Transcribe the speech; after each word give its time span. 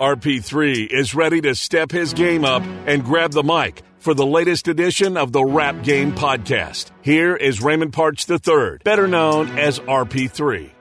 RP3 0.00 0.90
is 0.90 1.14
ready 1.14 1.40
to 1.42 1.54
step 1.54 1.92
his 1.92 2.12
game 2.14 2.44
up 2.44 2.62
and 2.86 3.04
grab 3.04 3.30
the 3.30 3.44
mic 3.44 3.82
for 3.98 4.12
the 4.12 4.26
latest 4.26 4.66
edition 4.66 5.16
of 5.16 5.30
the 5.30 5.44
Rap 5.44 5.84
Game 5.84 6.12
Podcast. 6.12 6.90
Here 7.00 7.36
is 7.36 7.62
Raymond 7.62 7.92
Parch 7.92 8.28
III, 8.28 8.78
better 8.82 9.06
known 9.06 9.56
as 9.56 9.78
RP3. 9.80 10.72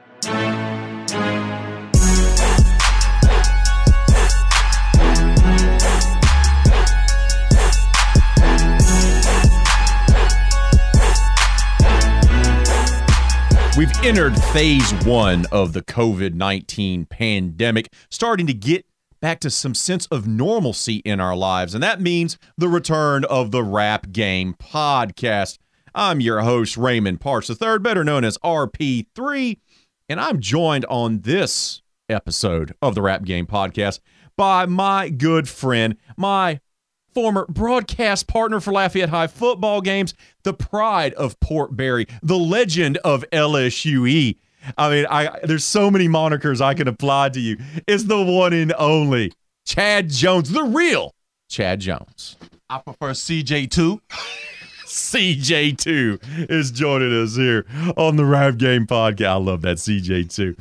We've 13.77 14.03
entered 14.03 14.35
phase 14.53 14.91
one 15.05 15.45
of 15.51 15.73
the 15.73 15.81
COVID 15.81 16.33
19 16.33 17.05
pandemic, 17.05 17.91
starting 18.09 18.47
to 18.47 18.53
get 18.53 18.85
back 19.23 19.39
to 19.39 19.49
some 19.49 19.73
sense 19.73 20.05
of 20.07 20.27
normalcy 20.27 20.97
in 21.05 21.21
our 21.21 21.33
lives. 21.33 21.73
And 21.73 21.81
that 21.81 22.01
means 22.01 22.37
the 22.57 22.67
return 22.67 23.23
of 23.23 23.51
the 23.51 23.63
Rap 23.63 24.11
Game 24.11 24.53
podcast. 24.53 25.59
I'm 25.95 26.19
your 26.19 26.41
host, 26.41 26.75
Raymond 26.75 27.21
Parch 27.21 27.49
III, 27.49 27.79
better 27.79 28.03
known 28.03 28.25
as 28.25 28.37
RP3. 28.39 29.59
And 30.09 30.19
I'm 30.19 30.41
joined 30.41 30.83
on 30.89 31.21
this 31.21 31.81
episode 32.09 32.75
of 32.81 32.95
the 32.95 33.01
Rap 33.01 33.23
Game 33.23 33.45
podcast 33.45 34.01
by 34.35 34.65
my 34.65 35.07
good 35.07 35.47
friend, 35.47 35.95
my 36.17 36.59
former 37.13 37.45
broadcast 37.47 38.27
partner 38.27 38.59
for 38.59 38.73
Lafayette 38.73 39.07
High 39.07 39.27
football 39.27 39.79
games, 39.79 40.13
the 40.43 40.53
pride 40.53 41.13
of 41.13 41.39
Port 41.39 41.77
Barre, 41.77 42.07
the 42.21 42.37
legend 42.37 42.97
of 43.05 43.23
LSUE. 43.31 44.35
I 44.77 44.89
mean, 44.89 45.05
I 45.09 45.39
there's 45.43 45.63
so 45.63 45.89
many 45.91 46.07
monikers 46.07 46.61
I 46.61 46.73
can 46.73 46.87
apply 46.87 47.29
to 47.29 47.39
you. 47.39 47.57
It's 47.87 48.03
the 48.03 48.21
one 48.21 48.53
and 48.53 48.73
only 48.77 49.33
Chad 49.65 50.09
Jones, 50.09 50.49
the 50.49 50.63
real 50.63 51.13
Chad 51.49 51.79
Jones. 51.79 52.37
I 52.69 52.79
prefer 52.79 53.11
CJ2. 53.11 53.99
CJ2 54.85 56.49
is 56.51 56.71
joining 56.71 57.23
us 57.23 57.35
here 57.35 57.65
on 57.97 58.15
the 58.15 58.25
Rap 58.25 58.57
Game 58.57 58.85
podcast. 58.85 59.27
I 59.27 59.33
love 59.35 59.61
that 59.61 59.77
CJ2. 59.77 60.57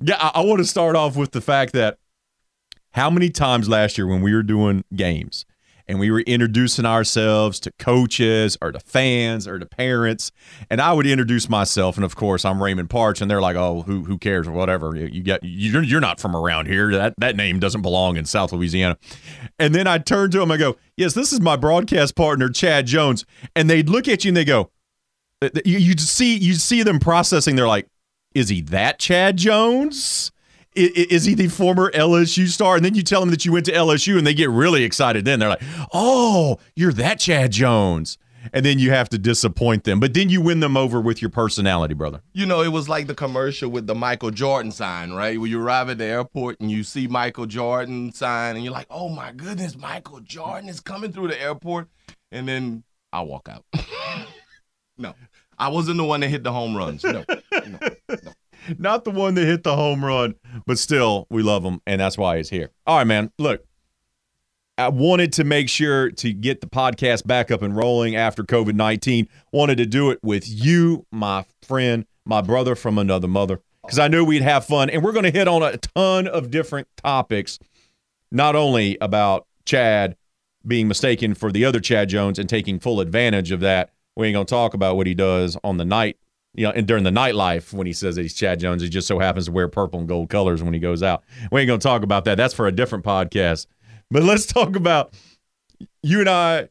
Yeah, 0.00 0.16
I, 0.18 0.40
I 0.40 0.44
want 0.44 0.58
to 0.58 0.64
start 0.64 0.94
off 0.94 1.16
with 1.16 1.32
the 1.32 1.40
fact 1.40 1.72
that 1.72 1.98
how 2.92 3.10
many 3.10 3.28
times 3.28 3.68
last 3.68 3.98
year 3.98 4.06
when 4.06 4.22
we 4.22 4.34
were 4.34 4.42
doing 4.42 4.84
games, 4.94 5.44
and 5.88 5.98
we 5.98 6.10
were 6.10 6.20
introducing 6.20 6.86
ourselves 6.86 7.60
to 7.60 7.72
coaches 7.78 8.56
or 8.60 8.72
to 8.72 8.80
fans 8.80 9.46
or 9.46 9.58
to 9.58 9.66
parents. 9.66 10.32
And 10.70 10.80
I 10.80 10.92
would 10.92 11.06
introduce 11.06 11.48
myself, 11.48 11.96
and 11.96 12.04
of 12.04 12.16
course, 12.16 12.44
I'm 12.44 12.62
Raymond 12.62 12.90
Parch, 12.90 13.20
and 13.20 13.30
they're 13.30 13.40
like, 13.40 13.56
"Oh, 13.56 13.82
who 13.82 14.04
who 14.04 14.18
cares 14.18 14.46
or 14.46 14.52
whatever? 14.52 14.96
You 14.96 15.22
get 15.22 15.40
you're 15.42 15.82
you're 15.82 16.00
not 16.00 16.20
from 16.20 16.36
around 16.36 16.66
here. 16.66 16.92
That 16.92 17.14
that 17.18 17.36
name 17.36 17.58
doesn't 17.58 17.82
belong 17.82 18.16
in 18.16 18.24
South 18.24 18.52
Louisiana." 18.52 18.96
And 19.58 19.74
then 19.74 19.86
I 19.86 19.98
turn 19.98 20.30
to 20.32 20.38
them, 20.38 20.50
I 20.50 20.56
go, 20.56 20.76
"Yes, 20.96 21.14
this 21.14 21.32
is 21.32 21.40
my 21.40 21.56
broadcast 21.56 22.14
partner, 22.16 22.48
Chad 22.48 22.86
Jones," 22.86 23.24
and 23.54 23.68
they'd 23.68 23.88
look 23.88 24.08
at 24.08 24.24
you 24.24 24.30
and 24.30 24.36
they 24.36 24.44
go, 24.44 24.70
"You 25.64 25.78
you 25.78 25.96
see 25.98 26.36
you 26.36 26.54
see 26.54 26.82
them 26.82 26.98
processing. 26.98 27.56
They're 27.56 27.68
like." 27.68 27.86
Is 28.34 28.48
he 28.48 28.62
that 28.62 28.98
Chad 28.98 29.36
Jones? 29.36 30.32
Is 30.74 31.24
he 31.24 31.34
the 31.34 31.48
former 31.48 31.90
LSU 31.92 32.48
star? 32.48 32.76
And 32.76 32.84
then 32.84 32.94
you 32.94 33.02
tell 33.02 33.20
them 33.20 33.30
that 33.30 33.44
you 33.44 33.52
went 33.52 33.66
to 33.66 33.72
LSU 33.72 34.18
and 34.18 34.26
they 34.26 34.34
get 34.34 34.50
really 34.50 34.84
excited. 34.84 35.24
Then 35.24 35.38
they're 35.38 35.48
like, 35.48 35.62
oh, 35.92 36.58
you're 36.74 36.92
that 36.94 37.20
Chad 37.20 37.52
Jones. 37.52 38.18
And 38.52 38.64
then 38.66 38.80
you 38.80 38.90
have 38.90 39.08
to 39.10 39.18
disappoint 39.18 39.84
them. 39.84 40.00
But 40.00 40.14
then 40.14 40.28
you 40.28 40.40
win 40.40 40.58
them 40.58 40.76
over 40.76 41.00
with 41.00 41.22
your 41.22 41.30
personality, 41.30 41.94
brother. 41.94 42.22
You 42.32 42.44
know, 42.44 42.62
it 42.62 42.70
was 42.70 42.88
like 42.88 43.06
the 43.06 43.14
commercial 43.14 43.70
with 43.70 43.86
the 43.86 43.94
Michael 43.94 44.32
Jordan 44.32 44.72
sign, 44.72 45.12
right? 45.12 45.40
When 45.40 45.48
you 45.48 45.62
arrive 45.62 45.88
at 45.90 45.98
the 45.98 46.04
airport 46.04 46.58
and 46.58 46.68
you 46.68 46.82
see 46.82 47.06
Michael 47.06 47.46
Jordan 47.46 48.12
sign 48.12 48.56
and 48.56 48.64
you're 48.64 48.72
like, 48.72 48.88
oh 48.90 49.08
my 49.08 49.30
goodness, 49.30 49.76
Michael 49.76 50.20
Jordan 50.20 50.68
is 50.68 50.80
coming 50.80 51.12
through 51.12 51.28
the 51.28 51.40
airport. 51.40 51.88
And 52.32 52.48
then 52.48 52.82
I 53.12 53.20
walk 53.20 53.48
out. 53.48 53.64
no, 54.98 55.14
I 55.56 55.68
wasn't 55.68 55.98
the 55.98 56.04
one 56.04 56.20
that 56.20 56.28
hit 56.28 56.42
the 56.42 56.52
home 56.52 56.76
runs. 56.76 57.04
No, 57.04 57.24
no, 57.28 57.42
no. 57.52 57.78
Not 58.78 59.04
the 59.04 59.10
one 59.10 59.34
that 59.34 59.44
hit 59.44 59.62
the 59.62 59.76
home 59.76 60.04
run, 60.04 60.34
but 60.66 60.78
still, 60.78 61.26
we 61.30 61.42
love 61.42 61.64
him, 61.64 61.80
and 61.86 62.00
that's 62.00 62.18
why 62.18 62.36
he's 62.36 62.50
here. 62.50 62.70
All 62.86 62.98
right, 62.98 63.06
man. 63.06 63.32
Look, 63.38 63.64
I 64.78 64.88
wanted 64.88 65.32
to 65.34 65.44
make 65.44 65.68
sure 65.68 66.10
to 66.10 66.32
get 66.32 66.60
the 66.60 66.66
podcast 66.66 67.26
back 67.26 67.50
up 67.50 67.62
and 67.62 67.76
rolling 67.76 68.16
after 68.16 68.42
COVID 68.42 68.74
19. 68.74 69.28
Wanted 69.52 69.78
to 69.78 69.86
do 69.86 70.10
it 70.10 70.18
with 70.22 70.48
you, 70.48 71.06
my 71.10 71.44
friend, 71.62 72.06
my 72.24 72.40
brother 72.40 72.74
from 72.74 72.98
another 72.98 73.28
mother, 73.28 73.60
because 73.82 73.98
I 73.98 74.08
knew 74.08 74.24
we'd 74.24 74.42
have 74.42 74.64
fun. 74.64 74.90
And 74.90 75.02
we're 75.02 75.12
going 75.12 75.24
to 75.24 75.30
hit 75.30 75.48
on 75.48 75.62
a 75.62 75.76
ton 75.76 76.26
of 76.26 76.50
different 76.50 76.88
topics, 76.96 77.58
not 78.30 78.56
only 78.56 78.96
about 79.00 79.46
Chad 79.64 80.16
being 80.66 80.88
mistaken 80.88 81.34
for 81.34 81.50
the 81.50 81.64
other 81.64 81.80
Chad 81.80 82.08
Jones 82.08 82.38
and 82.38 82.48
taking 82.48 82.78
full 82.78 83.00
advantage 83.00 83.50
of 83.50 83.60
that. 83.60 83.90
We 84.16 84.28
ain't 84.28 84.34
going 84.34 84.46
to 84.46 84.50
talk 84.50 84.74
about 84.74 84.96
what 84.96 85.06
he 85.06 85.14
does 85.14 85.56
on 85.64 85.76
the 85.78 85.84
night 85.84 86.16
you 86.54 86.66
know, 86.66 86.72
and 86.72 86.86
during 86.86 87.04
the 87.04 87.10
nightlife 87.10 87.72
when 87.72 87.86
he 87.86 87.92
says 87.92 88.16
that 88.16 88.22
he's 88.22 88.34
Chad 88.34 88.60
Jones, 88.60 88.82
he 88.82 88.88
just 88.88 89.08
so 89.08 89.18
happens 89.18 89.46
to 89.46 89.52
wear 89.52 89.68
purple 89.68 90.00
and 90.00 90.08
gold 90.08 90.28
colors 90.28 90.62
when 90.62 90.74
he 90.74 90.80
goes 90.80 91.02
out. 91.02 91.22
We 91.50 91.60
ain't 91.60 91.68
gonna 91.68 91.78
talk 91.78 92.02
about 92.02 92.24
that. 92.26 92.36
That's 92.36 92.54
for 92.54 92.66
a 92.66 92.72
different 92.72 93.04
podcast. 93.04 93.66
But 94.10 94.22
let's 94.22 94.44
talk 94.46 94.76
about 94.76 95.14
you 96.02 96.20
and 96.20 96.28
I 96.28 96.68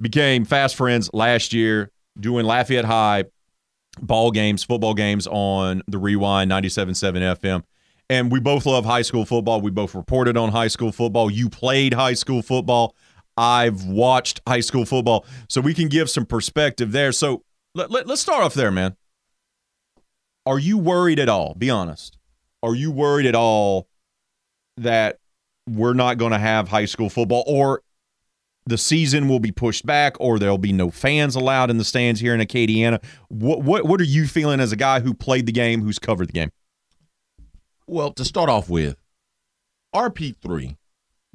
became 0.00 0.44
fast 0.44 0.76
friends 0.76 1.10
last 1.12 1.52
year 1.52 1.90
doing 2.18 2.46
Lafayette 2.46 2.84
High 2.84 3.24
ball 4.00 4.30
games, 4.30 4.62
football 4.62 4.94
games 4.94 5.26
on 5.26 5.82
the 5.88 5.98
Rewind 5.98 6.50
97.7 6.50 7.36
FM. 7.38 7.62
And 8.08 8.30
we 8.30 8.38
both 8.38 8.66
love 8.66 8.84
high 8.84 9.02
school 9.02 9.24
football. 9.24 9.60
We 9.60 9.72
both 9.72 9.94
reported 9.94 10.36
on 10.36 10.50
high 10.50 10.68
school 10.68 10.92
football. 10.92 11.28
You 11.28 11.48
played 11.48 11.94
high 11.94 12.14
school 12.14 12.42
football. 12.42 12.94
I've 13.36 13.84
watched 13.84 14.40
high 14.46 14.60
school 14.60 14.84
football. 14.84 15.26
So 15.48 15.60
we 15.60 15.74
can 15.74 15.88
give 15.88 16.08
some 16.08 16.24
perspective 16.24 16.92
there. 16.92 17.10
So 17.10 17.42
let, 17.74 17.90
let, 17.90 18.06
let's 18.06 18.20
start 18.20 18.44
off 18.44 18.54
there, 18.54 18.70
man 18.70 18.96
are 20.46 20.58
you 20.58 20.78
worried 20.78 21.18
at 21.18 21.28
all? 21.28 21.54
Be 21.54 21.68
honest. 21.68 22.16
Are 22.62 22.74
you 22.74 22.90
worried 22.90 23.26
at 23.26 23.34
all 23.34 23.88
that 24.76 25.18
we're 25.68 25.94
not 25.94 26.16
going 26.16 26.32
to 26.32 26.38
have 26.38 26.68
high 26.68 26.84
school 26.84 27.10
football 27.10 27.44
or 27.46 27.82
the 28.66 28.78
season 28.78 29.28
will 29.28 29.40
be 29.40 29.52
pushed 29.52 29.84
back 29.84 30.16
or 30.20 30.38
there'll 30.38 30.58
be 30.58 30.72
no 30.72 30.90
fans 30.90 31.36
allowed 31.36 31.70
in 31.70 31.78
the 31.78 31.84
stands 31.84 32.20
here 32.20 32.34
in 32.34 32.40
Acadiana? 32.40 33.02
What 33.28 33.62
what 33.62 33.84
what 33.84 34.00
are 34.00 34.04
you 34.04 34.26
feeling 34.26 34.60
as 34.60 34.72
a 34.72 34.76
guy 34.76 35.00
who 35.00 35.14
played 35.14 35.46
the 35.46 35.52
game, 35.52 35.82
who's 35.82 35.98
covered 35.98 36.28
the 36.28 36.32
game? 36.32 36.50
Well, 37.86 38.12
to 38.12 38.24
start 38.24 38.48
off 38.48 38.68
with, 38.68 38.96
RP3 39.94 40.76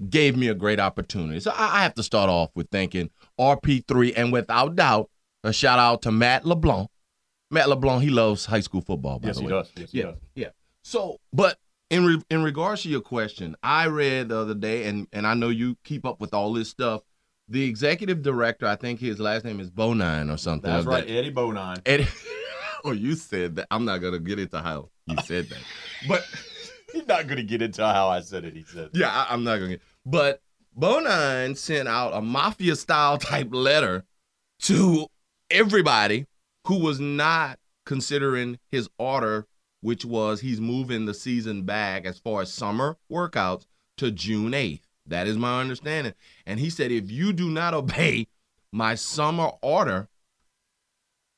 gave 0.10 0.36
me 0.36 0.50
a 0.50 0.54
great 0.54 0.80
opportunity. 0.80 1.40
So 1.40 1.54
I 1.56 1.84
have 1.84 1.94
to 1.96 2.04
start 2.04 2.30
off 2.30 2.50
with 2.56 2.70
thanking 2.70 3.10
RP3 3.40 4.14
and 4.18 4.34
without 4.34 4.76
doubt, 4.76 5.10
a 5.44 5.54
shout 5.54 5.80
out 5.80 6.02
to 6.04 6.12
Matt 6.12 6.46
LeBlanc 6.46 6.90
Matt 7.52 7.68
LeBlanc, 7.68 8.02
he 8.02 8.10
loves 8.10 8.46
high 8.46 8.62
school 8.62 8.82
football. 8.82 9.20
By 9.20 9.28
yes, 9.28 9.38
the 9.38 9.44
way. 9.44 9.48
he 9.48 9.52
does. 9.52 9.72
Yes, 9.76 9.94
yeah, 9.94 10.02
he 10.02 10.08
does. 10.08 10.18
Yeah. 10.36 10.50
So, 10.84 11.18
but 11.34 11.60
in 11.90 12.06
re- 12.06 12.24
in 12.30 12.42
regards 12.42 12.84
to 12.84 12.90
your 12.90 13.02
question, 13.02 13.56
I 13.62 13.88
read 13.88 14.30
the 14.30 14.38
other 14.38 14.56
day, 14.56 14.86
and 14.86 15.08
and 15.12 15.28
I 15.28 15.34
know 15.34 15.50
you 15.50 15.78
keep 15.84 16.06
up 16.06 16.22
with 16.22 16.34
all 16.34 16.54
this 16.54 16.70
stuff. 16.70 17.02
The 17.50 17.64
executive 17.64 18.22
director, 18.22 18.66
I 18.66 18.78
think 18.78 19.02
his 19.02 19.20
last 19.20 19.44
name 19.44 19.60
is 19.60 19.70
Bonine 19.70 20.34
or 20.34 20.38
something. 20.38 20.72
That's 20.72 20.86
right, 20.86 21.06
that. 21.06 21.14
Eddie 21.14 21.34
Bonine. 21.34 21.82
Eddie. 21.86 22.08
oh, 22.86 22.94
you 22.94 23.16
said 23.16 23.58
that. 23.58 23.68
I'm 23.70 23.84
not 23.84 23.98
gonna 23.98 24.20
get 24.20 24.40
into 24.40 24.60
how 24.60 24.90
you 25.06 25.18
said 25.26 25.50
that, 25.50 25.60
but 26.08 26.26
he's 26.94 27.06
not 27.06 27.28
gonna 27.28 27.44
get 27.44 27.62
into 27.62 27.86
how 27.86 28.08
I 28.08 28.22
said 28.22 28.46
it. 28.46 28.56
He 28.56 28.64
said. 28.64 28.92
Yeah, 28.94 29.10
I, 29.10 29.34
I'm 29.34 29.44
not 29.44 29.58
gonna. 29.58 29.72
Get, 29.72 29.82
but 30.06 30.42
Bonine 30.80 31.58
sent 31.58 31.90
out 31.90 32.14
a 32.14 32.22
mafia 32.22 32.78
style 32.78 33.18
type 33.18 33.50
letter 33.52 34.06
to 34.62 35.08
everybody 35.50 36.26
who 36.68 36.80
was 36.80 37.00
not 37.00 37.60
considering 37.86 38.60
his 38.68 38.90
order, 38.98 39.48
which 39.82 40.06
was 40.06 40.42
he's 40.42 40.62
moving 40.62 41.06
the 41.06 41.14
season 41.14 41.64
back 41.64 42.06
as 42.06 42.20
far 42.20 42.42
as 42.42 42.54
summer 42.54 42.98
workouts 43.12 43.66
to 43.98 44.12
June 44.12 44.52
8th. 44.52 44.82
That 45.06 45.28
is 45.28 45.38
my 45.38 45.60
understanding. 45.60 46.14
And 46.46 46.60
he 46.60 46.70
said, 46.70 46.92
if 46.92 47.10
you 47.10 47.34
do 47.34 47.50
not 47.50 47.74
obey 47.74 48.28
my 48.72 48.96
summer 48.96 49.52
order, 49.62 50.10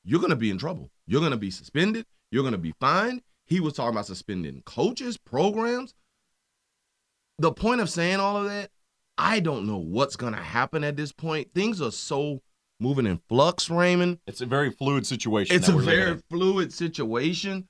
you're 0.04 0.20
going 0.20 0.30
to 0.30 0.36
be 0.36 0.50
in 0.50 0.58
trouble. 0.58 0.90
You're 1.06 1.20
going 1.20 1.32
to 1.32 1.38
be 1.38 1.50
suspended. 1.50 2.06
You're 2.30 2.42
going 2.42 2.52
to 2.52 2.58
be 2.58 2.74
fined. 2.80 3.22
He 3.46 3.60
was 3.60 3.74
talking 3.74 3.94
about 3.94 4.06
suspending 4.06 4.62
coaches, 4.64 5.16
programs. 5.16 5.94
The 7.38 7.52
point 7.52 7.80
of 7.80 7.90
saying 7.90 8.20
all 8.20 8.36
of 8.36 8.44
that, 8.44 8.70
I 9.18 9.40
don't 9.40 9.66
know 9.66 9.76
what's 9.78 10.16
going 10.16 10.34
to 10.34 10.40
happen 10.40 10.84
at 10.84 10.96
this 10.96 11.12
point. 11.12 11.52
Things 11.54 11.80
are 11.80 11.90
so 11.90 12.42
moving 12.80 13.06
in 13.06 13.20
flux, 13.28 13.70
Raymond. 13.70 14.18
It's 14.26 14.40
a 14.40 14.46
very 14.46 14.70
fluid 14.70 15.06
situation. 15.06 15.56
It's 15.56 15.68
a 15.68 15.76
very 15.76 16.20
fluid 16.30 16.72
situation. 16.72 17.68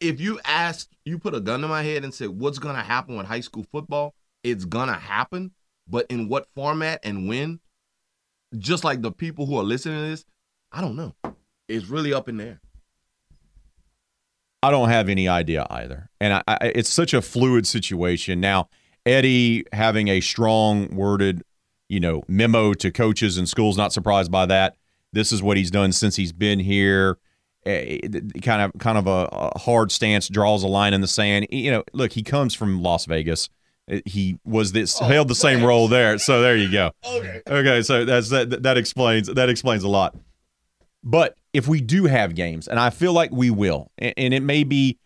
If 0.00 0.20
you 0.20 0.40
ask, 0.44 0.88
you 1.04 1.18
put 1.18 1.34
a 1.34 1.40
gun 1.40 1.60
to 1.60 1.68
my 1.68 1.82
head 1.82 2.04
and 2.04 2.14
say, 2.14 2.26
what's 2.26 2.58
going 2.58 2.76
to 2.76 2.82
happen 2.82 3.16
with 3.16 3.26
high 3.26 3.40
school 3.40 3.66
football? 3.70 4.14
It's 4.42 4.64
going 4.64 4.88
to 4.88 4.94
happen. 4.94 5.52
But 5.86 6.06
in 6.08 6.28
what 6.28 6.46
format 6.54 7.00
and 7.02 7.28
when? 7.28 7.60
Just 8.58 8.82
like 8.82 9.02
the 9.02 9.12
people 9.12 9.46
who 9.46 9.58
are 9.58 9.64
listening 9.64 9.96
to 9.96 10.08
this, 10.08 10.24
I 10.72 10.80
don't 10.80 10.96
know. 10.96 11.14
It's 11.68 11.86
really 11.86 12.12
up 12.14 12.28
in 12.28 12.36
there. 12.36 12.60
I 14.62 14.70
don't 14.70 14.88
have 14.88 15.08
any 15.08 15.28
idea 15.28 15.66
either. 15.70 16.10
And 16.20 16.34
I, 16.34 16.42
I, 16.46 16.56
it's 16.74 16.90
such 16.90 17.14
a 17.14 17.22
fluid 17.22 17.66
situation. 17.66 18.40
Now, 18.40 18.68
Eddie 19.06 19.64
having 19.72 20.08
a 20.08 20.20
strong 20.20 20.94
worded, 20.94 21.42
you 21.90 22.00
know, 22.00 22.22
memo 22.28 22.72
to 22.74 22.90
coaches 22.90 23.36
and 23.36 23.46
schools. 23.48 23.76
Not 23.76 23.92
surprised 23.92 24.30
by 24.30 24.46
that. 24.46 24.76
This 25.12 25.32
is 25.32 25.42
what 25.42 25.56
he's 25.56 25.70
done 25.70 25.92
since 25.92 26.16
he's 26.16 26.32
been 26.32 26.60
here. 26.60 27.18
Eh, 27.66 27.98
kind 28.42 28.62
of, 28.62 28.72
kind 28.78 28.96
of 28.96 29.06
a, 29.06 29.28
a 29.32 29.58
hard 29.58 29.92
stance, 29.92 30.28
draws 30.28 30.62
a 30.62 30.66
line 30.68 30.94
in 30.94 31.00
the 31.02 31.08
sand. 31.08 31.48
You 31.50 31.70
know, 31.72 31.84
look, 31.92 32.12
he 32.12 32.22
comes 32.22 32.54
from 32.54 32.80
Las 32.82 33.04
Vegas. 33.06 33.50
Eh, 33.90 34.00
He 34.06 34.38
was 34.44 34.72
this 34.72 35.02
Oh, 35.02 35.04
held 35.06 35.28
the 35.28 35.34
same 35.34 35.62
role 35.64 35.88
there. 35.88 36.16
So 36.18 36.40
there 36.40 36.56
you 36.56 36.70
go. 36.70 36.92
Okay. 37.04 37.42
Okay, 37.46 37.82
so 37.82 38.04
that's 38.06 38.30
that 38.30 38.62
that 38.62 38.78
explains 38.78 39.26
that 39.26 39.48
explains 39.50 39.82
a 39.82 39.88
lot. 39.88 40.16
But 41.02 41.36
if 41.52 41.66
we 41.66 41.80
do 41.80 42.04
have 42.06 42.34
games, 42.34 42.68
and 42.68 42.78
I 42.78 42.90
feel 42.90 43.12
like 43.12 43.30
we 43.32 43.50
will, 43.50 43.90
a- 44.00 44.18
and 44.18 44.32
it 44.32 44.42
may 44.42 44.64
be 44.64 44.98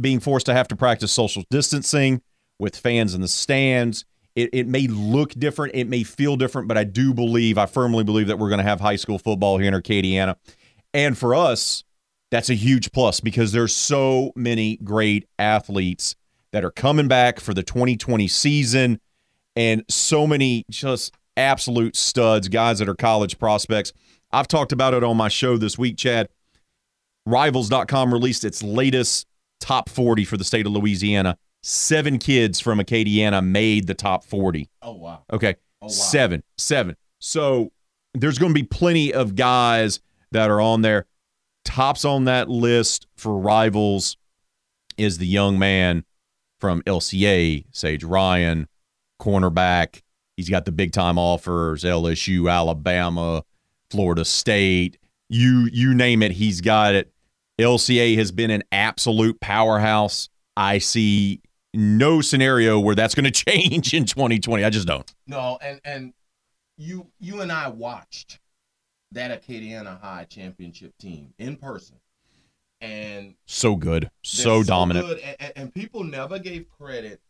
being 0.00 0.20
forced 0.20 0.46
to 0.46 0.54
have 0.54 0.68
to 0.68 0.76
practice 0.76 1.12
social 1.12 1.44
distancing 1.50 2.22
with 2.58 2.76
fans 2.76 3.14
in 3.14 3.20
the 3.20 3.28
stands, 3.28 4.04
it, 4.38 4.50
it 4.52 4.68
may 4.68 4.86
look 4.86 5.32
different, 5.32 5.74
it 5.74 5.88
may 5.88 6.04
feel 6.04 6.36
different, 6.36 6.68
but 6.68 6.78
I 6.78 6.84
do 6.84 7.12
believe, 7.12 7.58
I 7.58 7.66
firmly 7.66 8.04
believe 8.04 8.28
that 8.28 8.38
we're 8.38 8.48
going 8.48 8.58
to 8.58 8.64
have 8.64 8.80
high 8.80 8.94
school 8.94 9.18
football 9.18 9.58
here 9.58 9.66
in 9.66 9.74
Arcadiana. 9.74 10.36
And 10.94 11.18
for 11.18 11.34
us, 11.34 11.82
that's 12.30 12.48
a 12.48 12.54
huge 12.54 12.92
plus 12.92 13.18
because 13.18 13.50
there's 13.50 13.74
so 13.74 14.30
many 14.36 14.76
great 14.76 15.26
athletes 15.40 16.14
that 16.52 16.64
are 16.64 16.70
coming 16.70 17.08
back 17.08 17.40
for 17.40 17.52
the 17.52 17.64
2020 17.64 18.28
season 18.28 19.00
and 19.56 19.84
so 19.88 20.24
many 20.24 20.64
just 20.70 21.12
absolute 21.36 21.96
studs, 21.96 22.46
guys 22.48 22.78
that 22.78 22.88
are 22.88 22.94
college 22.94 23.40
prospects. 23.40 23.92
I've 24.30 24.46
talked 24.46 24.70
about 24.70 24.94
it 24.94 25.02
on 25.02 25.16
my 25.16 25.28
show 25.28 25.56
this 25.56 25.76
week, 25.76 25.96
Chad. 25.96 26.28
Rivals.com 27.26 28.12
released 28.12 28.44
its 28.44 28.62
latest 28.62 29.26
top 29.58 29.88
40 29.88 30.24
for 30.24 30.36
the 30.36 30.44
state 30.44 30.64
of 30.64 30.72
Louisiana. 30.72 31.36
Seven 31.70 32.18
kids 32.18 32.60
from 32.60 32.78
Acadiana 32.78 33.44
made 33.44 33.86
the 33.86 33.92
top 33.92 34.24
40. 34.24 34.70
Oh 34.80 34.92
wow. 34.92 35.22
Okay. 35.30 35.54
Oh, 35.82 35.86
wow. 35.86 35.88
Seven. 35.88 36.42
Seven. 36.56 36.96
So 37.18 37.72
there's 38.14 38.38
going 38.38 38.54
to 38.54 38.58
be 38.58 38.66
plenty 38.66 39.12
of 39.12 39.34
guys 39.34 40.00
that 40.32 40.50
are 40.50 40.62
on 40.62 40.80
there. 40.80 41.04
Tops 41.66 42.06
on 42.06 42.24
that 42.24 42.48
list 42.48 43.06
for 43.18 43.36
rivals 43.36 44.16
is 44.96 45.18
the 45.18 45.26
young 45.26 45.58
man 45.58 46.04
from 46.58 46.80
LCA, 46.84 47.66
Sage 47.70 48.02
Ryan, 48.02 48.66
cornerback. 49.20 50.00
He's 50.38 50.48
got 50.48 50.64
the 50.64 50.72
big 50.72 50.92
time 50.92 51.18
offers, 51.18 51.84
LSU, 51.84 52.50
Alabama, 52.50 53.44
Florida 53.90 54.24
State. 54.24 54.96
You 55.28 55.68
you 55.70 55.92
name 55.92 56.22
it, 56.22 56.32
he's 56.32 56.62
got 56.62 56.94
it. 56.94 57.12
LCA 57.60 58.16
has 58.16 58.32
been 58.32 58.50
an 58.50 58.62
absolute 58.72 59.38
powerhouse. 59.40 60.30
I 60.56 60.78
see 60.78 61.42
no 61.74 62.20
scenario 62.20 62.78
where 62.80 62.94
that's 62.94 63.14
going 63.14 63.24
to 63.30 63.30
change 63.30 63.94
in 63.94 64.04
2020. 64.04 64.64
I 64.64 64.70
just 64.70 64.86
don't. 64.86 65.10
No, 65.26 65.58
and 65.62 65.80
and 65.84 66.12
you 66.76 67.08
you 67.20 67.40
and 67.40 67.50
I 67.52 67.68
watched 67.68 68.40
that 69.12 69.42
Acadiana 69.42 70.00
High 70.00 70.24
championship 70.28 70.92
team 70.98 71.32
in 71.38 71.56
person, 71.56 71.96
and 72.80 73.34
So 73.46 73.74
good, 73.76 74.04
they're 74.04 74.10
so 74.22 74.62
dominant. 74.62 75.06
good, 75.06 75.18
and, 75.20 75.36
and, 75.40 75.52
and 75.56 75.74
people 75.74 76.04
never 76.04 76.38
gave 76.38 76.66
credit 76.68 77.20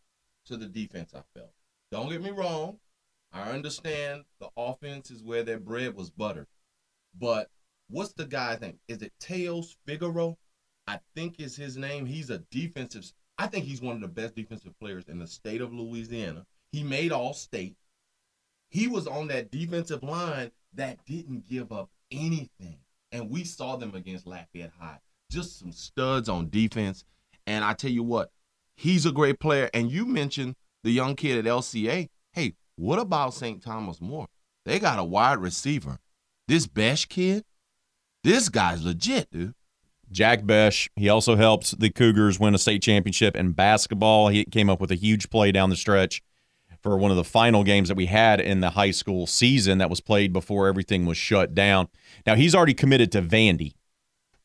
to 0.47 0.57
the 0.57 0.65
defense. 0.65 1.13
I 1.15 1.21
felt. 1.37 1.51
Don't 1.91 2.09
get 2.09 2.21
me 2.21 2.31
wrong. 2.31 2.77
I 3.31 3.51
understand 3.51 4.23
the 4.39 4.49
offense 4.57 5.11
is 5.11 5.23
where 5.23 5.43
their 5.43 5.59
bread 5.59 5.95
was 5.95 6.09
buttered, 6.09 6.47
but 7.17 7.49
what's 7.89 8.13
the 8.13 8.25
guy's 8.25 8.59
name? 8.61 8.79
Is 8.87 9.01
it 9.01 9.13
Teos 9.19 9.75
Figaro? 9.85 10.37
I 10.87 10.99
think 11.15 11.39
is 11.39 11.55
his 11.55 11.77
name. 11.77 12.07
He's 12.07 12.31
a 12.31 12.39
defensive. 12.51 13.11
I 13.39 13.47
think 13.47 13.63
he's 13.65 13.81
one 13.81 13.95
of 13.95 14.01
the 14.01 14.07
best 14.09 14.35
defensive 14.35 14.77
players 14.79 15.07
in 15.07 15.17
the 15.17 15.25
state 15.25 15.61
of 15.61 15.73
Louisiana. 15.73 16.45
He 16.73 16.83
made 16.83 17.13
all 17.13 17.33
state. 17.33 17.77
He 18.69 18.87
was 18.87 19.07
on 19.07 19.29
that 19.29 19.49
defensive 19.49 20.03
line 20.03 20.51
that 20.73 21.03
didn't 21.05 21.47
give 21.47 21.71
up 21.71 21.89
anything. 22.11 22.79
And 23.13 23.29
we 23.29 23.45
saw 23.45 23.77
them 23.77 23.95
against 23.95 24.27
Lafayette 24.27 24.73
High. 24.77 24.99
Just 25.31 25.57
some 25.57 25.71
studs 25.71 26.27
on 26.27 26.49
defense. 26.49 27.05
And 27.47 27.63
I 27.63 27.73
tell 27.73 27.89
you 27.89 28.03
what, 28.03 28.29
he's 28.75 29.05
a 29.05 29.11
great 29.11 29.39
player. 29.39 29.69
And 29.73 29.89
you 29.89 30.05
mentioned 30.05 30.55
the 30.83 30.91
young 30.91 31.15
kid 31.15 31.39
at 31.39 31.49
LCA. 31.49 32.09
Hey, 32.33 32.55
what 32.75 32.99
about 32.99 33.33
St. 33.33 33.63
Thomas 33.63 34.01
More? 34.01 34.27
They 34.65 34.79
got 34.79 34.99
a 34.99 35.03
wide 35.03 35.39
receiver. 35.39 35.97
This 36.49 36.67
Bech 36.67 37.07
kid, 37.07 37.45
this 38.23 38.49
guy's 38.49 38.83
legit, 38.83 39.31
dude. 39.31 39.53
Jack 40.11 40.45
Bech. 40.45 40.89
He 40.95 41.09
also 41.09 41.35
helps 41.35 41.71
the 41.71 41.89
Cougars 41.89 42.39
win 42.39 42.55
a 42.55 42.57
state 42.57 42.81
championship 42.81 43.35
in 43.35 43.51
basketball. 43.51 44.29
He 44.29 44.45
came 44.45 44.69
up 44.69 44.81
with 44.81 44.91
a 44.91 44.95
huge 44.95 45.29
play 45.29 45.51
down 45.51 45.69
the 45.69 45.75
stretch 45.75 46.21
for 46.81 46.97
one 46.97 47.11
of 47.11 47.17
the 47.17 47.23
final 47.23 47.63
games 47.63 47.89
that 47.89 47.95
we 47.95 48.05
had 48.05 48.39
in 48.39 48.61
the 48.61 48.71
high 48.71 48.91
school 48.91 49.27
season 49.27 49.77
that 49.79 49.89
was 49.89 49.99
played 49.99 50.31
before 50.31 50.67
everything 50.67 51.05
was 51.05 51.17
shut 51.17 51.53
down. 51.53 51.87
Now 52.25 52.35
he's 52.35 52.55
already 52.55 52.73
committed 52.73 53.11
to 53.11 53.21
Vandy. 53.21 53.73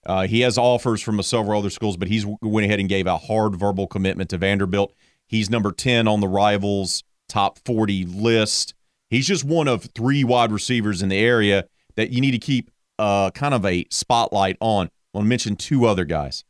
Uh, 0.06 0.26
he 0.26 0.40
has 0.40 0.58
offers 0.58 1.00
from 1.00 1.22
several 1.22 1.58
other 1.58 1.70
schools, 1.70 1.96
but 1.96 2.08
he's 2.08 2.26
went 2.42 2.66
ahead 2.66 2.80
and 2.80 2.88
gave 2.88 3.06
a 3.06 3.16
hard 3.16 3.56
verbal 3.56 3.86
commitment 3.86 4.30
to 4.30 4.38
Vanderbilt. 4.38 4.92
He's 5.26 5.48
number 5.48 5.72
10 5.72 6.06
on 6.06 6.20
the 6.20 6.28
Rivals 6.28 7.04
top 7.28 7.58
40 7.64 8.04
list. 8.04 8.74
He's 9.08 9.26
just 9.26 9.44
one 9.44 9.68
of 9.68 9.84
three 9.94 10.24
wide 10.24 10.52
receivers 10.52 11.02
in 11.02 11.08
the 11.08 11.18
area 11.18 11.66
that 11.96 12.10
you 12.10 12.20
need 12.20 12.32
to 12.32 12.38
keep 12.38 12.70
uh, 12.98 13.30
kind 13.30 13.54
of 13.54 13.64
a 13.64 13.86
spotlight 13.90 14.56
on. 14.60 14.90
I 15.14 15.18
want 15.18 15.26
to 15.26 15.28
mention 15.28 15.56
two 15.56 15.86
other 15.86 16.04
guys. 16.04 16.44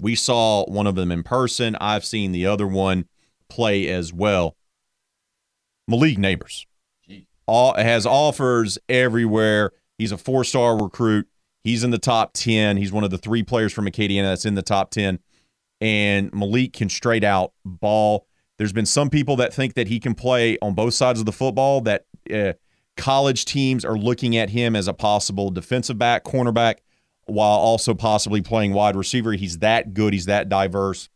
We 0.00 0.14
saw 0.16 0.64
one 0.64 0.86
of 0.86 0.96
them 0.96 1.12
in 1.12 1.22
person. 1.22 1.76
I've 1.80 2.04
seen 2.04 2.32
the 2.32 2.46
other 2.46 2.66
one 2.66 3.06
play 3.48 3.88
as 3.88 4.12
well. 4.12 4.56
Malik 5.86 6.18
Nabers 6.18 6.66
all, 7.46 7.74
has 7.74 8.06
offers 8.06 8.78
everywhere. 8.88 9.72
He's 9.96 10.12
a 10.12 10.18
four 10.18 10.44
star 10.44 10.76
recruit. 10.76 11.26
He's 11.64 11.84
in 11.84 11.90
the 11.90 11.98
top 11.98 12.32
10. 12.34 12.76
He's 12.76 12.92
one 12.92 13.04
of 13.04 13.10
the 13.10 13.18
three 13.18 13.42
players 13.42 13.72
from 13.72 13.86
Acadiana 13.86 14.24
that's 14.24 14.44
in 14.44 14.54
the 14.54 14.62
top 14.62 14.90
10. 14.90 15.18
And 15.80 16.32
Malik 16.32 16.72
can 16.72 16.88
straight 16.88 17.24
out 17.24 17.52
ball. 17.64 18.26
There's 18.58 18.72
been 18.72 18.86
some 18.86 19.10
people 19.10 19.36
that 19.36 19.54
think 19.54 19.74
that 19.74 19.86
he 19.86 20.00
can 20.00 20.14
play 20.14 20.58
on 20.60 20.74
both 20.74 20.94
sides 20.94 21.20
of 21.20 21.26
the 21.26 21.32
football, 21.32 21.80
that 21.82 22.06
uh, 22.32 22.54
college 22.96 23.44
teams 23.44 23.84
are 23.84 23.96
looking 23.96 24.36
at 24.36 24.50
him 24.50 24.74
as 24.74 24.88
a 24.88 24.92
possible 24.92 25.50
defensive 25.50 25.98
back, 25.98 26.24
cornerback, 26.24 26.78
while 27.28 27.58
also 27.58 27.94
possibly 27.94 28.40
playing 28.40 28.72
wide 28.72 28.96
receiver. 28.96 29.32
He's 29.32 29.58
that 29.58 29.94
good. 29.94 30.12
He's 30.12 30.26
that 30.26 30.48
diverse. 30.48 31.08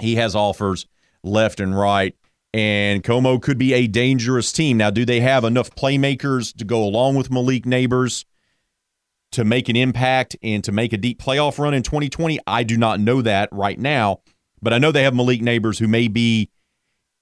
He 0.00 0.16
has 0.16 0.34
offers 0.34 0.86
left 1.22 1.60
and 1.60 1.78
right. 1.78 2.14
And 2.52 3.02
Comeaux 3.02 3.40
could 3.42 3.58
be 3.58 3.74
a 3.74 3.86
dangerous 3.86 4.52
team. 4.52 4.76
Now, 4.76 4.90
do 4.90 5.04
they 5.04 5.20
have 5.20 5.44
enough 5.44 5.70
playmakers 5.74 6.56
to 6.56 6.64
go 6.64 6.84
along 6.84 7.16
with 7.16 7.30
Malik 7.30 7.64
Nabers 7.64 8.24
to 9.32 9.44
make 9.44 9.68
an 9.68 9.74
impact 9.74 10.36
and 10.42 10.62
to 10.62 10.70
make 10.70 10.92
a 10.92 10.96
deep 10.96 11.20
playoff 11.20 11.58
run 11.58 11.74
in 11.74 11.82
2020? 11.82 12.38
I 12.46 12.62
do 12.62 12.76
not 12.76 13.00
know 13.00 13.22
that 13.22 13.48
right 13.50 13.78
now, 13.78 14.20
but 14.62 14.72
I 14.72 14.78
know 14.78 14.92
they 14.92 15.02
have 15.02 15.14
Malik 15.14 15.40
Nabers, 15.40 15.80
who 15.80 15.88
may 15.88 16.06
be, 16.06 16.48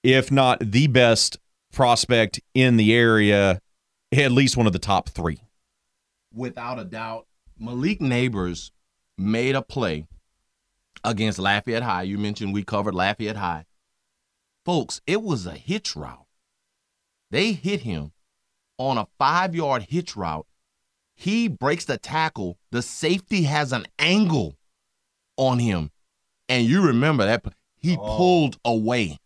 if 0.03 0.31
not 0.31 0.59
the 0.59 0.85
best 0.87 1.39
prospect 1.71 2.39
in 2.53 2.77
the 2.77 2.93
area, 2.93 3.59
at 4.11 4.31
least 4.31 4.55
one 4.55 4.67
of 4.67 4.73
the 4.73 4.79
top 4.79 5.09
three. 5.09 5.39
without 6.31 6.79
a 6.79 6.85
doubt, 6.85 7.25
Malik 7.57 7.99
Nabers 7.99 8.71
made 9.17 9.55
a 9.55 9.61
play 9.61 10.05
against 11.03 11.39
Lafayette 11.39 11.83
High. 11.83 12.03
You 12.03 12.17
mentioned 12.17 12.53
we 12.53 12.63
covered 12.63 12.95
Lafayette 12.95 13.37
High. 13.37 13.65
Folks, 14.65 15.01
it 15.05 15.21
was 15.21 15.45
a 15.45 15.53
hitch 15.53 15.95
route. 15.95 16.25
They 17.31 17.53
hit 17.53 17.81
him 17.81 18.11
on 18.77 18.97
a 18.97 19.07
five 19.17 19.55
yard 19.55 19.83
hitch 19.89 20.15
route. 20.15 20.47
He 21.15 21.47
breaks 21.47 21.85
the 21.85 21.97
tackle. 21.97 22.57
The 22.71 22.81
safety 22.81 23.43
has 23.43 23.71
an 23.71 23.85
angle 23.99 24.55
on 25.37 25.59
him. 25.59 25.91
And 26.49 26.65
you 26.65 26.81
remember 26.81 27.25
that 27.25 27.43
he 27.77 27.97
Oh. 27.97 28.17
pulled 28.17 28.57
away 28.65 29.17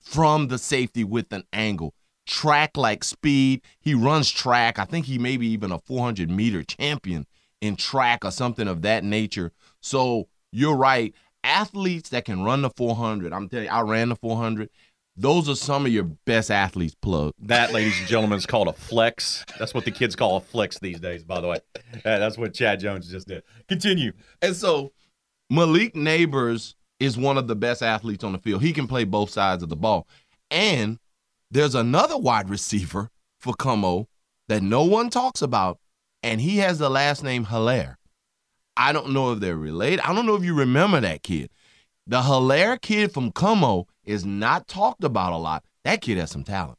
from 0.00 0.48
the 0.48 0.58
safety 0.58 1.04
with 1.04 1.32
an 1.32 1.44
angle. 1.52 1.94
Track 2.26 2.76
like 2.76 3.04
speed. 3.04 3.62
He 3.80 3.94
runs 3.94 4.30
track. 4.30 4.78
I 4.78 4.84
think 4.84 5.06
he 5.06 5.18
may 5.18 5.36
be 5.36 5.46
even 5.48 5.72
a 5.72 5.78
400 5.78 6.30
meter 6.30 6.62
champion 6.62 7.26
in 7.64 7.76
track 7.76 8.24
or 8.24 8.30
something 8.30 8.68
of 8.68 8.82
that 8.82 9.04
nature. 9.04 9.52
So 9.80 10.28
you're 10.52 10.76
right. 10.76 11.14
Athletes 11.42 12.10
that 12.10 12.24
can 12.24 12.42
run 12.42 12.62
the 12.62 12.70
400, 12.70 13.32
I'm 13.32 13.48
telling 13.48 13.66
you, 13.66 13.70
I 13.70 13.80
ran 13.82 14.08
the 14.08 14.16
400. 14.16 14.70
Those 15.16 15.48
are 15.48 15.54
some 15.54 15.86
of 15.86 15.92
your 15.92 16.04
best 16.04 16.50
athletes, 16.50 16.96
plug. 17.00 17.32
That, 17.38 17.72
ladies 17.72 17.98
and 18.00 18.08
gentlemen, 18.08 18.38
is 18.38 18.46
called 18.46 18.66
a 18.66 18.72
flex. 18.72 19.44
That's 19.58 19.72
what 19.72 19.84
the 19.84 19.90
kids 19.90 20.16
call 20.16 20.36
a 20.36 20.40
flex 20.40 20.78
these 20.78 20.98
days, 20.98 21.22
by 21.22 21.40
the 21.40 21.48
way. 21.48 21.58
That's 22.02 22.36
what 22.36 22.52
Chad 22.52 22.80
Jones 22.80 23.08
just 23.10 23.28
did. 23.28 23.44
Continue. 23.68 24.12
And 24.42 24.56
so 24.56 24.92
Malik 25.50 25.94
Nabers 25.94 26.74
is 26.98 27.16
one 27.16 27.38
of 27.38 27.46
the 27.46 27.54
best 27.54 27.82
athletes 27.82 28.24
on 28.24 28.32
the 28.32 28.38
field. 28.38 28.62
He 28.62 28.72
can 28.72 28.88
play 28.88 29.04
both 29.04 29.30
sides 29.30 29.62
of 29.62 29.68
the 29.68 29.76
ball. 29.76 30.08
And 30.50 30.98
there's 31.50 31.74
another 31.74 32.16
wide 32.16 32.50
receiver 32.50 33.10
for 33.38 33.54
Comeaux 33.54 34.06
that 34.48 34.62
no 34.62 34.82
one 34.82 35.10
talks 35.10 35.42
about, 35.42 35.78
and 36.24 36.40
he 36.40 36.56
has 36.56 36.78
the 36.78 36.88
last 36.88 37.22
name 37.22 37.44
Hilaire. 37.44 37.98
I 38.76 38.92
don't 38.92 39.10
know 39.10 39.32
if 39.32 39.40
they're 39.40 39.56
related. 39.56 40.00
I 40.00 40.14
don't 40.14 40.24
know 40.24 40.34
if 40.34 40.42
you 40.42 40.54
remember 40.54 40.98
that 41.00 41.22
kid. 41.22 41.50
The 42.06 42.22
Hilaire 42.22 42.78
kid 42.78 43.12
from 43.12 43.30
Comeaux 43.30 43.86
is 44.04 44.24
not 44.24 44.66
talked 44.66 45.04
about 45.04 45.34
a 45.34 45.36
lot. 45.36 45.64
That 45.84 46.00
kid 46.00 46.16
has 46.16 46.30
some 46.30 46.42
talent. 46.42 46.78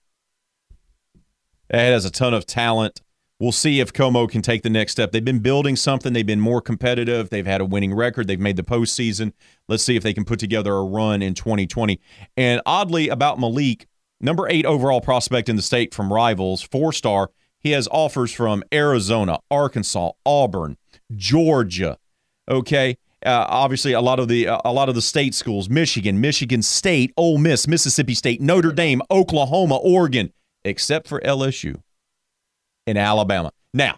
It 1.70 1.78
has 1.78 2.06
a 2.06 2.12
ton 2.12 2.34
of 2.34 2.48
talent. 2.48 3.02
We'll 3.40 3.52
see 3.52 3.80
if 3.80 3.94
Comeaux 3.94 4.28
can 4.28 4.42
take 4.42 4.64
the 4.64 4.70
next 4.70 4.94
step. 4.94 5.12
They've 5.12 5.24
been 5.24 5.40
building 5.40 5.76
something. 5.76 6.14
They've 6.14 6.26
been 6.26 6.40
more 6.40 6.62
competitive. 6.62 7.30
They've 7.30 7.46
had 7.46 7.62
a 7.62 7.66
winning 7.66 7.94
record. 7.94 8.28
They've 8.28 8.40
made 8.40 8.56
the 8.56 8.64
postseason. 8.64 9.32
Let's 9.68 9.84
see 9.84 9.96
if 9.96 10.02
they 10.02 10.14
can 10.14 10.26
put 10.26 10.40
together 10.40 10.74
a 10.74 10.84
run 10.84 11.22
in 11.22 11.36
2020. 11.36 12.00
And 12.36 12.62
oddly, 12.66 13.10
about 13.10 13.40
Malik, 13.40 13.88
number 14.20 14.48
eight 14.50 14.66
overall 14.66 15.02
prospect 15.02 15.50
in 15.50 15.56
the 15.56 15.62
state 15.62 15.94
from 15.94 16.12
Rivals, 16.12 16.64
four 16.64 16.92
star. 16.92 17.30
He 17.66 17.72
has 17.72 17.88
offers 17.90 18.32
from 18.32 18.64
Arizona, 18.72 19.40
Arkansas, 19.50 20.12
Auburn, 20.24 20.78
Georgia. 21.16 21.98
Okay, 22.48 22.96
uh, 23.26 23.48
obviously 23.50 23.94
a 23.94 24.02
lot 24.02 24.20
of 24.20 24.28
the 24.28 24.48
uh, 24.48 24.62
a 24.64 24.72
lot 24.72 24.88
of 24.88 24.94
the 24.94 25.02
state 25.02 25.34
schools, 25.34 25.68
Michigan, 25.68 26.22
Michigan 26.22 26.62
State, 26.62 27.12
Ole 27.18 27.40
Miss, 27.40 27.68
Mississippi 27.68 28.14
State, 28.14 28.40
Notre 28.40 28.72
Dame, 28.72 29.02
Oklahoma, 29.10 29.78
Oregon, 29.78 30.32
except 30.64 31.08
for 31.08 31.20
LSU 31.22 31.82
in 32.86 32.98
Alabama. 32.98 33.52
Now, 33.74 33.98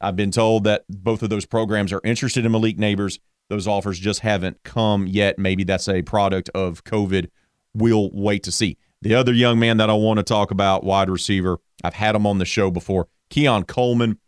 I've 0.00 0.14
been 0.14 0.30
told 0.30 0.62
that 0.62 0.84
both 0.88 1.24
of 1.24 1.30
those 1.30 1.46
programs 1.46 1.92
are 1.92 2.00
interested 2.04 2.46
in 2.46 2.52
Malik 2.52 2.78
Nabers. 2.78 3.18
Those 3.50 3.66
offers 3.66 3.98
just 3.98 4.20
haven't 4.20 4.62
come 4.62 5.08
yet. 5.08 5.36
Maybe 5.36 5.64
that's 5.64 5.88
a 5.88 6.02
product 6.02 6.48
of 6.54 6.84
COVID. 6.84 7.28
We'll 7.74 8.12
wait 8.12 8.44
to 8.44 8.52
see. 8.52 8.76
The 9.02 9.16
other 9.16 9.32
young 9.32 9.58
man 9.58 9.78
that 9.78 9.90
I 9.90 9.94
want 9.94 10.18
to 10.18 10.22
talk 10.22 10.52
about, 10.52 10.84
wide 10.84 11.10
receiver, 11.10 11.58
I've 11.82 11.94
had 11.94 12.14
him 12.14 12.26
on 12.26 12.38
the 12.38 12.44
show 12.44 12.70
before, 12.70 13.08
Keon 13.30 13.64
Coleman. 13.64 14.18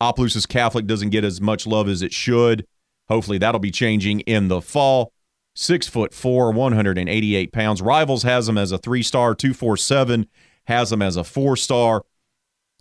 Opelousas 0.00 0.46
Catholic 0.46 0.86
doesn't 0.86 1.10
get 1.10 1.24
as 1.24 1.40
much 1.40 1.66
love 1.66 1.88
as 1.88 2.02
it 2.02 2.12
should. 2.12 2.66
Hopefully 3.08 3.38
that'll 3.38 3.60
be 3.60 3.70
changing 3.70 4.20
in 4.20 4.48
the 4.48 4.62
fall. 4.62 5.12
Six 5.54 5.88
foot 5.88 6.14
four, 6.14 6.52
188 6.52 7.52
pounds. 7.52 7.82
Rivals 7.82 8.22
has 8.22 8.48
him 8.48 8.56
as 8.56 8.72
a 8.72 8.78
three 8.78 9.02
star, 9.02 9.34
247 9.34 10.26
has 10.66 10.92
him 10.92 11.02
as 11.02 11.16
a 11.16 11.24
four 11.24 11.56
star. 11.56 12.04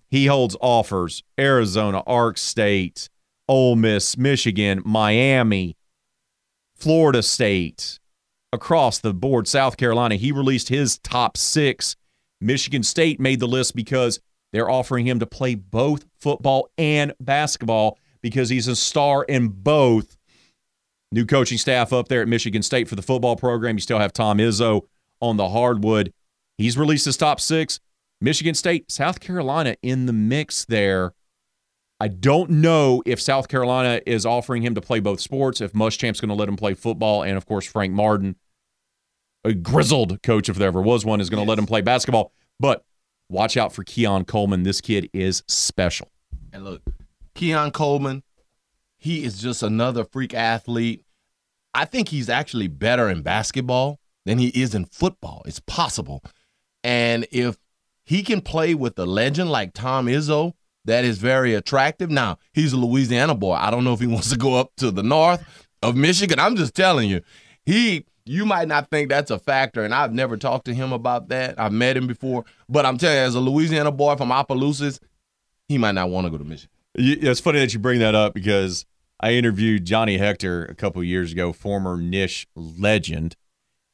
He 0.10 0.28
holds 0.28 0.56
offers 0.62 1.24
Arizona, 1.40 2.04
Ark 2.08 2.38
State, 2.38 3.10
Ole 3.48 3.76
Miss, 3.76 4.18
Michigan, 4.18 4.82
Miami, 4.86 5.76
Florida 6.76 7.22
State, 7.22 8.00
across 8.54 9.00
the 9.00 9.14
board, 9.14 9.48
South 9.48 9.78
Carolina. 9.78 10.16
He 10.16 10.32
released 10.32 10.70
his 10.70 10.98
top 11.00 11.38
six. 11.38 11.96
Michigan 12.42 12.84
State 12.84 13.20
made 13.20 13.40
the 13.40 13.48
list 13.48 13.76
because 13.76 14.20
they're 14.52 14.70
offering 14.70 15.06
him 15.06 15.20
to 15.20 15.26
play 15.26 15.56
both 15.56 16.06
football 16.20 16.70
and 16.78 17.14
basketball 17.20 17.98
because 18.22 18.50
he's 18.50 18.68
a 18.68 18.76
star 18.76 19.24
in 19.24 19.50
both. 19.50 20.18
New 21.12 21.26
coaching 21.26 21.58
staff 21.58 21.92
up 21.92 22.08
there 22.08 22.22
at 22.22 22.28
Michigan 22.28 22.62
State 22.62 22.88
for 22.88 22.96
the 22.96 23.02
football 23.02 23.36
program. 23.36 23.76
You 23.76 23.82
still 23.82 24.00
have 24.00 24.14
Tom 24.14 24.38
Izzo 24.38 24.84
on 25.22 25.38
the 25.38 25.50
hardwood. 25.50 26.14
He's 26.58 26.78
released 26.78 27.06
his 27.06 27.18
top 27.18 27.40
six. 27.40 27.80
Michigan 28.22 28.54
State, 28.54 28.92
South 28.92 29.20
Carolina 29.20 29.76
in 29.82 30.06
the 30.06 30.14
mix 30.14 30.66
there. 30.66 31.14
I 32.00 32.08
don't 32.08 32.50
know 32.50 33.02
if 33.06 33.20
South 33.20 33.48
Carolina 33.48 34.02
is 34.06 34.26
offering 34.26 34.62
him 34.62 34.76
to 34.76 34.82
play 34.82 35.00
both 35.00 35.20
sports, 35.20 35.62
if 35.62 35.74
Muschamp's 35.74 36.22
going 36.22 36.30
to 36.30 36.36
let 36.36 36.48
him 36.48 36.56
play 36.56 36.74
football, 36.74 37.24
and 37.24 37.36
of 37.38 37.46
course, 37.46 37.66
Frank 37.66 37.94
Martin, 37.94 38.36
a 39.44 39.54
grizzled 39.54 40.22
coach, 40.22 40.50
if 40.50 40.58
there 40.58 40.68
ever 40.68 40.82
was 40.82 41.06
one, 41.06 41.22
is 41.22 41.30
going 41.30 41.40
to 41.40 41.44
yes. 41.44 41.50
let 41.50 41.60
him 41.60 41.66
play 41.66 41.82
basketball. 41.82 42.34
But 42.60 42.84
watch 43.30 43.58
out 43.58 43.74
for 43.74 43.84
Keon 43.84 44.26
Coleman. 44.26 44.64
This 44.64 44.82
kid 44.82 45.10
is 45.14 45.44
special. 45.48 46.12
And 46.52 46.66
look, 46.66 46.82
Keon 47.36 47.72
Coleman, 47.72 48.24
he 48.98 49.24
is 49.24 49.42
just 49.42 49.64
another 49.64 50.04
freak 50.04 50.34
athlete. 50.34 51.06
I 51.74 51.86
think 51.86 52.10
he's 52.10 52.30
actually 52.30 52.68
better 52.68 53.10
in 53.10 53.22
basketball 53.22 54.00
than 54.26 54.40
he 54.40 54.50
is 54.50 54.76
in 54.76 54.86
football. 54.86 55.44
It's 55.46 55.60
possible. 55.62 56.24
And 56.84 57.28
if 57.32 57.58
he 58.04 58.24
can 58.24 58.42
play 58.42 58.74
with 58.74 58.98
a 59.00 59.06
legend 59.06 59.52
like 59.52 59.74
Tom 59.74 60.08
Izzo, 60.08 60.54
that 60.86 61.06
is 61.06 61.18
very 61.20 61.54
attractive. 61.54 62.10
Now, 62.10 62.40
he's 62.54 62.74
a 62.74 62.78
Louisiana 62.78 63.36
boy. 63.36 63.54
I 63.54 63.70
don't 63.70 63.84
know 63.84 63.94
if 63.94 64.00
he 64.00 64.08
wants 64.08 64.32
to 64.32 64.38
go 64.38 64.56
up 64.56 64.72
to 64.78 64.92
the 64.92 65.04
north 65.04 65.44
of 65.82 65.96
Michigan. 65.96 66.40
I'm 66.40 66.56
just 66.56 66.76
telling 66.76 67.10
you. 67.10 67.22
He 67.66 68.06
you 68.30 68.46
might 68.46 68.68
not 68.68 68.92
think 68.92 69.10
that's 69.10 69.32
a 69.32 69.40
factor, 69.40 69.84
and 69.84 69.92
I've 69.92 70.14
never 70.14 70.38
talked 70.38 70.66
to 70.66 70.74
him 70.76 70.94
about 70.94 71.30
that. 71.30 71.60
I've 71.60 71.72
met 71.72 71.98
him 71.98 72.06
before, 72.06 72.46
but 72.70 72.86
I'm 72.86 73.00
telling 73.00 73.18
you, 73.18 73.24
as 73.24 73.34
a 73.34 73.40
Louisiana 73.40 73.92
boy 73.92 74.18
from 74.18 74.32
Opelousas, 74.32 75.00
he 75.68 75.80
might 75.80 75.94
not 75.94 76.12
want 76.12 76.28
to 76.28 76.32
go 76.32 76.38
to 76.38 76.44
Michigan. 76.44 76.70
It's 76.94 77.40
funny 77.40 77.58
that 77.58 77.74
you 77.74 77.80
bring 77.80 78.00
that 78.02 78.14
up 78.14 78.36
because 78.36 78.86
I 79.20 79.34
interviewed 79.34 79.84
Johnny 79.86 80.20
Hector 80.20 80.64
a 80.66 80.76
couple 80.76 81.04
years 81.04 81.32
ago, 81.32 81.52
former 81.52 81.98
Nish 81.98 82.46
legend, 82.56 83.36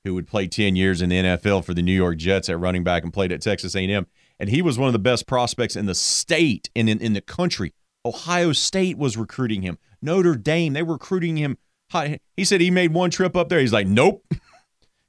who 0.04 0.14
would 0.16 0.28
play 0.28 0.48
10 0.48 0.76
years 0.76 1.02
in 1.02 1.08
the 1.08 1.16
NFL 1.16 1.64
for 1.64 1.74
the 1.74 1.82
New 1.82 1.94
York 1.96 2.18
Jets 2.18 2.50
at 2.50 2.60
running 2.60 2.84
back 2.84 3.04
and 3.04 3.14
played 3.14 3.32
at 3.32 3.42
Texas 3.42 3.74
A&M. 3.74 4.06
And 4.38 4.50
he 4.50 4.62
was 4.62 4.78
one 4.78 4.88
of 4.88 4.94
the 4.94 5.00
best 5.00 5.28
prospects 5.28 5.78
in 5.78 5.86
the 5.86 5.96
state 5.96 6.70
and 6.76 6.90
in, 6.90 7.00
in 7.00 7.14
the 7.14 7.22
country. 7.22 7.74
Ohio 8.04 8.52
State 8.52 8.98
was 8.98 9.16
recruiting 9.16 9.62
him. 9.62 9.78
Notre 10.02 10.36
Dame, 10.36 10.74
they 10.74 10.84
were 10.84 10.94
recruiting 10.94 11.38
him. 11.38 11.58
He 12.36 12.46
said 12.46 12.62
he 12.62 12.72
made 12.72 12.94
one 12.94 13.10
trip 13.10 13.36
up 13.36 13.50
there. 13.50 13.60
He's 13.60 13.74
like, 13.74 13.88
nope. 13.88 14.26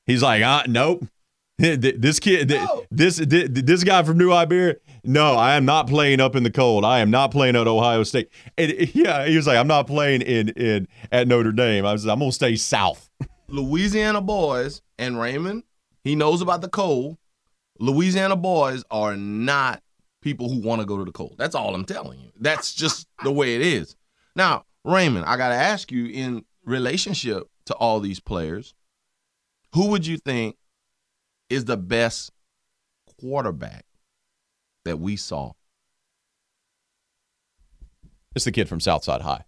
He's 0.07 0.23
like, 0.23 0.43
uh, 0.43 0.65
nope. 0.69 1.07
This 1.59 2.21
kid, 2.21 2.51
no. 2.51 2.85
this 2.91 3.17
this 3.17 3.83
guy 3.83 4.03
from 4.03 4.19
New 4.19 4.31
Iberia, 4.31 4.75
no, 5.05 5.37
I 5.37 5.55
am 5.55 5.65
not 5.65 5.87
playing 5.87 6.21
up 6.21 6.37
in 6.37 6.43
the 6.43 6.51
cold. 6.51 6.85
I 6.85 6.99
am 6.99 7.11
not 7.11 7.31
playing 7.31 7.57
at 7.57 7.67
Ohio 7.67 8.03
State. 8.03 8.29
And 8.59 8.73
yeah, 8.95 9.25
he 9.25 9.37
was 9.37 9.47
like, 9.47 9.57
I'm 9.57 9.67
not 9.67 9.87
playing 9.87 10.21
in 10.21 10.51
in 10.51 10.87
at 11.11 11.27
Notre 11.29 11.53
Dame. 11.53 11.87
I 11.87 11.93
was, 11.93 12.05
I'm 12.05 12.19
gonna 12.19 12.31
stay 12.33 12.57
south. 12.57 13.09
Louisiana 13.49 14.21
boys 14.21 14.83
and 14.99 15.19
Raymond, 15.19 15.63
he 16.05 16.15
knows 16.15 16.43
about 16.43 16.61
the 16.61 16.69
cold. 16.69 17.17
Louisiana 17.79 18.37
boys 18.37 18.85
are 18.91 19.17
not 19.17 19.83
people 20.21 20.51
who 20.51 20.61
want 20.61 20.81
to 20.81 20.87
go 20.87 20.99
to 20.99 21.05
the 21.05 21.13
cold. 21.13 21.37
That's 21.39 21.55
all 21.55 21.75
I'm 21.75 21.85
telling 21.85 22.21
you. 22.21 22.33
That's 22.39 22.75
just 22.75 23.07
the 23.23 23.31
way 23.31 23.55
it 23.55 23.63
is. 23.63 23.97
Now, 24.35 24.65
Raymond, 24.85 25.25
I 25.25 25.37
got 25.37 25.49
to 25.51 25.55
ask 25.55 25.93
you 25.93 26.07
in 26.07 26.45
relationship 26.67 27.45
to 27.67 27.75
all 27.75 28.01
these 28.01 28.21
players, 28.21 28.75
who 29.73 29.89
would 29.89 30.07
you 30.07 30.19
think 30.19 30.57
is 31.49 31.65
the 31.65 31.77
best 31.77 32.31
quarterback 33.21 33.85
that 34.85 34.99
we 34.99 35.17
saw? 35.17 35.53
It's 38.35 38.45
the 38.45 38.53
kid 38.53 38.69
from 38.69 38.81
Southside 38.81 39.23
High. 39.23 39.45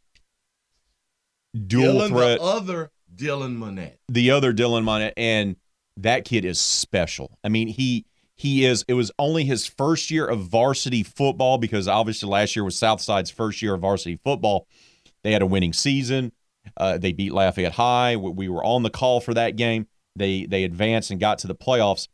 Dual 1.67 1.95
Dylan, 1.95 2.09
threat. 2.09 2.39
The 2.39 2.45
other 2.45 2.91
Dylan 3.15 3.57
Monette. 3.57 3.99
The 4.09 4.31
other 4.31 4.53
Dylan 4.53 4.85
Monette, 4.85 5.15
and 5.17 5.57
that 5.99 6.25
kid 6.25 6.45
is 6.45 6.61
special. 6.61 7.39
I 7.43 7.49
mean, 7.49 7.69
he 7.69 8.07
he 8.35 8.65
is. 8.65 8.85
It 8.89 8.95
was 8.95 9.11
only 9.19 9.45
his 9.45 9.67
first 9.67 10.11
year 10.11 10.27
of 10.27 10.41
varsity 10.41 11.03
football 11.03 11.59
because 11.59 11.89
obviously 11.89 12.29
last 12.29 12.55
year 12.55 12.65
was 12.65 12.77
Southside's 12.77 13.31
first 13.31 13.61
year 13.61 13.75
of 13.75 13.81
varsity 13.81 14.17
football. 14.17 14.67
They 15.23 15.33
had 15.33 15.43
a 15.43 15.47
winning 15.47 15.73
season. 15.73 16.33
Uh, 16.77 16.99
they 16.99 17.13
beat 17.13 17.33
Lafayette 17.33 17.73
High. 17.73 18.17
We 18.17 18.49
were 18.49 18.65
on 18.65 18.83
the 18.83 18.91
call 18.91 19.21
for 19.21 19.35
that 19.35 19.57
game. 19.57 19.87
They 20.17 20.47
they 20.47 20.65
advanced 20.65 21.11
and 21.11 21.21
got 21.21 21.39
to 21.39 21.47
the 21.47 21.55
playoffs. 21.55 22.09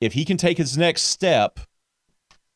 If 0.00 0.12
he 0.12 0.24
can 0.24 0.36
take 0.36 0.58
his 0.58 0.76
next 0.76 1.02
step, 1.02 1.60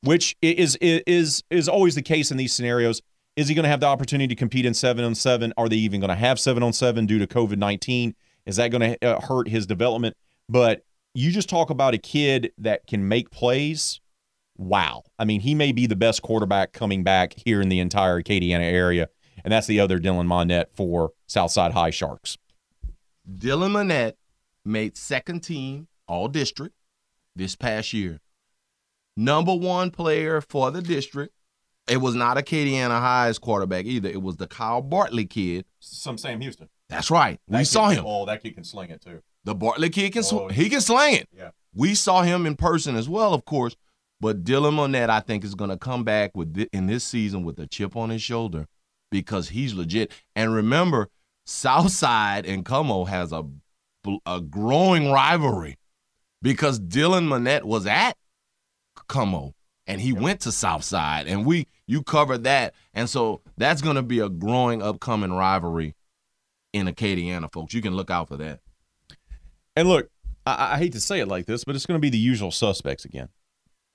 which 0.02 0.36
is 0.42 0.76
is 0.80 1.42
is 1.50 1.68
always 1.68 1.94
the 1.94 2.02
case 2.02 2.30
in 2.30 2.36
these 2.36 2.52
scenarios, 2.52 3.00
is 3.36 3.48
he 3.48 3.54
going 3.54 3.64
to 3.64 3.68
have 3.68 3.80
the 3.80 3.86
opportunity 3.86 4.28
to 4.28 4.34
compete 4.34 4.66
in 4.66 4.74
seven 4.74 5.04
on 5.04 5.14
seven? 5.14 5.52
Are 5.56 5.68
they 5.68 5.76
even 5.76 6.00
going 6.00 6.08
to 6.08 6.14
have 6.14 6.40
seven 6.40 6.62
on 6.62 6.72
seven 6.72 7.06
due 7.06 7.18
to 7.18 7.26
COVID 7.26 7.58
19? 7.58 8.14
Is 8.46 8.56
that 8.56 8.70
going 8.70 8.94
to 8.94 9.06
uh, 9.06 9.20
hurt 9.20 9.48
his 9.48 9.66
development? 9.66 10.16
But 10.48 10.84
you 11.14 11.30
just 11.30 11.48
talk 11.48 11.70
about 11.70 11.94
a 11.94 11.98
kid 11.98 12.52
that 12.58 12.86
can 12.86 13.08
make 13.08 13.30
plays. 13.30 14.00
Wow. 14.56 15.02
I 15.18 15.24
mean, 15.24 15.40
he 15.40 15.54
may 15.54 15.72
be 15.72 15.86
the 15.86 15.96
best 15.96 16.22
quarterback 16.22 16.72
coming 16.72 17.02
back 17.02 17.34
here 17.44 17.60
in 17.60 17.68
the 17.68 17.80
entire 17.80 18.22
Acadiana 18.22 18.60
area. 18.60 19.08
And 19.46 19.52
that's 19.52 19.68
the 19.68 19.78
other 19.78 20.00
Dylan 20.00 20.26
Monette 20.26 20.70
for 20.74 21.12
Southside 21.28 21.72
High 21.72 21.90
Sharks. 21.90 22.36
Dylan 23.32 23.70
Monette 23.70 24.16
made 24.64 24.96
second 24.96 25.40
team 25.44 25.86
all 26.08 26.26
district 26.26 26.74
this 27.36 27.54
past 27.54 27.92
year. 27.92 28.18
Number 29.16 29.54
one 29.54 29.92
player 29.92 30.40
for 30.40 30.72
the 30.72 30.82
district 30.82 31.32
it 31.88 31.98
was 31.98 32.16
not 32.16 32.36
Acadiana 32.36 32.98
High's 33.00 33.38
quarterback 33.38 33.84
either. 33.84 34.08
It 34.08 34.20
was 34.20 34.36
the 34.36 34.48
Kyle 34.48 34.82
Bartley 34.82 35.24
kid. 35.24 35.64
Some 35.78 36.18
Sam 36.18 36.40
Houston. 36.40 36.68
That's 36.88 37.10
right. 37.10 37.38
That 37.46 37.58
we 37.58 37.64
saw 37.64 37.90
him. 37.90 38.04
Oh, 38.04 38.26
that 38.26 38.42
kid 38.42 38.54
can 38.54 38.64
sling 38.64 38.90
it 38.90 39.00
too. 39.00 39.22
The 39.44 39.54
Bartley 39.54 39.90
kid 39.90 40.12
can 40.12 40.24
oh, 40.32 40.48
he 40.48 40.68
can 40.68 40.80
sling 40.80 41.14
it. 41.14 41.28
Yeah. 41.32 41.50
We 41.72 41.94
saw 41.94 42.22
him 42.22 42.46
in 42.46 42.56
person 42.56 42.96
as 42.96 43.08
well, 43.08 43.32
of 43.32 43.44
course. 43.44 43.76
But 44.20 44.42
Dylan 44.42 44.74
Monette, 44.74 45.10
I 45.10 45.20
think, 45.20 45.44
is 45.44 45.54
going 45.54 45.70
to 45.70 45.76
come 45.76 46.02
back 46.02 46.32
with 46.34 46.54
th- 46.54 46.70
in 46.72 46.88
this 46.88 47.04
season 47.04 47.44
with 47.44 47.60
a 47.60 47.68
chip 47.68 47.94
on 47.94 48.10
his 48.10 48.22
shoulder 48.22 48.66
because 49.16 49.48
he's 49.48 49.72
legit. 49.72 50.12
And 50.34 50.52
remember, 50.52 51.08
Southside 51.46 52.44
and 52.44 52.64
Comeaux 52.64 53.08
has 53.08 53.32
a 53.32 53.44
a 54.24 54.40
growing 54.40 55.10
rivalry 55.10 55.78
because 56.40 56.78
Dylan 56.78 57.26
Monette 57.26 57.64
was 57.64 57.86
at 57.86 58.16
Comeaux 59.08 59.52
and 59.86 60.00
he 60.00 60.12
went 60.12 60.40
to 60.40 60.52
Southside, 60.52 61.26
and 61.26 61.46
we 61.46 61.66
you 61.86 62.02
covered 62.02 62.44
that, 62.44 62.74
and 62.92 63.08
so 63.08 63.40
that's 63.56 63.80
going 63.80 63.96
to 63.96 64.02
be 64.02 64.18
a 64.18 64.28
growing, 64.28 64.82
upcoming 64.82 65.32
rivalry 65.32 65.94
in 66.72 66.86
Acadiana, 66.86 67.50
folks. 67.52 67.72
You 67.72 67.82
can 67.82 67.94
look 67.94 68.10
out 68.10 68.28
for 68.28 68.36
that. 68.36 68.60
And 69.76 69.88
look, 69.88 70.10
I, 70.44 70.74
I 70.74 70.78
hate 70.78 70.92
to 70.92 71.00
say 71.00 71.20
it 71.20 71.28
like 71.28 71.46
this, 71.46 71.64
but 71.64 71.74
it's 71.74 71.86
going 71.86 71.98
to 71.98 72.02
be 72.02 72.10
the 72.10 72.18
usual 72.18 72.50
suspects 72.50 73.04
again 73.04 73.28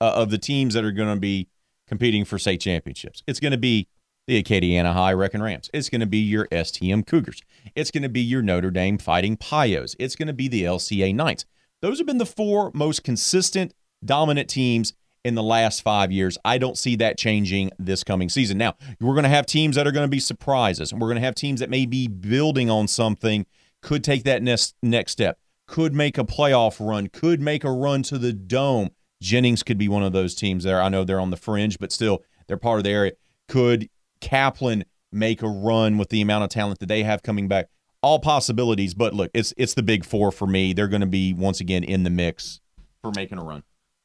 uh, 0.00 0.12
of 0.14 0.30
the 0.30 0.38
teams 0.38 0.74
that 0.74 0.84
are 0.84 0.92
going 0.92 1.14
to 1.14 1.20
be 1.20 1.48
competing 1.86 2.24
for 2.24 2.38
state 2.38 2.60
championships. 2.60 3.22
It's 3.26 3.40
going 3.40 3.52
to 3.52 3.58
be 3.58 3.88
the 4.26 4.42
Acadiana 4.42 4.92
High 4.92 5.12
Wrecking 5.12 5.42
Rams. 5.42 5.70
It's 5.72 5.88
going 5.88 6.00
to 6.00 6.06
be 6.06 6.18
your 6.18 6.46
STM 6.48 7.06
Cougars. 7.06 7.42
It's 7.74 7.90
going 7.90 8.02
to 8.02 8.08
be 8.08 8.20
your 8.20 8.42
Notre 8.42 8.70
Dame 8.70 8.98
Fighting 8.98 9.36
Pios. 9.36 9.96
It's 9.98 10.16
going 10.16 10.28
to 10.28 10.32
be 10.32 10.48
the 10.48 10.64
LCA 10.64 11.14
Knights. 11.14 11.44
Those 11.80 11.98
have 11.98 12.06
been 12.06 12.18
the 12.18 12.26
four 12.26 12.70
most 12.74 13.02
consistent, 13.02 13.74
dominant 14.04 14.48
teams 14.48 14.94
in 15.24 15.34
the 15.34 15.42
last 15.42 15.82
five 15.82 16.12
years. 16.12 16.38
I 16.44 16.58
don't 16.58 16.78
see 16.78 16.96
that 16.96 17.18
changing 17.18 17.70
this 17.78 18.04
coming 18.04 18.28
season. 18.28 18.58
Now, 18.58 18.74
we're 19.00 19.14
going 19.14 19.24
to 19.24 19.28
have 19.28 19.46
teams 19.46 19.76
that 19.76 19.86
are 19.86 19.92
going 19.92 20.06
to 20.06 20.10
be 20.10 20.20
surprises, 20.20 20.92
and 20.92 21.00
we're 21.00 21.08
going 21.08 21.20
to 21.20 21.26
have 21.26 21.34
teams 21.34 21.60
that 21.60 21.70
may 21.70 21.86
be 21.86 22.08
building 22.08 22.70
on 22.70 22.88
something, 22.88 23.46
could 23.80 24.04
take 24.04 24.24
that 24.24 24.42
next, 24.42 24.74
next 24.82 25.12
step, 25.12 25.38
could 25.66 25.94
make 25.94 26.18
a 26.18 26.24
playoff 26.24 26.84
run, 26.84 27.08
could 27.08 27.40
make 27.40 27.64
a 27.64 27.70
run 27.70 28.02
to 28.04 28.18
the 28.18 28.32
dome. 28.32 28.90
Jennings 29.20 29.62
could 29.62 29.78
be 29.78 29.88
one 29.88 30.02
of 30.02 30.12
those 30.12 30.34
teams 30.34 30.64
there. 30.64 30.82
I 30.82 30.88
know 30.88 31.04
they're 31.04 31.20
on 31.20 31.30
the 31.30 31.36
fringe, 31.36 31.78
but 31.78 31.92
still, 31.92 32.22
they're 32.46 32.56
part 32.56 32.78
of 32.78 32.84
the 32.84 32.90
area. 32.90 33.12
Could 33.48 33.88
Kaplan 34.22 34.84
make 35.12 35.42
a 35.42 35.48
run 35.48 35.98
with 35.98 36.08
the 36.08 36.22
amount 36.22 36.44
of 36.44 36.50
talent 36.50 36.78
that 36.78 36.86
they 36.86 37.02
have 37.02 37.22
coming 37.22 37.48
back? 37.48 37.68
All 38.02 38.18
possibilities, 38.18 38.94
but 38.94 39.12
look, 39.12 39.30
it's 39.34 39.52
it's 39.56 39.74
the 39.74 39.82
big 39.82 40.04
four 40.04 40.32
for 40.32 40.46
me. 40.46 40.72
They're 40.72 40.88
going 40.88 41.02
to 41.02 41.06
be 41.06 41.34
once 41.34 41.60
again 41.60 41.84
in 41.84 42.02
the 42.04 42.10
mix 42.10 42.60
for 43.02 43.12
making 43.14 43.38
a 43.38 43.44
run. 43.44 43.62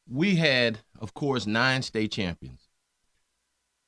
We 0.09 0.35
had, 0.35 0.79
of 0.99 1.13
course, 1.13 1.47
nine 1.47 1.81
state 1.81 2.11
champions. 2.11 2.67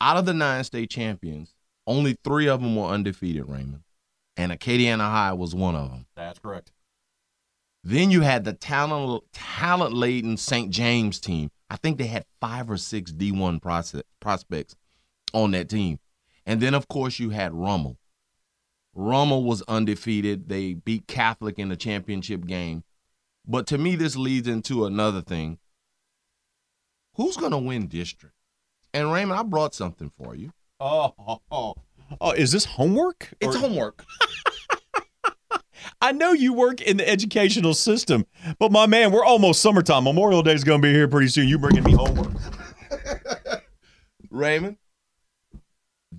Out 0.02 0.18
of 0.18 0.26
the 0.26 0.34
nine 0.34 0.64
state 0.64 0.90
champions, 0.90 1.54
only 1.86 2.16
three 2.24 2.48
of 2.48 2.62
them 2.62 2.76
were 2.76 2.88
undefeated, 2.88 3.48
Raymond, 3.48 3.84
and 4.38 4.52
Acadiana 4.52 5.10
High 5.10 5.34
was 5.34 5.54
one 5.54 5.76
of 5.76 5.90
them. 5.92 6.06
That's 6.16 6.40
correct. 6.40 6.72
Then 7.84 8.12
you 8.12 8.22
had 8.22 8.44
the 8.44 8.54
talent 8.54 9.24
talent 9.32 9.94
laden 9.94 10.38
St. 10.38 10.70
James 10.70 11.20
team. 11.20 11.52
I 11.70 11.78
think 11.78 11.98
they 11.98 12.08
had 12.08 12.26
five 12.42 12.70
or 12.70 12.78
six 12.78 13.12
D1 13.12 13.62
prospects 14.20 14.76
on 15.34 15.52
that 15.52 15.70
team. 15.70 16.00
And 16.50 16.60
then, 16.62 16.74
of 16.74 16.88
course, 16.88 17.20
you 17.20 17.30
had 17.30 17.54
Rummel. 17.54 18.00
Rummel 18.96 19.44
was 19.44 19.62
undefeated. 19.68 20.50
They 20.50 20.74
beat 20.74 21.06
Catholic 21.06 21.60
in 21.60 21.70
the 21.70 21.76
championship 21.76 22.48
game. 22.48 22.84
But 23.46 23.68
to 23.68 23.78
me, 23.78 23.96
this 23.96 24.16
leads 24.16 24.48
into 24.48 24.84
another 24.86 25.22
thing. 25.22 25.60
Who's 27.14 27.38
going 27.38 27.52
to 27.52 27.60
win 27.60 27.86
district? 27.86 28.34
And 28.96 29.12
Raymond, 29.12 29.40
I 29.40 29.44
brought 29.44 29.76
something 29.76 30.12
for 30.18 30.34
you. 30.34 30.52
Oh, 30.80 31.14
oh, 31.20 31.42
oh. 31.52 31.76
oh 32.20 32.32
is 32.32 32.52
this 32.52 32.66
homework? 32.66 33.32
It's 33.40 33.56
or- 33.56 33.60
homework. 33.60 34.04
I 36.02 36.14
know 36.14 36.34
you 36.34 36.54
work 36.54 36.82
in 36.82 36.98
the 36.98 37.08
educational 37.08 37.76
system, 37.76 38.26
but 38.58 38.72
my 38.72 38.88
man, 38.88 39.12
we're 39.12 39.24
almost 39.24 39.62
summertime. 39.62 40.04
Memorial 40.04 40.42
Day 40.42 40.54
is 40.54 40.64
going 40.64 40.82
to 40.82 40.88
be 40.88 40.92
here 40.92 41.08
pretty 41.08 41.28
soon. 41.28 41.48
You 41.48 41.60
bringing 41.60 41.84
me 41.84 41.92
homework? 41.92 42.32
Raymond, 44.32 44.78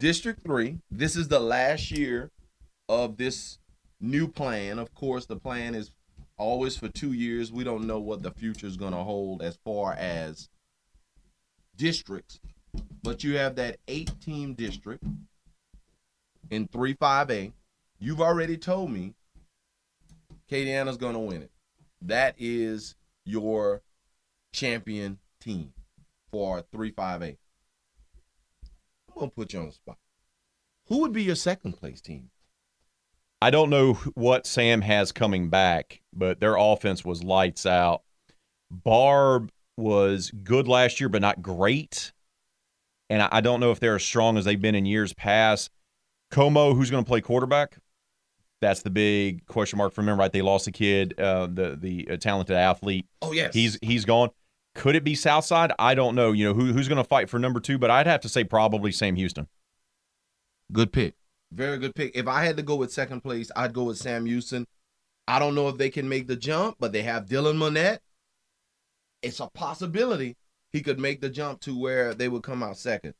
District 0.01 0.43
3, 0.43 0.79
this 0.91 1.15
is 1.15 1.29
the 1.29 1.39
last 1.39 1.91
year 1.91 2.31
of 2.89 3.19
this 3.19 3.59
new 4.01 4.27
plan. 4.27 4.79
Of 4.79 4.95
course, 4.95 5.27
the 5.27 5.37
plan 5.37 5.75
is 5.75 5.93
always 6.39 6.75
for 6.75 6.89
two 6.89 7.13
years. 7.13 7.53
We 7.53 7.65
don't 7.65 7.87
know 7.87 7.99
what 7.99 8.23
the 8.23 8.31
future 8.31 8.67
is 8.67 8.79
going 8.79 8.95
to 8.95 9.03
hold 9.03 9.43
as 9.43 9.59
far 9.63 9.93
as 9.93 10.49
districts, 11.77 12.41
but 13.03 13.23
you 13.23 13.37
have 13.37 13.57
that 13.57 13.77
eight 13.89 14.11
team 14.23 14.55
district 14.55 15.05
in 16.51 16.67
3 16.67 16.95
5A. 16.95 17.53
You've 17.99 18.23
already 18.23 18.57
told 18.57 18.91
me 18.91 19.13
Acadiana's 20.51 20.97
going 20.97 21.13
to 21.13 21.19
win 21.19 21.43
it. 21.43 21.51
That 22.01 22.37
is 22.39 22.95
your 23.27 23.83
champion 24.55 25.19
team 25.43 25.75
for 26.31 26.65
3 26.73 26.91
5A. 26.91 27.37
I'm 29.15 29.21
gonna 29.21 29.31
put 29.31 29.53
you 29.53 29.61
on 29.61 29.67
the 29.67 29.73
spot. 29.73 29.99
Who 30.87 30.99
would 31.01 31.13
be 31.13 31.23
your 31.23 31.37
second 31.37 31.73
place 31.73 32.01
team? 32.01 32.31
I 33.43 33.51
don't 33.51 33.71
know 33.71 33.95
what 34.15 34.47
Sam 34.47 34.83
has 34.83 35.13
coming 35.13 35.49
back, 35.49 36.03
but 36.13 36.41
their 36.41 36.57
offense 36.57 37.05
was 37.05 37.23
lights 37.23 37.65
out. 37.65 38.03
Barb 38.71 39.51
was 39.77 40.31
good 40.31 40.69
last 40.69 41.01
year, 41.01 41.09
but 41.09 41.23
not 41.23 41.41
great. 41.41 42.13
And 43.09 43.23
I 43.23 43.41
don't 43.41 43.61
know 43.61 43.71
if 43.71 43.81
they're 43.81 43.97
as 43.97 44.05
strong 44.05 44.37
as 44.37 44.45
they've 44.45 44.61
been 44.61 44.75
in 44.75 44.85
years 44.85 45.13
past. 45.15 45.71
Comeaux, 46.31 46.75
who's 46.75 46.91
going 46.91 47.03
to 47.03 47.09
play 47.09 47.21
quarterback? 47.21 47.79
That's 48.61 48.83
the 48.83 48.91
big 48.91 49.47
question 49.47 49.79
mark 49.79 49.95
for 49.95 50.05
them, 50.05 50.19
right? 50.19 50.31
They 50.31 50.43
lost 50.43 50.67
a 50.67 50.71
kid, 50.71 51.19
uh, 51.19 51.47
the 51.47 51.79
the 51.81 52.09
uh, 52.11 52.17
talented 52.19 52.57
athlete. 52.57 53.07
Oh 53.23 53.33
yes, 53.33 53.55
he's 53.55 53.79
he's 53.81 54.05
gone. 54.05 54.31
Could 54.75 54.95
it 54.95 55.05
be 55.05 55.15
Southside? 55.15 55.73
I 55.79 55.95
don't 55.95 56.15
know. 56.15 56.33
You 56.33 56.47
know 56.47 56.55
who, 56.55 56.73
who's 56.73 56.89
going 56.89 57.03
to 57.03 57.09
fight 57.09 57.29
for 57.29 57.39
number 57.39 57.61
two, 57.61 57.79
but 57.79 57.91
I'd 57.91 58.07
have 58.07 58.21
to 58.21 58.29
say 58.29 58.45
probably 58.45 58.93
Sam 58.93 59.17
Houston. 59.17 59.49
Good 60.73 60.93
pick, 60.93 61.15
very 61.53 61.79
good 61.79 61.95
pick. 61.95 62.13
If 62.15 62.29
I 62.29 62.45
had 62.45 62.57
to 62.57 62.63
go 62.63 62.77
with 62.77 62.93
second 62.93 63.23
place, 63.23 63.51
I'd 63.57 63.75
go 63.75 63.85
with 63.85 63.99
Sam 63.99 64.27
Houston. 64.27 64.67
I 65.27 65.39
don't 65.39 65.55
know 65.55 65.69
if 65.69 65.79
they 65.79 65.91
can 65.91 66.09
make 66.09 66.27
the 66.29 66.37
jump, 66.37 66.77
but 66.79 66.93
they 66.93 67.03
have 67.03 67.27
Dylan 67.27 67.57
Monette. 67.57 68.01
It's 69.23 69.41
a 69.41 69.49
possibility 69.49 70.37
he 70.73 70.81
could 70.81 70.99
make 70.99 71.21
the 71.21 71.29
jump 71.29 71.61
to 71.61 71.79
where 71.79 72.15
they 72.15 72.29
would 72.29 72.43
come 72.43 72.63
out 72.63 72.79
second. 72.79 73.15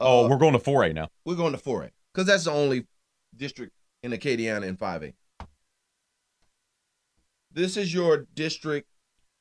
Oh, 0.00 0.24
uh, 0.24 0.28
we're 0.28 0.38
going 0.38 0.52
to 0.52 0.58
4A 0.58 0.94
now. 0.94 1.08
We're 1.24 1.36
going 1.36 1.52
to 1.52 1.58
4A 1.58 1.90
because 2.12 2.26
that's 2.26 2.44
the 2.44 2.50
only 2.52 2.86
district 3.36 3.72
in 4.02 4.12
Acadiana 4.12 4.66
in 4.66 4.76
5A. 4.76 5.14
This 7.52 7.76
is 7.76 7.94
your 7.94 8.26
district 8.34 8.88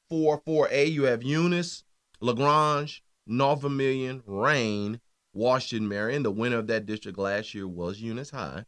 4 0.10 0.42
4A, 0.42 0.92
you 0.92 1.04
have 1.04 1.24
Eunice, 1.24 1.84
LaGrange, 2.22 3.04
North 3.28 3.62
Vermilion, 3.62 4.24
Rayne, 4.26 5.00
Washington, 5.34 5.88
Marion. 5.88 6.24
The 6.24 6.32
winner 6.32 6.58
of 6.58 6.68
that 6.68 6.86
district 6.86 7.18
last 7.18 7.54
year 7.54 7.68
was 7.68 8.02
Eunice 8.02 8.30
High. 8.30 8.66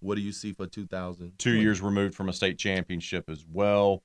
What 0.00 0.14
do 0.14 0.22
you 0.22 0.32
see 0.32 0.52
for 0.52 0.66
2000? 0.66 1.32
Two 1.38 1.56
years 1.56 1.80
removed 1.80 2.14
from 2.14 2.28
a 2.28 2.32
state 2.32 2.58
championship 2.58 3.28
as 3.28 3.44
well. 3.50 4.02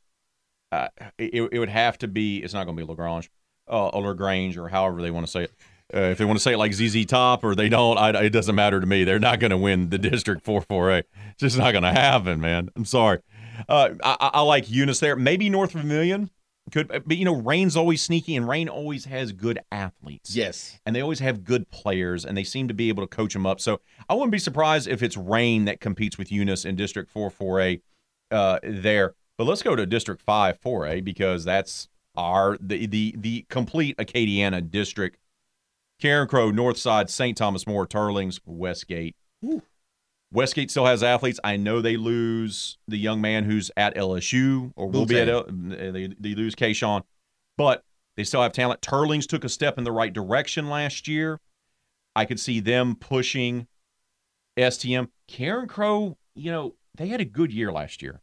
Uh, 0.72 0.90
it, 1.18 1.50
it 1.54 1.60
would 1.60 1.70
have 1.70 1.98
to 2.00 2.08
be, 2.08 2.40
it's 2.40 2.54
not 2.54 2.66
going 2.66 2.76
to 2.76 2.84
be 2.84 2.88
LaGrange 2.88 3.30
uh, 3.70 3.88
or 3.90 4.08
LaGrange 4.08 4.58
or 4.58 4.68
however 4.68 5.02
they 5.02 5.12
want 5.12 5.26
to 5.26 5.32
say 5.32 5.44
it. 5.44 5.54
Uh, 5.94 6.00
if 6.00 6.18
they 6.18 6.26
want 6.26 6.38
to 6.38 6.42
say 6.42 6.54
it 6.54 6.58
like 6.58 6.74
ZZ 6.74 7.06
Top 7.06 7.44
or 7.44 7.54
they 7.54 7.70
don't, 7.70 7.98
I, 7.98 8.10
it 8.24 8.32
doesn't 8.32 8.56
matter 8.56 8.82
to 8.82 8.88
me. 8.88 9.04
They're 9.04 9.20
not 9.20 9.40
going 9.40 9.52
to 9.52 9.58
win 9.58 9.90
the 9.90 10.00
District 10.00 10.44
4 10.44 10.62
4A. 10.62 11.00
It's 11.00 11.40
just 11.40 11.58
not 11.58 11.72
going 11.72 11.84
to 11.84 11.92
happen, 11.92 12.42
man. 12.42 12.70
I'm 12.76 12.86
sorry. 12.86 13.20
Uh, 13.70 13.92
I, 14.04 14.32
I, 14.34 14.42
like 14.42 14.70
Eunice 14.70 15.00
there. 15.00 15.16
Maybe 15.16 15.50
North 15.50 15.72
Vermilion. 15.72 16.32
Good, 16.72 16.88
but 16.88 17.18
you 17.18 17.26
know, 17.26 17.36
Rayne's 17.36 17.78
always 17.78 18.02
sneaky, 18.02 18.36
and 18.36 18.48
Rayne 18.48 18.70
always 18.70 19.06
has 19.06 19.32
good 19.32 19.60
athletes. 19.72 20.36
Yes, 20.36 20.80
and 20.86 20.96
they 20.96 21.02
always 21.02 21.20
have 21.20 21.44
good 21.44 21.70
players, 21.70 22.26
and 22.26 22.36
they 22.36 22.44
seem 22.44 22.68
to 22.68 22.74
be 22.74 22.90
able 22.90 23.04
to 23.04 23.08
coach 23.08 23.34
them 23.34 23.46
up. 23.46 23.60
So 23.60 23.82
I 24.10 24.16
wouldn't 24.16 24.32
be 24.32 24.40
surprised 24.40 24.88
if 24.88 25.04
it's 25.04 25.16
Rayne 25.16 25.66
that 25.66 25.80
competes 25.80 26.18
with 26.18 26.32
Eunice 26.32 26.66
in 26.66 26.76
District 26.76 27.10
Four 27.10 27.30
Four 27.30 27.62
A 27.62 27.82
uh, 28.32 28.60
there. 28.64 29.14
But 29.38 29.46
let's 29.46 29.62
go 29.62 29.76
to 29.76 29.86
District 29.86 30.22
Five 30.22 30.58
Four 30.60 30.88
A 30.88 31.02
because 31.02 31.46
that's 31.46 31.88
our 32.16 32.58
the 32.60 32.88
the 32.88 33.16
the 33.18 33.46
complete 33.50 33.98
Acadiana 33.98 34.70
district. 34.70 35.20
Carencro, 36.02 36.52
Northside, 36.52 37.10
St. 37.10 37.38
Thomas 37.38 37.66
More, 37.66 37.88
Teurlings, 37.88 38.40
Westgate. 38.46 39.16
Ooh. 39.46 39.62
Westgate 40.36 40.70
still 40.70 40.86
has 40.86 41.02
athletes. 41.02 41.40
I 41.46 41.56
know 41.56 41.80
they 41.80 41.96
lose 41.96 42.78
the 42.90 42.98
young 42.98 43.22
man 43.22 43.46
who's 43.46 43.72
at 43.78 43.96
LSU 43.96 44.74
or 44.76 44.88
will 44.88 45.06
be 45.06 45.18
at 45.18 45.30
L- 45.30 45.46
they, 45.48 46.14
they 46.20 46.36
lose 46.36 46.56
Kayshon, 46.56 47.04
but 47.58 47.86
they 48.18 48.26
still 48.26 48.42
have 48.42 48.52
talent. 48.52 48.82
Teurlings 48.82 49.28
took 49.28 49.46
a 49.46 49.50
step 49.50 49.78
in 49.78 49.86
the 49.86 49.94
right 49.94 50.12
direction 50.12 50.70
last 50.70 51.08
year. 51.08 51.40
I 52.18 52.26
could 52.26 52.40
see 52.40 52.60
them 52.60 52.96
pushing 52.96 53.68
STM. 54.58 55.08
Carencro, 55.30 56.18
you 56.36 56.52
know, 56.52 56.76
they 56.96 57.08
had 57.08 57.22
a 57.22 57.26
good 57.26 57.54
year 57.54 57.72
last 57.72 58.02
year, 58.02 58.22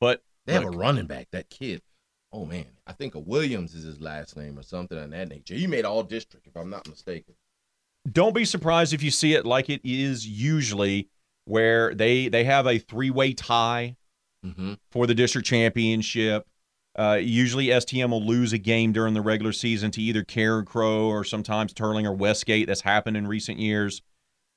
but 0.00 0.22
they 0.46 0.54
have 0.54 0.64
a 0.64 0.70
running 0.70 1.06
back. 1.06 1.28
That 1.30 1.50
kid, 1.50 1.82
oh 2.32 2.46
man, 2.46 2.68
I 2.86 2.94
think 2.94 3.14
a 3.14 3.18
Williams 3.18 3.74
is 3.74 3.84
his 3.84 4.00
last 4.00 4.34
name 4.34 4.58
or 4.58 4.62
something 4.62 4.96
of 4.96 5.10
that 5.10 5.28
nature. 5.28 5.54
He 5.54 5.66
made 5.66 5.84
all 5.84 6.02
district, 6.02 6.46
if 6.46 6.56
I'm 6.56 6.70
not 6.70 6.88
mistaken 6.88 7.34
don't 8.10 8.34
be 8.34 8.44
surprised 8.44 8.92
if 8.92 9.02
you 9.02 9.10
see 9.10 9.34
it 9.34 9.44
like 9.44 9.68
it 9.68 9.80
is 9.84 10.26
usually 10.26 11.08
where 11.44 11.94
they 11.94 12.28
they 12.28 12.44
have 12.44 12.66
a 12.66 12.78
three-way 12.78 13.32
tie 13.32 13.96
mm-hmm. 14.44 14.74
for 14.90 15.06
the 15.06 15.14
district 15.14 15.46
championship 15.46 16.46
uh, 16.98 17.18
usually 17.20 17.66
STM 17.66 18.10
will 18.10 18.24
lose 18.24 18.54
a 18.54 18.58
game 18.58 18.90
during 18.90 19.12
the 19.12 19.20
regular 19.20 19.52
season 19.52 19.90
to 19.90 20.00
either 20.00 20.24
Carencro 20.24 21.08
or 21.08 21.24
sometimes 21.24 21.74
Teurling 21.74 22.06
or 22.06 22.12
Westgate. 22.12 22.66
That's 22.66 22.80
happened 22.80 23.18
in 23.18 23.26
recent 23.26 23.58
years. 23.58 24.00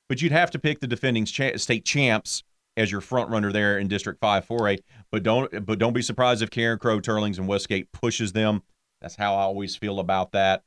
But 0.07 0.21
you'd 0.21 0.31
have 0.31 0.49
to 0.51 0.59
pick 0.59 0.79
the 0.79 0.87
defending 0.87 1.25
cha- 1.25 1.57
state 1.57 1.83
champs 1.83 2.43
as 2.77 2.91
your 2.91 3.01
front 3.01 3.29
runner 3.29 3.51
there 3.51 3.77
in 3.77 3.89
District 3.89 4.19
5 4.21 4.47
4A. 4.47 4.79
But 5.11 5.23
don't 5.23 5.65
but 5.65 5.79
don't 5.79 5.93
be 5.93 6.01
surprised 6.01 6.41
if 6.41 6.49
Carencro 6.49 7.01
Teurlings, 7.01 7.37
and 7.37 7.47
Westgate 7.47 7.91
pushes 7.91 8.31
them. 8.31 8.63
That's 9.01 9.15
how 9.15 9.35
I 9.35 9.41
always 9.41 9.75
feel 9.75 9.99
about 9.99 10.31
that. 10.31 10.63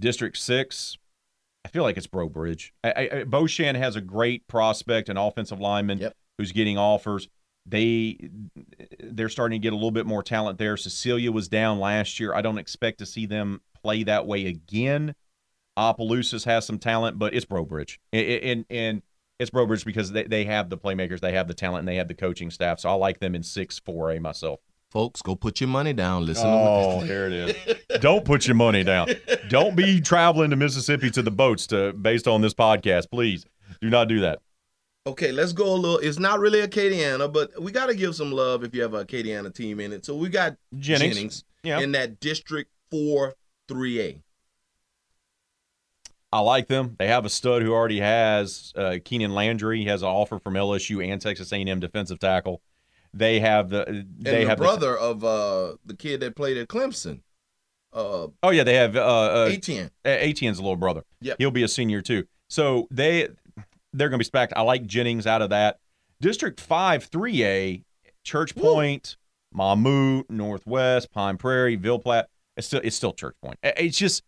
District 0.00 0.36
6, 0.36 0.96
I 1.64 1.68
feel 1.68 1.82
like 1.82 1.96
it's 1.96 2.06
Breaux 2.06 2.28
Bridge. 2.28 2.74
I, 2.82 3.10
I, 3.12 3.24
Beauchamp 3.24 3.78
has 3.78 3.96
a 3.96 4.00
great 4.00 4.46
prospect, 4.48 5.08
an 5.08 5.16
offensive 5.16 5.60
lineman 5.60 5.98
yep. 5.98 6.16
who's 6.38 6.52
getting 6.52 6.76
offers. 6.76 7.28
They 7.64 8.30
they're 9.00 9.28
starting 9.28 9.60
to 9.60 9.62
get 9.62 9.72
a 9.72 9.76
little 9.76 9.92
bit 9.92 10.06
more 10.06 10.22
talent 10.22 10.58
there. 10.58 10.76
Cecilia 10.76 11.30
was 11.30 11.48
down 11.48 11.78
last 11.78 12.18
year. 12.18 12.34
I 12.34 12.42
don't 12.42 12.58
expect 12.58 12.98
to 12.98 13.06
see 13.06 13.26
them 13.26 13.60
play 13.82 14.02
that 14.02 14.26
way 14.26 14.46
again. 14.46 15.14
Opelousas 15.76 16.44
has 16.44 16.66
some 16.66 16.78
talent, 16.78 17.18
but 17.18 17.34
it's 17.34 17.44
Breaux 17.44 17.64
Bridge, 17.64 18.00
and 18.12 18.64
and 18.68 19.02
it's 19.38 19.50
Breaux 19.50 19.66
Bridge 19.66 19.84
because 19.84 20.12
they, 20.12 20.24
they 20.24 20.44
have 20.44 20.68
the 20.68 20.76
playmakers, 20.76 21.20
they 21.20 21.32
have 21.32 21.48
the 21.48 21.54
talent, 21.54 21.80
and 21.80 21.88
they 21.88 21.96
have 21.96 22.08
the 22.08 22.14
coaching 22.14 22.50
staff. 22.50 22.80
So 22.80 22.90
I 22.90 22.94
like 22.94 23.20
them 23.20 23.34
in 23.34 23.42
six 23.42 23.78
four 23.78 24.10
A 24.10 24.20
myself. 24.20 24.60
Folks, 24.92 25.22
go 25.22 25.34
put 25.34 25.58
your 25.58 25.68
money 25.68 25.94
down. 25.94 26.26
Listen. 26.26 26.44
Oh, 26.46 27.02
there 27.02 27.26
it 27.26 27.32
is. 27.32 27.76
Don't 28.02 28.26
put 28.26 28.46
your 28.46 28.56
money 28.56 28.84
down. 28.84 29.08
Don't 29.48 29.74
be 29.74 30.02
traveling 30.02 30.50
to 30.50 30.56
Mississippi 30.56 31.10
to 31.12 31.22
the 31.22 31.30
boats 31.30 31.66
to 31.68 31.94
based 31.94 32.28
on 32.28 32.42
this 32.42 32.52
podcast. 32.52 33.10
Please 33.10 33.46
do 33.80 33.88
not 33.88 34.08
do 34.08 34.20
that. 34.20 34.40
Okay, 35.06 35.32
let's 35.32 35.54
go 35.54 35.72
a 35.74 35.76
little. 35.76 35.96
It's 35.96 36.18
not 36.18 36.40
really 36.40 36.60
Acadiana, 36.60 37.32
but 37.32 37.58
we 37.60 37.72
got 37.72 37.86
to 37.86 37.94
give 37.94 38.14
some 38.14 38.32
love 38.32 38.64
if 38.64 38.74
you 38.74 38.82
have 38.82 38.92
a 38.92 39.06
Acadiana 39.06 39.52
team 39.54 39.80
in 39.80 39.94
it. 39.94 40.04
So 40.04 40.14
we 40.14 40.28
got 40.28 40.56
Jennings, 40.76 41.14
Jennings 41.14 41.44
Yeah. 41.62 41.80
in 41.80 41.92
that 41.92 42.20
District 42.20 42.70
4 42.90 43.32
3A. 43.70 44.20
I 46.34 46.40
like 46.40 46.68
them. 46.68 46.96
They 46.98 47.08
have 47.08 47.24
a 47.24 47.30
stud 47.30 47.62
who 47.62 47.72
already 47.72 48.00
has 48.00 48.74
uh, 48.76 48.98
Keenan 49.02 49.34
Landry. 49.34 49.78
He 49.80 49.86
has 49.86 50.02
an 50.02 50.08
offer 50.08 50.38
from 50.38 50.52
LSU 50.52 51.02
and 51.02 51.18
Texas 51.18 51.50
A&M 51.50 51.80
defensive 51.80 52.18
tackle. 52.18 52.60
They 53.14 53.40
have 53.40 53.70
the 53.70 53.86
And 53.86 54.06
they 54.18 54.44
the 54.44 54.48
have 54.48 54.58
brother 54.58 54.96
of 54.96 55.22
uh, 55.24 55.74
the 55.84 55.94
kid 55.96 56.20
that 56.20 56.34
played 56.34 56.56
at 56.56 56.68
Clemson, 56.68 57.20
uh, 57.92 58.28
oh 58.42 58.50
yeah, 58.50 58.64
they 58.64 58.74
have 58.74 58.96
uh, 58.96 59.00
uh, 59.00 59.50
Etienne. 59.52 59.90
Etienne's 60.04 60.60
little 60.60 60.76
brother. 60.76 61.02
Yeah, 61.20 61.34
He'll 61.38 61.50
be 61.50 61.62
a 61.62 61.68
senior 61.68 62.00
too. 62.00 62.24
So 62.48 62.88
they 62.90 63.28
they're 63.92 64.08
going 64.08 64.18
to 64.18 64.18
be 64.18 64.24
stacked. 64.24 64.54
I 64.56 64.62
like 64.62 64.86
Jennings 64.86 65.26
out 65.26 65.42
of 65.42 65.50
that. 65.50 65.78
District 66.20 66.60
5 66.60 67.10
3A, 67.10 67.82
Church 68.24 68.54
Woo. 68.54 68.62
Point, 68.62 69.16
Mamou, 69.54 70.24
Northwest, 70.30 71.10
Pine 71.12 71.36
Prairie, 71.36 71.76
Ville 71.76 71.98
Platte. 71.98 72.28
It's 72.56 72.66
still 72.66 72.80
it's 72.82 72.96
still 72.96 73.12
Church 73.12 73.34
Point. 73.42 73.58
It's 73.62 73.98
just 73.98 74.22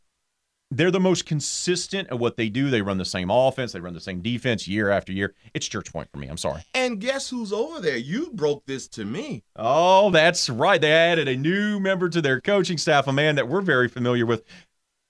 they're 0.76 0.90
the 0.90 1.00
most 1.00 1.26
consistent 1.26 2.08
at 2.10 2.18
what 2.18 2.36
they 2.36 2.48
do. 2.48 2.70
They 2.70 2.82
run 2.82 2.98
the 2.98 3.04
same 3.04 3.30
offense, 3.30 3.72
they 3.72 3.80
run 3.80 3.94
the 3.94 4.00
same 4.00 4.20
defense 4.20 4.66
year 4.66 4.90
after 4.90 5.12
year. 5.12 5.34
It's 5.54 5.66
Church 5.66 5.92
Point 5.92 6.10
for 6.10 6.18
me. 6.18 6.26
I'm 6.26 6.36
sorry. 6.36 6.62
And 6.74 7.00
guess 7.00 7.30
who's 7.30 7.52
over 7.52 7.80
there? 7.80 7.96
You 7.96 8.30
broke 8.32 8.66
this 8.66 8.88
to 8.88 9.04
me. 9.04 9.44
Oh, 9.56 10.10
that's 10.10 10.50
right. 10.50 10.80
They 10.80 10.92
added 10.92 11.28
a 11.28 11.36
new 11.36 11.78
member 11.80 12.08
to 12.08 12.20
their 12.20 12.40
coaching 12.40 12.78
staff, 12.78 13.06
a 13.06 13.12
man 13.12 13.36
that 13.36 13.48
we're 13.48 13.60
very 13.60 13.88
familiar 13.88 14.26
with, 14.26 14.44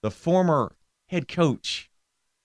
the 0.01 0.11
former 0.11 0.75
head 1.09 1.27
coach 1.27 1.89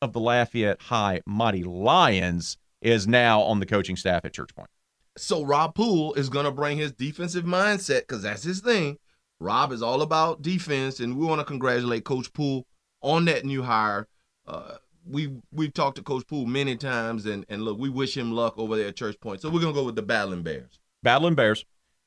of 0.01 0.13
the 0.13 0.21
Lafayette 0.21 0.81
High 0.83 1.21
Mighty 1.27 1.63
Lions 1.63 2.57
is 2.81 3.07
now 3.07 3.43
on 3.43 3.61
the 3.61 3.67
coaching 3.67 3.97
staff 3.97 4.25
at 4.25 4.33
Church 4.33 4.55
Point. 4.55 4.71
So 5.19 5.45
Rob 5.45 5.75
Poole 5.75 6.15
is 6.15 6.31
going 6.31 6.47
to 6.47 6.51
bring 6.51 6.79
his 6.79 6.93
defensive 6.93 7.45
mindset 7.45 8.01
because 8.01 8.23
that's 8.23 8.43
his 8.43 8.61
thing. 8.61 8.97
Rob 9.41 9.73
is 9.73 9.83
all 9.83 10.03
about 10.03 10.43
defense, 10.43 11.01
and 11.01 11.17
we 11.17 11.27
want 11.27 11.41
to 11.41 11.45
congratulate 11.45 12.05
Coach 12.05 12.33
Poole 12.33 12.67
on 13.03 13.25
that 13.27 13.45
new 13.45 13.63
hire. 13.63 14.09
Uh, 14.47 14.77
we 15.09 15.33
we've 15.53 15.73
talked 15.73 15.97
to 15.97 16.03
Coach 16.03 16.27
Poole 16.27 16.47
many 16.47 16.77
times, 16.77 17.27
and 17.27 17.45
and 17.49 17.63
look, 17.63 17.79
we 17.79 17.89
wish 17.89 18.17
him 18.17 18.33
luck 18.33 18.55
over 18.59 18.77
there 18.77 18.89
at 18.89 18.97
Church 18.97 19.19
Point. 19.21 19.41
So 19.41 19.49
we're 19.49 19.61
gonna 19.61 19.73
go 19.73 19.85
with 19.85 19.97
the 19.97 20.03
Battling 20.03 20.43
Bears. 20.43 20.79
Battling 21.03 21.35
Bears, 21.35 21.65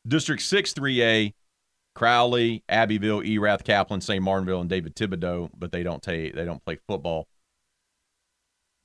District 0.08 0.42
6 0.42 0.74
3A, 0.74 1.34
Crowley, 1.96 2.64
Abbeville, 2.70 3.24
Erath, 3.24 3.64
Kaplan, 3.64 4.02
St. 4.02 4.24
Martinville, 4.24 4.62
and 4.62 4.70
David 4.70 4.96
Thibodaux, 4.96 5.50
but 5.58 5.72
they 5.72 5.84
don't 5.84 6.02
take 6.02 6.36
they 6.36 6.46
don't 6.46 6.64
play 6.64 6.78
football. 6.88 7.28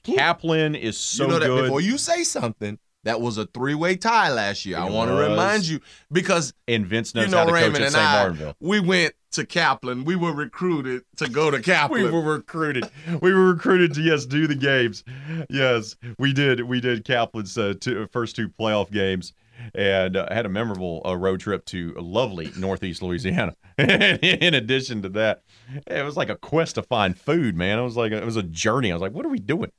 Kaplan 0.05 0.75
is 0.75 0.97
so 0.97 1.25
you 1.25 1.31
know 1.31 1.39
that 1.39 1.47
good. 1.47 1.63
before 1.65 1.81
you 1.81 1.99
say 1.99 2.25
something, 2.25 2.79
that 3.05 3.21
was 3.21 3.39
a 3.39 3.47
three-way 3.47 3.97
tie 3.97 4.31
last 4.31 4.67
year. 4.67 4.79
I 4.79 4.89
want 4.89 5.11
to 5.11 5.17
remind 5.17 5.67
you 5.67 5.81
because 6.11 6.53
and 6.67 6.87
Vince 6.87 7.15
knows 7.15 7.27
you 7.27 7.31
know 7.31 7.39
how 7.39 7.45
to 7.45 7.51
coach 7.53 7.63
Raymond 7.63 7.77
at 7.77 7.83
and 7.83 7.93
St. 7.93 8.05
I, 8.05 8.29
Martinville. 8.29 8.55
we 8.61 8.81
went 8.81 9.15
to 9.33 9.47
Kaplan. 9.47 10.05
We 10.05 10.17
were 10.17 10.33
recruited 10.33 11.03
to 11.17 11.29
go 11.29 11.51
to 11.51 11.61
Kaplan. 11.61 12.05
we 12.05 12.11
were 12.11 12.21
recruited. 12.21 12.91
We 13.21 13.33
were 13.33 13.53
recruited 13.53 13.95
to 13.95 14.01
yes, 14.01 14.27
do 14.27 14.47
the 14.47 14.55
games. 14.55 15.05
Yes, 15.51 15.97
we 16.19 16.33
did. 16.33 16.61
We 16.63 16.81
did 16.81 17.05
Kaplan's 17.05 17.57
uh, 17.57 17.75
two, 17.81 18.07
first 18.13 18.37
two 18.37 18.49
playoff 18.49 18.91
games, 18.91 19.33
and 19.75 20.17
uh, 20.17 20.33
had 20.33 20.47
a 20.47 20.49
memorable 20.49 21.03
uh, 21.07 21.17
road 21.17 21.41
trip 21.41 21.65
to 21.67 21.93
lovely 21.95 22.51
Northeast 22.57 23.03
Louisiana. 23.03 23.55
In 23.79 24.55
addition 24.55 25.03
to 25.03 25.09
that, 25.11 25.43
it 25.87 26.05
was 26.05 26.17
like 26.17 26.31
a 26.31 26.37
quest 26.37 26.77
to 26.77 26.83
find 26.83 27.19
food. 27.19 27.57
Man, 27.57 27.79
it 27.79 27.83
was 27.83 27.97
like 27.97 28.13
it 28.13 28.25
was 28.25 28.37
a 28.37 28.43
journey. 28.43 28.91
I 28.91 28.95
was 28.95 29.03
like, 29.03 29.13
what 29.13 29.25
are 29.25 29.31
we 29.31 29.39
doing? 29.39 29.73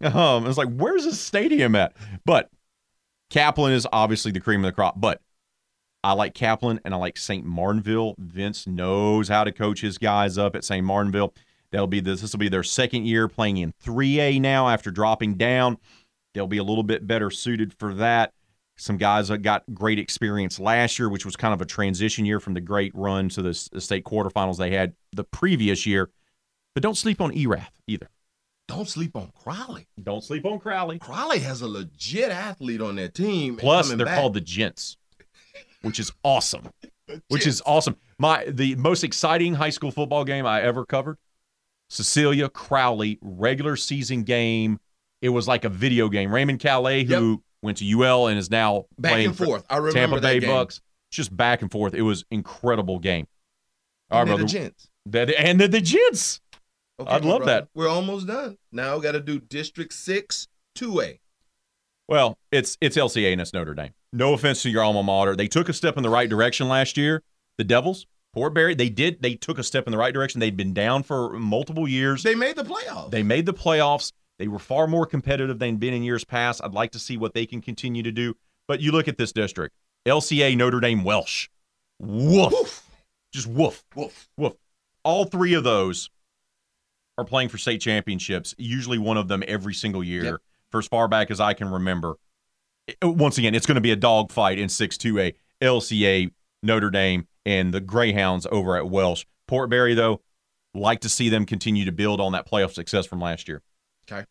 Um, 0.00 0.44
it 0.44 0.48
was 0.48 0.56
like, 0.56 0.70
where's 0.70 1.04
the 1.04 1.14
stadium 1.14 1.74
at? 1.74 1.94
But 2.24 2.48
Kaplan 3.32 3.72
is 3.72 3.88
obviously 3.94 4.30
the 4.30 4.40
cream 4.40 4.62
of 4.62 4.68
the 4.68 4.74
crop. 4.74 5.00
But 5.00 5.22
I 6.04 6.12
like 6.12 6.34
Kaplan 6.34 6.80
and 6.84 6.92
I 6.92 6.98
like 6.98 7.16
St. 7.16 7.46
Martinville. 7.46 8.14
Vince 8.18 8.66
knows 8.66 9.28
how 9.28 9.42
to 9.42 9.50
coach 9.50 9.80
his 9.80 9.96
guys 9.96 10.36
up 10.36 10.54
at 10.54 10.64
St. 10.64 10.84
Martinville. 10.84 11.34
They'll 11.70 11.86
be 11.86 12.00
this. 12.00 12.20
This 12.20 12.32
will 12.32 12.40
be 12.40 12.50
their 12.50 12.62
second 12.62 13.06
year 13.06 13.28
playing 13.28 13.56
in 13.56 13.72
3A 13.82 14.38
now 14.38 14.68
after 14.68 14.90
dropping 14.90 15.36
down. 15.36 15.78
They'll 16.34 16.46
be 16.46 16.58
a 16.58 16.62
little 16.62 16.82
bit 16.82 17.06
better 17.06 17.30
suited 17.30 17.72
for 17.72 17.94
that. 17.94 18.34
Some 18.76 18.98
guys 18.98 19.28
that 19.28 19.38
got 19.38 19.64
great 19.72 19.98
experience 19.98 20.60
last 20.60 20.98
year, 20.98 21.08
which 21.08 21.24
was 21.24 21.34
kind 21.34 21.54
of 21.54 21.62
a 21.62 21.66
transition 21.66 22.26
year 22.26 22.38
from 22.38 22.52
the 22.52 22.60
great 22.60 22.92
run 22.94 23.30
to 23.30 23.40
the, 23.40 23.68
the 23.72 23.80
state 23.80 24.04
quarterfinals 24.04 24.58
they 24.58 24.72
had 24.72 24.92
the 25.12 25.24
previous 25.24 25.86
year. 25.86 26.10
But 26.74 26.82
don't 26.82 26.98
sleep 26.98 27.18
on 27.22 27.34
Erath 27.34 27.80
either. 27.86 28.10
Don't 28.74 28.88
sleep 28.88 29.14
on 29.16 29.30
Crowley. 29.42 29.86
Don't 30.02 30.24
sleep 30.24 30.44
on 30.46 30.58
Crowley. 30.58 30.98
Crowley 30.98 31.40
has 31.40 31.60
a 31.62 31.68
legit 31.68 32.30
athlete 32.30 32.80
on 32.80 32.96
their 32.96 33.08
team. 33.08 33.56
Plus, 33.56 33.90
they're 33.90 34.06
back. 34.06 34.18
called 34.18 34.34
the 34.34 34.40
Gents, 34.40 34.96
which 35.82 35.98
is 36.00 36.10
awesome. 36.22 36.68
which 37.28 37.46
is 37.46 37.62
awesome. 37.66 37.96
My 38.18 38.44
the 38.46 38.74
most 38.76 39.04
exciting 39.04 39.54
high 39.54 39.70
school 39.70 39.90
football 39.90 40.24
game 40.24 40.46
I 40.46 40.62
ever 40.62 40.86
covered. 40.86 41.18
Cecilia 41.90 42.48
Crowley 42.48 43.18
regular 43.20 43.76
season 43.76 44.22
game. 44.22 44.78
It 45.20 45.28
was 45.28 45.46
like 45.46 45.64
a 45.64 45.68
video 45.68 46.08
game. 46.08 46.32
Raymond 46.32 46.58
Calais, 46.58 47.04
who 47.04 47.42
went 47.62 47.78
to 47.78 47.84
UL 48.02 48.28
and 48.28 48.38
is 48.38 48.50
now 48.50 48.86
back 48.98 49.12
playing 49.12 49.26
and 49.28 49.36
for 49.36 49.44
forth. 49.44 49.64
I 49.68 49.76
remember 49.76 49.98
Tampa 49.98 50.20
Bay 50.20 50.40
game. 50.40 50.48
Bucks. 50.50 50.80
Just 51.10 51.36
back 51.36 51.60
and 51.60 51.70
forth. 51.70 51.92
It 51.94 52.02
was 52.02 52.24
incredible 52.30 52.98
game. 52.98 53.26
All 54.10 54.22
And 54.22 54.30
right, 54.30 54.36
they're 54.38 54.46
the 54.46 54.52
brother. 54.52 54.64
gents. 54.70 54.88
That- 55.06 55.30
and 55.38 55.60
the, 55.60 55.68
the 55.68 55.80
Gents. 55.82 56.40
Okay, 57.00 57.10
I'd 57.10 57.24
love 57.24 57.42
brother. 57.42 57.60
that. 57.62 57.68
We're 57.74 57.88
almost 57.88 58.26
done. 58.26 58.58
Now 58.70 58.96
we 58.96 59.02
got 59.02 59.12
to 59.12 59.20
do 59.20 59.40
District 59.40 59.92
Six, 59.92 60.48
Two 60.74 61.00
A. 61.00 61.20
Well, 62.08 62.38
it's 62.50 62.76
it's 62.80 62.96
LCA 62.96 63.32
and 63.32 63.40
it's 63.40 63.52
Notre 63.52 63.74
Dame. 63.74 63.92
No 64.12 64.34
offense 64.34 64.62
to 64.62 64.70
your 64.70 64.82
alma 64.82 65.02
mater. 65.02 65.34
They 65.34 65.48
took 65.48 65.68
a 65.68 65.72
step 65.72 65.96
in 65.96 66.02
the 66.02 66.10
right 66.10 66.28
direction 66.28 66.68
last 66.68 66.96
year. 66.96 67.22
The 67.58 67.64
Devils, 67.64 68.06
Port 68.34 68.54
Barre, 68.54 68.74
they 68.74 68.88
did. 68.88 69.22
They 69.22 69.34
took 69.34 69.58
a 69.58 69.62
step 69.62 69.86
in 69.86 69.92
the 69.92 69.98
right 69.98 70.12
direction. 70.12 70.40
They'd 70.40 70.56
been 70.56 70.74
down 70.74 71.02
for 71.02 71.38
multiple 71.38 71.88
years. 71.88 72.22
They 72.22 72.34
made 72.34 72.56
the 72.56 72.64
playoffs. 72.64 73.10
They 73.10 73.22
made 73.22 73.46
the 73.46 73.54
playoffs. 73.54 74.12
They 74.38 74.48
were 74.48 74.58
far 74.58 74.86
more 74.86 75.06
competitive 75.06 75.58
than 75.58 75.76
been 75.76 75.94
in 75.94 76.02
years 76.02 76.24
past. 76.24 76.60
I'd 76.64 76.72
like 76.72 76.90
to 76.92 76.98
see 76.98 77.16
what 77.16 77.32
they 77.32 77.46
can 77.46 77.60
continue 77.60 78.02
to 78.02 78.12
do. 78.12 78.34
But 78.68 78.80
you 78.80 78.92
look 78.92 79.08
at 79.08 79.16
this 79.16 79.32
district 79.32 79.74
LCA, 80.06 80.56
Notre 80.56 80.80
Dame, 80.80 81.04
Welsh. 81.04 81.48
Woof. 81.98 82.52
Woof. 82.52 82.86
Just 83.32 83.46
woof. 83.46 83.84
Woof. 83.94 84.28
Woof. 84.36 84.54
All 85.04 85.24
three 85.24 85.54
of 85.54 85.64
those 85.64 86.10
are 87.18 87.24
playing 87.24 87.48
for 87.48 87.58
state 87.58 87.80
championships, 87.80 88.54
usually 88.58 88.98
one 88.98 89.16
of 89.16 89.28
them 89.28 89.42
every 89.46 89.74
single 89.74 90.02
year, 90.02 90.24
Yep. 90.24 90.36
for 90.70 90.78
as 90.78 90.86
far 90.88 91.08
back 91.08 91.30
as 91.30 91.40
I 91.40 91.54
can 91.54 91.68
remember. 91.68 92.14
Once 93.02 93.38
again, 93.38 93.54
it's 93.54 93.66
going 93.66 93.76
to 93.76 93.80
be 93.82 93.90
a 93.92 93.96
dogfight 93.96 94.58
in 94.58 94.68
6 94.68 94.96
2A, 94.96 95.34
LCA, 95.60 96.30
Notre 96.62 96.90
Dame, 96.90 97.26
and 97.44 97.72
the 97.72 97.80
Greyhounds 97.80 98.46
over 98.50 98.76
at 98.76 98.88
Welsh. 98.88 99.24
Port 99.46 99.70
Barre, 99.70 99.94
though, 99.94 100.20
like 100.74 101.00
to 101.00 101.08
see 101.08 101.28
them 101.28 101.44
continue 101.46 101.84
to 101.84 101.92
build 101.92 102.20
on 102.20 102.32
that 102.32 102.48
playoff 102.48 102.72
success 102.72 103.06
from 103.06 103.20
last 103.20 103.46
year. 103.48 103.62
Okay. 104.10 104.24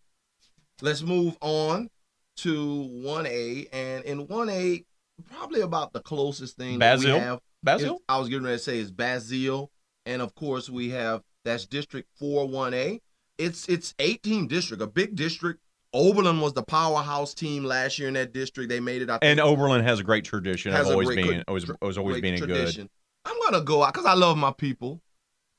Let's 0.82 1.02
move 1.02 1.38
on 1.42 1.90
to 2.38 2.90
1A. 3.06 3.68
And 3.72 4.04
in 4.04 4.28
1A, 4.28 4.86
probably 5.32 5.62
about 5.62 5.94
the 5.94 6.00
closest 6.02 6.58
thing 6.58 6.80
Basile? 6.80 7.14
we 7.14 7.20
have. 7.20 7.40
Basile? 7.64 8.02
I 8.10 8.18
was 8.18 8.28
getting 8.28 8.44
ready 8.44 8.58
to 8.58 8.64
say 8.64 8.80
is 8.80 8.92
Basile. 8.92 9.72
And 10.08 10.22
of 10.22 10.34
course, 10.34 10.70
we 10.70 10.90
have 10.90 11.22
that's 11.44 11.66
District 11.66 12.08
4 12.18 12.48
1A. 12.48 13.00
It's 13.38 13.68
it's 13.68 13.96
18 14.00 14.48
district, 14.48 14.84
a 14.84 14.88
big 14.88 15.16
district. 15.16 15.62
Oberlin 15.94 16.40
was 16.40 16.54
the 16.54 16.64
powerhouse 16.64 17.34
team 17.34 17.64
last 17.66 17.98
year 18.00 18.08
in 18.08 18.14
that 18.14 18.32
district. 18.34 18.70
They 18.70 18.80
made 18.80 19.02
it. 19.02 19.10
I 19.10 19.18
And 19.22 19.40
Oberlin 19.40 19.84
has 19.84 20.00
a 20.00 20.04
great 20.04 20.24
tradition 20.24 20.72
Has 20.72 20.86
of 20.88 20.92
always 20.94 21.10
being 21.10 21.26
good- 21.28 21.44
always, 21.48 21.70
always, 21.82 21.98
always 21.98 22.22
being 22.22 22.40
good. 22.40 22.48
tradition. 22.48 22.90
I'm 23.26 23.36
gonna 23.44 23.64
go 23.64 23.84
out 23.84 23.94
because 23.94 24.06
I 24.06 24.14
love 24.14 24.38
my 24.38 24.52
people. 24.52 25.02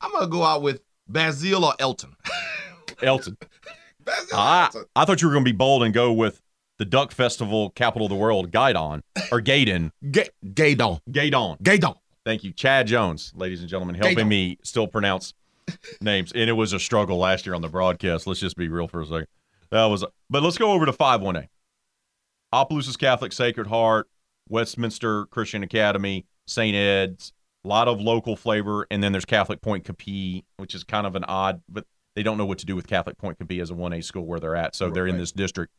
I'm 0.01 0.13
gonna 0.13 0.29
go 0.29 0.43
out 0.43 0.63
with 0.63 0.81
Basile 1.09 1.65
or 1.65 1.75
Elton. 1.79 2.15
Elton. 3.03 3.37
Basile 4.05 4.39
I, 4.39 4.65
Elton. 4.67 4.85
I 4.97 5.05
thought 5.05 5.21
you 5.21 5.29
were 5.29 5.35
going 5.35 5.45
to 5.45 5.53
be 5.53 5.57
bold 5.57 5.83
and 5.83 5.93
go 5.93 6.13
with 6.13 6.41
the 6.79 6.85
Duck 6.85 7.13
Festival 7.13 7.71
capital 7.71 8.07
of 8.07 8.11
the 8.11 8.17
world, 8.17 8.51
Gaidon 8.53 9.03
or 9.31 9.41
Gaydon. 9.41 9.93
Ga- 10.11 10.31
Gaydon. 10.55 11.01
Gaydon. 11.11 11.57
Gaydon. 11.63 11.95
Thank 12.25 12.45
you, 12.45 12.53
Chad 12.53 12.87
Jones, 12.87 13.33
ladies 13.37 13.61
and 13.61 13.69
gentlemen, 13.69 13.97
helping 13.97 14.15
Gaydon. 14.17 14.29
me 14.29 14.59
still 14.63 14.87
pronounce 14.87 15.35
names. 16.01 16.33
And 16.33 16.49
it 16.49 16.55
was 16.55 16.73
a 16.73 16.81
struggle 16.81 17.19
last 17.19 17.47
year 17.47 17.55
on 17.55 17.63
the 17.63 17.69
broadcast. 17.69 18.27
Let's 18.27 18.41
just 18.41 18.57
be 18.57 18.69
real 18.69 18.89
for 18.89 19.03
a 19.03 19.07
second. 19.07 19.27
That 19.71 19.87
was, 19.87 20.05
but 20.29 20.43
let's 20.43 20.59
go 20.59 20.73
over 20.73 20.87
to 20.87 20.93
five 20.93 21.21
one 21.21 21.37
A. 21.37 21.49
Opelousas 22.53 22.99
Catholic 22.99 23.33
Sacred 23.33 23.67
Heart 23.67 24.09
Westminster 24.49 25.27
Christian 25.27 25.63
Academy, 25.63 26.27
St. 26.47 26.77
Ed's, 26.77 27.33
a 27.65 27.69
lot 27.69 27.89
of 27.89 28.01
local 28.01 28.37
flavor, 28.37 28.87
and 28.91 29.03
then 29.03 29.13
there's 29.13 29.25
Catholic 29.25 29.63
Pointe 29.63 29.85
Coupee, 29.85 30.45
which 30.57 30.75
is 30.75 30.85
kind 30.85 31.07
of 31.07 31.15
an 31.15 31.25
odd, 31.25 31.63
but 31.69 31.87
they 32.15 32.23
don't 32.23 32.37
know 32.37 32.45
what 32.45 32.59
to 32.59 32.67
do 32.67 32.77
with 32.77 32.87
Catholic 32.87 33.17
Pointe 33.17 33.39
Coupee 33.39 33.61
as 33.61 33.71
a 33.71 33.75
1A 33.75 34.05
school 34.05 34.27
where 34.27 34.41
they're 34.41 34.57
at, 34.57 34.75
so 34.75 34.91
they're 34.91 35.07
in 35.07 35.17
this 35.17 35.33
district. 35.33 35.73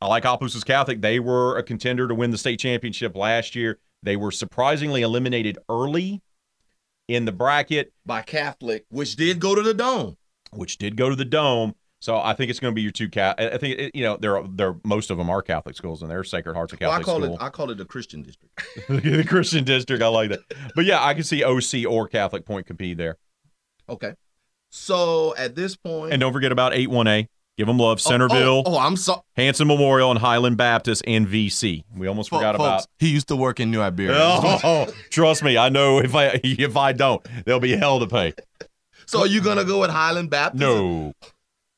I 0.00 0.08
like 0.08 0.26
Opelousas 0.26 0.64
Catholic. 0.64 1.00
They 1.00 1.20
were 1.20 1.56
a 1.56 1.62
contender 1.62 2.08
to 2.08 2.14
win 2.14 2.30
the 2.30 2.38
state 2.38 2.58
championship 2.58 3.16
last 3.16 3.54
year. 3.54 3.78
They 4.02 4.16
were 4.16 4.30
surprisingly 4.30 5.02
eliminated 5.02 5.58
early 5.68 6.22
in 7.08 7.24
the 7.24 7.32
bracket, 7.32 7.92
By 8.04 8.22
Catholic, 8.22 8.84
which 8.90 9.16
did 9.16 9.40
go 9.40 9.54
to 9.54 9.62
the 9.62 9.74
dome. 9.74 10.16
which 10.52 10.78
did 10.78 10.96
go 10.96 11.08
to 11.08 11.16
the 11.16 11.24
dome. 11.24 11.74
So 12.00 12.16
I 12.18 12.34
think 12.34 12.50
it's 12.50 12.60
going 12.60 12.72
to 12.72 12.74
be 12.74 12.82
your 12.82 12.92
two 12.92 13.08
cat. 13.08 13.36
I 13.40 13.56
think 13.56 13.78
it, 13.78 13.94
you 13.94 14.04
know 14.04 14.16
there 14.18 14.36
are 14.36 14.46
there 14.46 14.76
most 14.84 15.10
of 15.10 15.16
them 15.18 15.30
are 15.30 15.40
Catholic 15.42 15.76
schools 15.76 16.02
and 16.02 16.10
they're 16.10 16.22
Sacred 16.24 16.54
Hearts 16.54 16.72
of 16.72 16.80
Well, 16.80 16.90
I 16.90 16.98
Catholic 16.98 17.06
call 17.06 17.22
school. 17.22 17.34
it 17.36 17.42
I 17.42 17.48
call 17.48 17.70
it 17.70 17.78
the 17.78 17.84
Christian 17.86 18.22
district. 18.22 18.60
the 18.88 19.24
Christian 19.26 19.64
district, 19.64 20.02
I 20.02 20.08
like 20.08 20.28
that. 20.30 20.40
But 20.74 20.84
yeah, 20.84 21.02
I 21.02 21.14
can 21.14 21.24
see 21.24 21.42
OC 21.42 21.86
or 21.88 22.06
Catholic 22.06 22.44
Point 22.44 22.66
compete 22.66 22.98
there. 22.98 23.16
Okay. 23.88 24.12
So 24.70 25.34
at 25.36 25.54
this 25.54 25.74
point, 25.76 26.12
And 26.12 26.20
don't 26.20 26.32
forget 26.32 26.52
about 26.52 26.74
eight 26.74 26.90
one 26.90 27.06
A. 27.06 27.28
Give 27.58 27.66
them 27.66 27.78
love. 27.78 27.98
Oh, 27.98 28.02
oh, 28.04 28.10
Centerville, 28.10 28.62
Oh, 28.66 28.74
oh, 28.74 28.78
I'm 28.78 28.96
sorry. 28.96 29.20
Hanson 29.34 29.66
Memorial, 29.66 30.10
and 30.10 30.20
Highland 30.20 30.56
Baptist 30.58 31.02
and 31.06 31.26
VC. 31.26 31.84
We 31.96 32.06
almost 32.06 32.28
forgot 32.28 32.54
about. 32.54 32.86
He 32.98 33.08
used 33.08 33.28
to 33.28 33.36
work 33.36 33.60
in 33.60 33.70
New 33.70 33.80
Iberia. 33.80 34.14
Oh, 34.64 34.86
trust 35.10 35.42
me, 35.42 35.56
I 35.56 35.68
know 35.70 35.98
if 35.98 36.14
I 36.14 36.38
if 36.42 36.76
I 36.76 36.92
don't, 36.92 37.26
there'll 37.44 37.60
be 37.60 37.74
hell 37.76 37.98
to 38.00 38.06
pay. 38.06 38.34
So 39.06 39.20
are 39.20 39.26
you 39.26 39.40
gonna 39.40 39.64
go 39.64 39.80
with 39.80 39.90
Highland 39.90 40.28
Baptist? 40.30 40.60
No, 40.60 41.12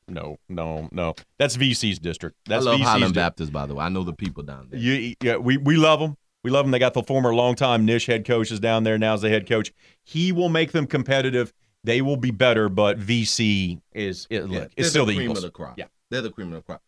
no, 0.07 0.37
no, 0.49 0.89
no. 0.91 1.13
That's 1.37 1.55
VC's 1.55 1.99
district. 1.99 2.35
That's 2.45 2.65
I 2.65 2.71
love 2.71 2.79
VC's 2.79 2.87
Highland 2.87 3.13
di- 3.13 3.19
Baptist, 3.21 3.53
by 3.53 3.65
the 3.65 3.75
way. 3.75 3.85
I 3.85 3.89
know 3.89 4.03
the 4.03 4.13
people 4.13 4.43
down 4.43 4.67
there. 4.71 4.79
You, 4.79 5.13
yeah, 5.21 5.37
we 5.37 5.57
we 5.57 5.75
love 5.77 5.99
them. 5.99 6.15
We 6.43 6.51
love 6.51 6.65
them. 6.65 6.71
They 6.71 6.79
got 6.79 6.93
the 6.93 7.03
former 7.03 7.33
longtime 7.35 7.85
Nish 7.85 8.05
head 8.07 8.25
coaches 8.25 8.59
down 8.59 8.83
there. 8.83 8.97
Now 8.97 9.13
as 9.13 9.21
the 9.21 9.29
head 9.29 9.47
coach, 9.47 9.71
he 10.03 10.31
will 10.31 10.49
make 10.49 10.71
them 10.71 10.87
competitive. 10.87 11.53
They 11.83 12.01
will 12.01 12.17
be 12.17 12.31
better, 12.31 12.67
but 12.69 12.99
VC 12.99 13.79
is 13.93 14.27
it, 14.29 14.41
Yeah, 14.49 14.59
look, 14.61 14.71
it's 14.75 14.89
still 14.89 15.05
the, 15.05 15.13
cream 15.15 15.31
Eagles. 15.31 15.39
of 15.39 15.43
the 15.45 15.51
crop. 15.51 15.77
Yeah. 15.77 15.85
they're 16.09 16.21
the 16.21 16.29
cream 16.31 16.49
of 16.53 16.55
the 16.55 16.61
crop. 16.61 16.81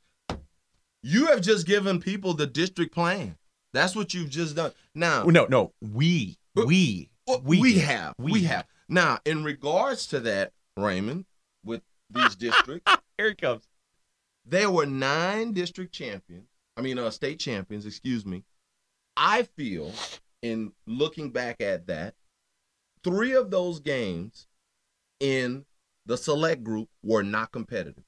You 1.03 1.27
have 1.27 1.41
just 1.41 1.65
given 1.65 1.99
people 1.99 2.33
the 2.33 2.45
district 2.47 2.93
plan. 2.93 3.37
That's 3.73 3.95
what 3.95 4.13
you've 4.13 4.29
just 4.29 4.55
done. 4.55 4.71
Now, 4.93 5.23
No, 5.23 5.45
no, 5.45 5.73
we 5.81 6.37
we 6.55 7.09
we 7.43 7.59
we, 7.59 7.77
have. 7.79 8.13
We 8.19 8.31
We, 8.31 8.41
have. 8.43 8.49
have. 8.57 8.65
Now, 8.89 9.19
in 9.25 9.43
regards 9.43 10.05
to 10.07 10.19
that, 10.21 10.51
Raymond, 10.75 11.25
with 11.63 11.81
these 12.09 12.35
districts, 12.35 12.91
here 13.17 13.27
it 13.27 13.41
comes. 13.41 13.63
there 14.45 14.69
were 14.69 14.85
nine 14.85 15.53
district 15.53 15.93
champions. 15.93 16.47
I 16.75 16.81
mean, 16.81 16.99
uh, 16.99 17.09
state 17.11 17.39
champions, 17.39 17.85
excuse 17.85 18.25
me. 18.25 18.43
I 19.15 19.43
feel, 19.43 19.91
in 20.41 20.73
looking 20.85 21.29
back 21.31 21.61
at 21.61 21.87
that, 21.87 22.15
three 23.03 23.33
of 23.33 23.49
those 23.51 23.79
games 23.79 24.47
in 25.21 25.65
the 26.05 26.17
select 26.17 26.63
group 26.63 26.89
were 27.03 27.23
not 27.23 27.51
competitive. 27.51 28.03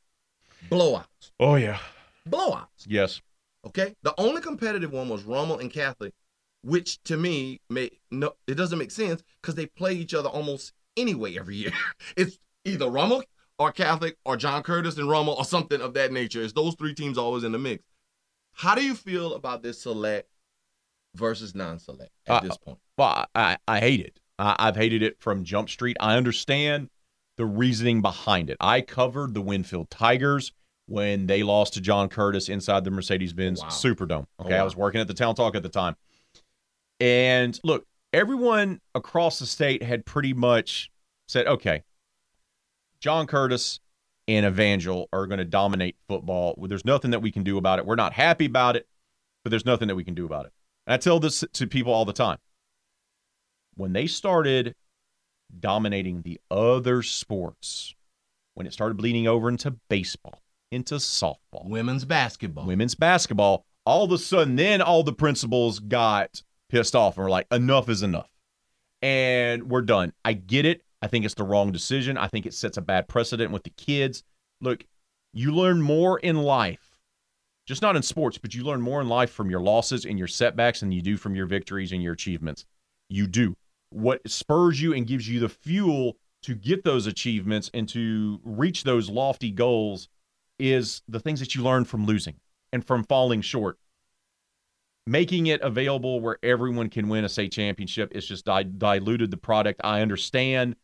Blowouts. 0.70 1.32
Oh 1.40 1.56
yeah, 1.56 1.80
Blowouts. 2.28 2.86
yes. 2.88 3.22
Okay. 3.66 3.96
The 4.04 4.14
only 4.20 4.42
competitive 4.42 4.92
one 4.92 5.08
was 5.08 5.24
Rummel 5.24 5.60
and 5.60 5.72
Catholic, 5.72 6.14
which 6.64 7.02
to 7.04 7.16
me 7.18 7.62
may 7.70 7.92
no 8.12 8.34
it 8.48 8.56
doesn't 8.56 8.80
make 8.80 8.92
sense 8.92 9.24
because 9.42 9.56
they 9.56 9.68
play 9.68 9.94
each 9.94 10.14
other 10.14 10.30
almost 10.30 10.74
anyway 10.98 11.38
every 11.38 11.56
year. 11.56 11.72
it's 12.18 12.38
either 12.66 12.90
Rummel 12.90 13.24
or 13.60 13.72
Catholic 13.72 14.18
or 14.26 14.36
John 14.36 14.64
Curtis 14.64 14.98
and 14.98 15.10
Rummel 15.10 15.36
or 15.36 15.46
something 15.46 15.80
of 15.82 15.94
that 15.94 16.12
nature. 16.12 16.42
It's 16.42 16.54
those 16.54 16.76
three 16.76 16.94
teams 16.96 17.18
always 17.18 17.44
in 17.44 17.52
the 17.52 17.60
mix. 17.60 17.84
How 18.54 18.76
do 18.76 18.84
you 18.84 18.96
feel 18.96 19.36
about 19.36 19.64
this 19.64 19.82
select 19.82 20.28
versus 21.16 21.54
non-select 21.56 22.12
at 22.28 22.32
Uh, 22.34 22.40
this 22.42 22.58
point? 22.58 22.80
Well, 22.98 23.26
I, 23.36 23.58
I 23.68 23.80
hate 23.80 24.00
it. 24.02 24.20
I, 24.40 24.56
I've 24.60 24.76
hated 24.76 25.04
it 25.04 25.20
from 25.20 25.44
Jump 25.44 25.70
Street. 25.70 25.98
I 26.00 26.16
understand 26.18 26.90
the 27.38 27.46
reasoning 27.46 28.02
behind 28.02 28.50
it. 28.50 28.58
I 28.60 28.82
covered 28.82 29.34
the 29.34 29.42
Winfield 29.42 29.90
Tigers 29.90 30.52
when 30.88 31.28
they 31.28 31.44
lost 31.44 31.74
to 31.74 31.82
John 31.82 32.10
Curtis 32.10 32.50
inside 32.50 32.84
the 32.84 32.92
Mercedes 32.92 33.34
Benz 33.34 33.62
Wow. 33.62 33.70
Superdome. 33.70 34.26
Oh, 34.40 34.46
Okay. 34.46 34.58
I 34.58 34.64
was 34.64 34.76
working 34.76 35.02
at 35.02 35.08
the 35.08 35.14
Town 35.14 35.34
Talk 35.36 35.56
at 35.56 35.64
the 35.64 35.70
time. 35.70 35.96
And 37.00 37.60
look, 37.64 37.86
everyone 38.12 38.82
across 38.94 39.40
the 39.40 39.46
state 39.46 39.82
had 39.84 40.06
pretty 40.06 40.34
much 40.34 40.92
said, 41.28 41.48
okay, 41.48 41.84
John 43.00 43.28
Curtis 43.28 43.80
and 44.28 44.46
Evangel 44.46 45.10
are 45.12 45.26
going 45.28 45.40
to 45.40 45.46
dominate 45.46 45.96
football. 46.08 46.56
There's 46.68 46.86
nothing 46.86 47.12
that 47.12 47.22
we 47.22 47.32
can 47.32 47.44
do 47.44 47.58
about 47.58 47.80
it. 47.80 47.86
We're 47.86 47.96
not 47.96 48.14
happy 48.14 48.46
about 48.46 48.76
it, 48.76 48.88
but 49.44 49.50
there's 49.50 49.66
nothing 49.66 49.88
that 49.88 49.96
we 49.96 50.04
can 50.04 50.14
do 50.14 50.26
about 50.26 50.46
it. 50.46 50.54
And 50.86 50.94
I 50.94 50.98
tell 50.98 51.20
this 51.20 51.44
to 51.54 51.68
people 51.68 51.94
all 51.94 52.06
the 52.06 52.14
time. 52.14 52.38
When 53.76 53.94
they 53.94 54.06
started 54.08 54.76
dominating 55.60 56.22
the 56.22 56.40
other 56.50 57.02
sports, 57.02 57.96
when 58.54 58.68
it 58.68 58.74
started 58.74 58.98
bleeding 58.98 59.28
over 59.28 59.50
into 59.50 59.72
baseball, 59.90 60.42
into 60.72 60.96
softball, 60.96 61.66
Women's 61.66 62.06
basketball. 62.06 62.66
women's 62.66 62.96
basketball, 62.96 63.66
all 63.86 64.04
of 64.04 64.12
a 64.12 64.18
sudden, 64.18 64.56
then 64.56 64.82
all 64.82 65.04
the 65.04 65.14
principals 65.14 65.80
got 65.80 66.42
pissed 66.70 66.96
off 66.96 67.18
and 67.18 67.24
were 67.24 67.30
like, 67.30 67.48
enough 67.52 67.90
is 67.90 68.04
enough. 68.04 68.30
And 69.02 69.70
we're 69.70 69.82
done. 69.82 70.14
I 70.24 70.34
get 70.34 70.66
it. 70.66 70.82
I 71.02 71.08
think 71.08 71.26
it's 71.26 71.34
the 71.34 71.44
wrong 71.44 71.72
decision. 71.72 72.18
I 72.18 72.28
think 72.28 72.46
it 72.46 72.54
sets 72.54 72.78
a 72.78 72.82
bad 72.82 73.10
precedent 73.10 73.52
with 73.52 73.64
the 73.64 73.70
kids. 73.72 74.24
Look, 74.62 74.86
you 75.34 75.54
learn 75.54 75.82
more 75.82 76.20
in 76.20 76.38
life, 76.38 76.98
just 77.66 77.82
not 77.82 77.98
in 77.98 78.04
sports, 78.04 78.38
but 78.38 78.56
you 78.56 78.64
learn 78.64 78.82
more 78.82 79.02
in 79.02 79.10
life 79.10 79.32
from 79.32 79.50
your 79.50 79.60
losses 79.60 80.06
and 80.06 80.18
your 80.18 80.28
setbacks 80.28 80.80
than 80.80 80.92
you 80.92 81.02
do 81.02 81.18
from 81.18 81.36
your 81.36 81.46
victories 81.46 81.92
and 81.92 82.02
your 82.02 82.14
achievements. 82.14 82.66
You 83.10 83.28
do. 83.28 83.56
What 83.94 84.28
spurs 84.28 84.82
you 84.82 84.94
and 84.94 85.06
gives 85.06 85.30
you 85.30 85.40
the 85.40 85.50
fuel 85.50 86.18
to 86.42 86.56
get 86.56 86.84
those 86.84 87.06
achievements 87.06 87.70
and 87.76 87.88
to 87.90 88.40
reach 88.44 88.84
those 88.84 89.08
lofty 89.08 89.52
goals 89.52 90.10
is 90.58 91.04
the 91.08 91.20
things 91.20 91.40
that 91.40 91.54
you 91.54 91.62
learn 91.62 91.86
from 91.86 92.08
losing 92.08 92.36
and 92.72 92.84
from 92.84 93.04
falling 93.04 93.42
short. 93.42 93.78
Making 95.06 95.48
it 95.48 95.62
available 95.62 96.22
where 96.22 96.40
everyone 96.42 96.90
can 96.90 97.08
win 97.08 97.24
a 97.24 97.30
state 97.30 97.52
championship 97.52 98.12
is 98.16 98.26
just 98.26 98.46
di- 98.46 98.64
diluted 98.64 99.30
the 99.30 99.38
product. 99.38 99.80
I 99.84 100.02
understand 100.02 100.76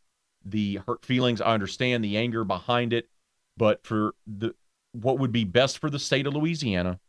the 0.45 0.79
hurt 0.85 1.03
feelings, 1.03 1.41
I 1.41 1.53
understand 1.53 2.03
the 2.03 2.15
anger 2.15 2.43
behind 2.43 2.93
it, 2.93 3.09
but 3.57 3.83
for 3.83 4.13
the 4.27 4.53
what 4.91 5.17
would 5.17 5.31
be 5.31 5.45
best 5.45 5.79
for 5.79 5.89
the 5.89 5.99
state 5.99 6.27
of 6.27 6.33
Louisiana 6.33 6.99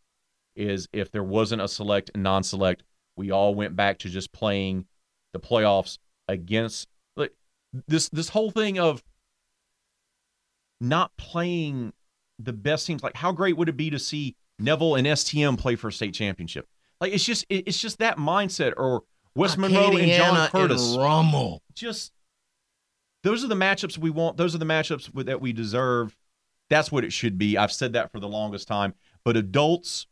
is 0.56 0.88
if 0.92 1.10
there 1.10 1.22
wasn't 1.22 1.62
a 1.62 1.68
select 1.68 2.10
and 2.14 2.22
non-select, 2.22 2.84
we 3.16 3.30
all 3.30 3.54
went 3.54 3.76
back 3.76 3.98
to 3.98 4.08
just 4.08 4.32
playing 4.32 4.86
the 5.32 5.40
playoffs 5.40 5.98
against 6.28 6.88
like 7.16 7.32
this 7.88 8.08
this 8.08 8.28
whole 8.30 8.50
thing 8.50 8.78
of 8.78 9.02
not 10.80 11.16
playing 11.16 11.92
the 12.38 12.52
best 12.52 12.86
teams. 12.86 13.02
Like, 13.02 13.16
how 13.16 13.32
great 13.32 13.56
would 13.56 13.68
it 13.68 13.76
be 13.76 13.90
to 13.90 13.98
see 13.98 14.36
Neville 14.58 14.94
and 14.96 15.06
STM 15.06 15.58
play 15.58 15.76
for 15.76 15.88
a 15.88 15.92
state 15.92 16.14
championship? 16.14 16.66
Like, 17.00 17.12
it's 17.12 17.24
just 17.24 17.44
it's 17.48 17.80
just 17.80 17.98
that 17.98 18.16
mindset. 18.18 18.72
Or 18.76 19.02
West 19.34 19.58
Monroe 19.58 19.96
and 19.96 20.10
John 20.12 20.48
Curtis. 20.48 20.92
and 20.94 21.02
Rummel. 21.02 21.62
just 21.74 22.12
those 23.22 23.44
are 23.44 23.48
the 23.48 23.54
matchups 23.54 23.98
we 23.98 24.10
want. 24.10 24.36
Those 24.36 24.54
are 24.54 24.58
the 24.58 24.64
matchups 24.64 25.12
with- 25.12 25.26
that 25.26 25.40
we 25.40 25.52
deserve. 25.52 26.16
That's 26.70 26.90
what 26.92 27.04
it 27.04 27.12
should 27.12 27.36
be. 27.36 27.58
I've 27.58 27.72
said 27.72 27.92
that 27.94 28.10
for 28.12 28.20
the 28.20 28.28
longest 28.28 28.68
time. 28.68 28.94
But 29.24 29.36
adults 29.36 30.06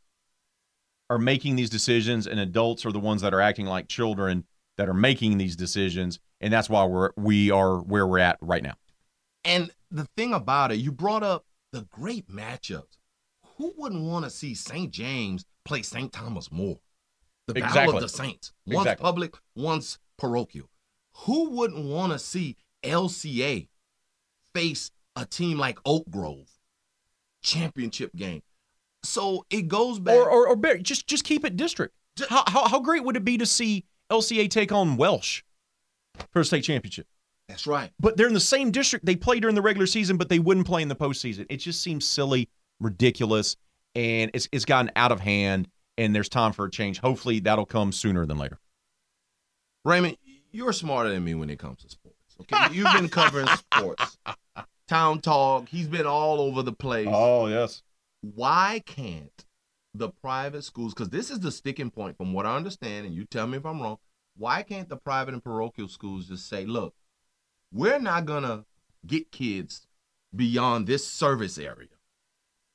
are 1.09 1.19
making 1.19 1.57
these 1.57 1.71
decisions, 1.71 2.27
and 2.27 2.39
adults 2.39 2.85
are 2.85 2.93
the 2.93 2.99
ones 2.99 3.23
that 3.23 3.33
are 3.33 3.41
acting 3.41 3.65
like 3.65 3.89
children 3.89 4.45
that 4.79 4.89
are 4.89 4.95
making 4.95 5.37
these 5.37 5.57
decisions, 5.57 6.19
and 6.41 6.53
that's 6.53 6.71
why 6.71 6.85
we're 6.87 7.11
we 7.17 7.51
are 7.51 7.79
where 7.81 8.07
we're 8.07 8.19
at 8.21 8.39
right 8.41 8.63
now. 8.63 8.75
And 9.45 9.71
the 9.91 10.09
thing 10.17 10.33
about 10.33 10.73
it, 10.73 10.77
you 10.77 10.91
brought 10.91 11.23
up 11.23 11.45
the 11.73 11.83
great 11.91 12.29
matchups. 12.29 12.97
Who 13.59 13.75
wouldn't 13.77 14.03
want 14.05 14.25
to 14.25 14.31
see 14.31 14.55
St. 14.55 14.91
James 14.91 15.45
play 15.65 15.83
St. 15.83 16.13
Thomas 16.13 16.51
more? 16.51 16.79
The 17.47 17.55
Battle 17.55 17.69
Exactly. 17.69 17.97
of 17.97 18.03
the 18.03 18.09
Saints. 18.09 18.53
Once 18.67 18.87
Exactly. 18.87 19.03
public, 19.03 19.35
once 19.57 19.99
parochial. 20.17 20.71
Who 21.25 21.51
wouldn't 21.51 21.85
want 21.85 22.13
to 22.13 22.19
see 22.19 22.57
LCA 22.85 23.69
face 24.55 24.91
a 25.17 25.25
team 25.27 25.59
like 25.59 25.79
Oak 25.85 26.09
Grove? 26.11 26.49
Championship 27.43 28.15
game. 28.15 28.43
So 29.03 29.45
it 29.51 29.69
goes 29.69 29.99
back. 29.99 30.15
Or 30.17 30.29
or, 30.31 30.49
or 30.49 30.77
just 30.79 31.07
just 31.07 31.25
keep 31.25 31.45
it 31.45 31.57
district. 31.57 31.95
How, 32.29 32.45
how 32.47 32.69
how 32.69 32.81
great 32.81 33.05
would 33.05 33.17
it 33.17 33.25
be 33.25 33.39
to 33.39 33.47
see 33.47 33.85
LCA 34.11 34.49
take 34.51 34.73
on 34.73 34.97
Welsh 34.97 35.43
for 36.33 36.41
a 36.41 36.45
state 36.45 36.63
championship? 36.65 37.07
That's 37.49 37.67
right. 37.67 37.91
but 37.99 38.17
they're 38.17 38.27
in 38.27 38.35
the 38.35 38.41
same 38.41 38.71
district. 38.71 39.07
They 39.07 39.17
play 39.17 39.41
during 39.41 39.55
the 39.55 39.63
regular 39.63 39.87
season, 39.87 40.19
but 40.19 40.29
they 40.29 40.39
wouldn't 40.39 40.67
play 40.67 40.83
in 40.83 40.89
the 40.89 40.97
postseason. 40.97 41.47
It 41.49 41.57
just 41.59 41.81
seems 41.81 42.05
silly, 42.07 42.49
ridiculous, 42.79 43.57
and 43.95 44.31
it's 44.35 44.49
it's 44.53 44.67
gotten 44.67 44.91
out 44.97 45.13
of 45.13 45.21
hand. 45.21 45.69
And 45.97 46.15
there's 46.15 46.29
time 46.29 46.53
for 46.53 46.67
a 46.67 46.71
change. 46.71 46.99
Hopefully, 47.01 47.41
that'll 47.41 47.67
come 47.67 47.91
sooner 47.91 48.25
than 48.27 48.39
later. 48.39 48.59
Raymond, 49.85 50.17
you're 50.53 50.73
smarter 50.73 51.11
than 51.11 51.25
me 51.25 51.35
when 51.35 51.51
it 51.51 51.59
comes 51.59 51.83
to 51.83 51.89
sports. 51.89 52.17
Okay, 52.41 52.75
you've 52.75 52.93
been 52.93 53.09
covering 53.09 53.49
sports. 53.49 54.19
Town 54.89 55.21
Talk. 55.21 55.69
He's 55.69 55.89
been 55.89 56.07
all 56.07 56.41
over 56.41 56.63
the 56.63 56.73
place. 56.73 57.09
Oh 57.11 57.47
yes, 57.49 57.83
Why 58.21 58.83
can't 58.87 59.45
the 59.99 60.09
private 60.09 60.65
schools, 60.65 60.95
because 60.95 61.11
this 61.11 61.31
is 61.31 61.41
the 61.41 61.53
sticking 61.53 61.91
point 61.91 62.17
from 62.17 62.33
what 62.33 62.47
I 62.47 62.57
understand, 62.57 63.07
and 63.07 63.15
you 63.15 63.25
tell 63.25 63.47
me 63.47 63.59
if 63.59 63.67
I'm 63.67 63.81
wrong, 63.81 63.99
why 64.37 64.63
can't 64.63 64.89
the 64.89 64.97
private 64.97 65.35
and 65.35 65.43
parochial 65.43 65.89
schools 65.89 66.29
just 66.29 66.49
say, 66.49 66.65
look, 66.65 66.95
we're 67.73 67.99
not 67.99 68.25
going 68.25 68.45
to 68.45 68.65
get 69.07 69.33
kids 69.33 69.87
beyond 70.35 70.87
this 70.87 71.07
service 71.07 71.59
area? 71.59 71.89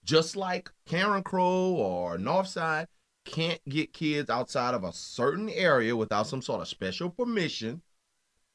Just 0.04 0.36
like 0.36 0.70
Carencro 0.88 1.74
or 1.74 2.18
Northside 2.18 2.88
can't 3.26 3.62
get 3.70 3.94
kids 3.94 4.30
outside 4.30 4.74
of 4.74 4.84
a 4.84 4.92
certain 4.92 5.50
area 5.50 5.96
without 5.96 6.28
some 6.28 6.42
sort 6.42 6.62
of 6.62 6.68
special 6.68 7.10
permission, 7.10 7.82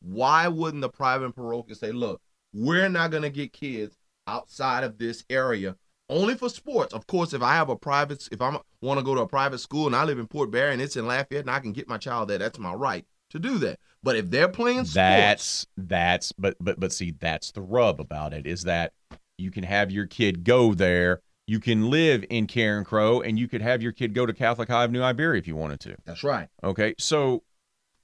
why 0.03 0.47
wouldn't 0.47 0.83
the 0.83 0.91
private 0.91 1.25
and 1.25 1.35
parochial 1.35 1.75
say, 1.75 1.91
look, 1.91 2.21
we're 2.53 2.91
not 2.91 3.11
going 3.11 3.23
to 3.23 3.31
get 3.31 3.53
kids 3.53 3.97
outside 4.27 4.85
of 4.85 4.99
this 4.99 5.25
area 5.31 5.75
only 6.09 6.35
for 6.35 6.49
sports. 6.49 6.95
Of 6.95 7.07
course, 7.07 7.33
if 7.33 7.43
I 7.43 7.55
have 7.55 7.69
a 7.69 7.77
private, 7.77 8.29
if 8.33 8.41
I 8.41 8.59
want 8.81 8.99
to 8.99 9.05
go 9.05 9.15
to 9.15 9.23
a 9.23 9.29
private 9.29 9.59
school 9.59 9.87
and 9.87 9.97
I 9.97 10.05
live 10.05 10.19
in 10.19 10.27
Port 10.27 10.51
Barre 10.51 10.73
and 10.73 10.83
it's 10.83 10.97
in 10.97 11.07
Lafayette 11.07 11.43
and 11.43 11.51
I 11.51 11.61
can 11.61 11.73
get 11.73 11.89
my 11.89 11.99
child 11.99 12.29
there, 12.29 12.39
that's 12.39 12.59
my 12.59 12.73
right 12.73 13.05
to 13.31 13.39
do 13.39 13.59
that. 13.59 13.79
But 14.03 14.17
if 14.17 14.31
they're 14.31 14.49
playing 14.49 14.85
sports, 14.85 14.95
that's 14.95 15.67
that's 15.77 16.33
but 16.33 16.57
but 16.61 16.79
but 16.79 16.93
see 16.93 17.13
that's 17.19 17.53
the 17.53 17.63
rub 17.63 18.01
about 18.01 18.33
it 18.33 18.47
is 18.47 18.63
that 18.63 18.93
you 19.37 19.51
can 19.51 19.65
have 19.65 19.91
your 19.91 20.07
kid 20.07 20.45
go 20.45 20.75
there. 20.75 21.21
You 21.47 21.61
can 21.61 21.89
live 21.91 22.25
in 22.29 22.47
Carencro 22.47 23.27
and 23.27 23.39
you 23.39 23.49
could 23.49 23.63
have 23.63 23.83
your 23.83 23.93
kid 23.93 24.13
go 24.15 24.27
to 24.27 24.33
Catholic 24.33 24.69
High 24.69 24.85
of 24.85 24.91
New 24.91 25.03
Iberia 25.03 25.39
if 25.39 25.49
you 25.49 25.57
wanted 25.57 25.81
to. 25.81 25.97
That's 26.05 26.23
right. 26.23 26.49
Okay, 26.63 26.95
so 26.99 27.43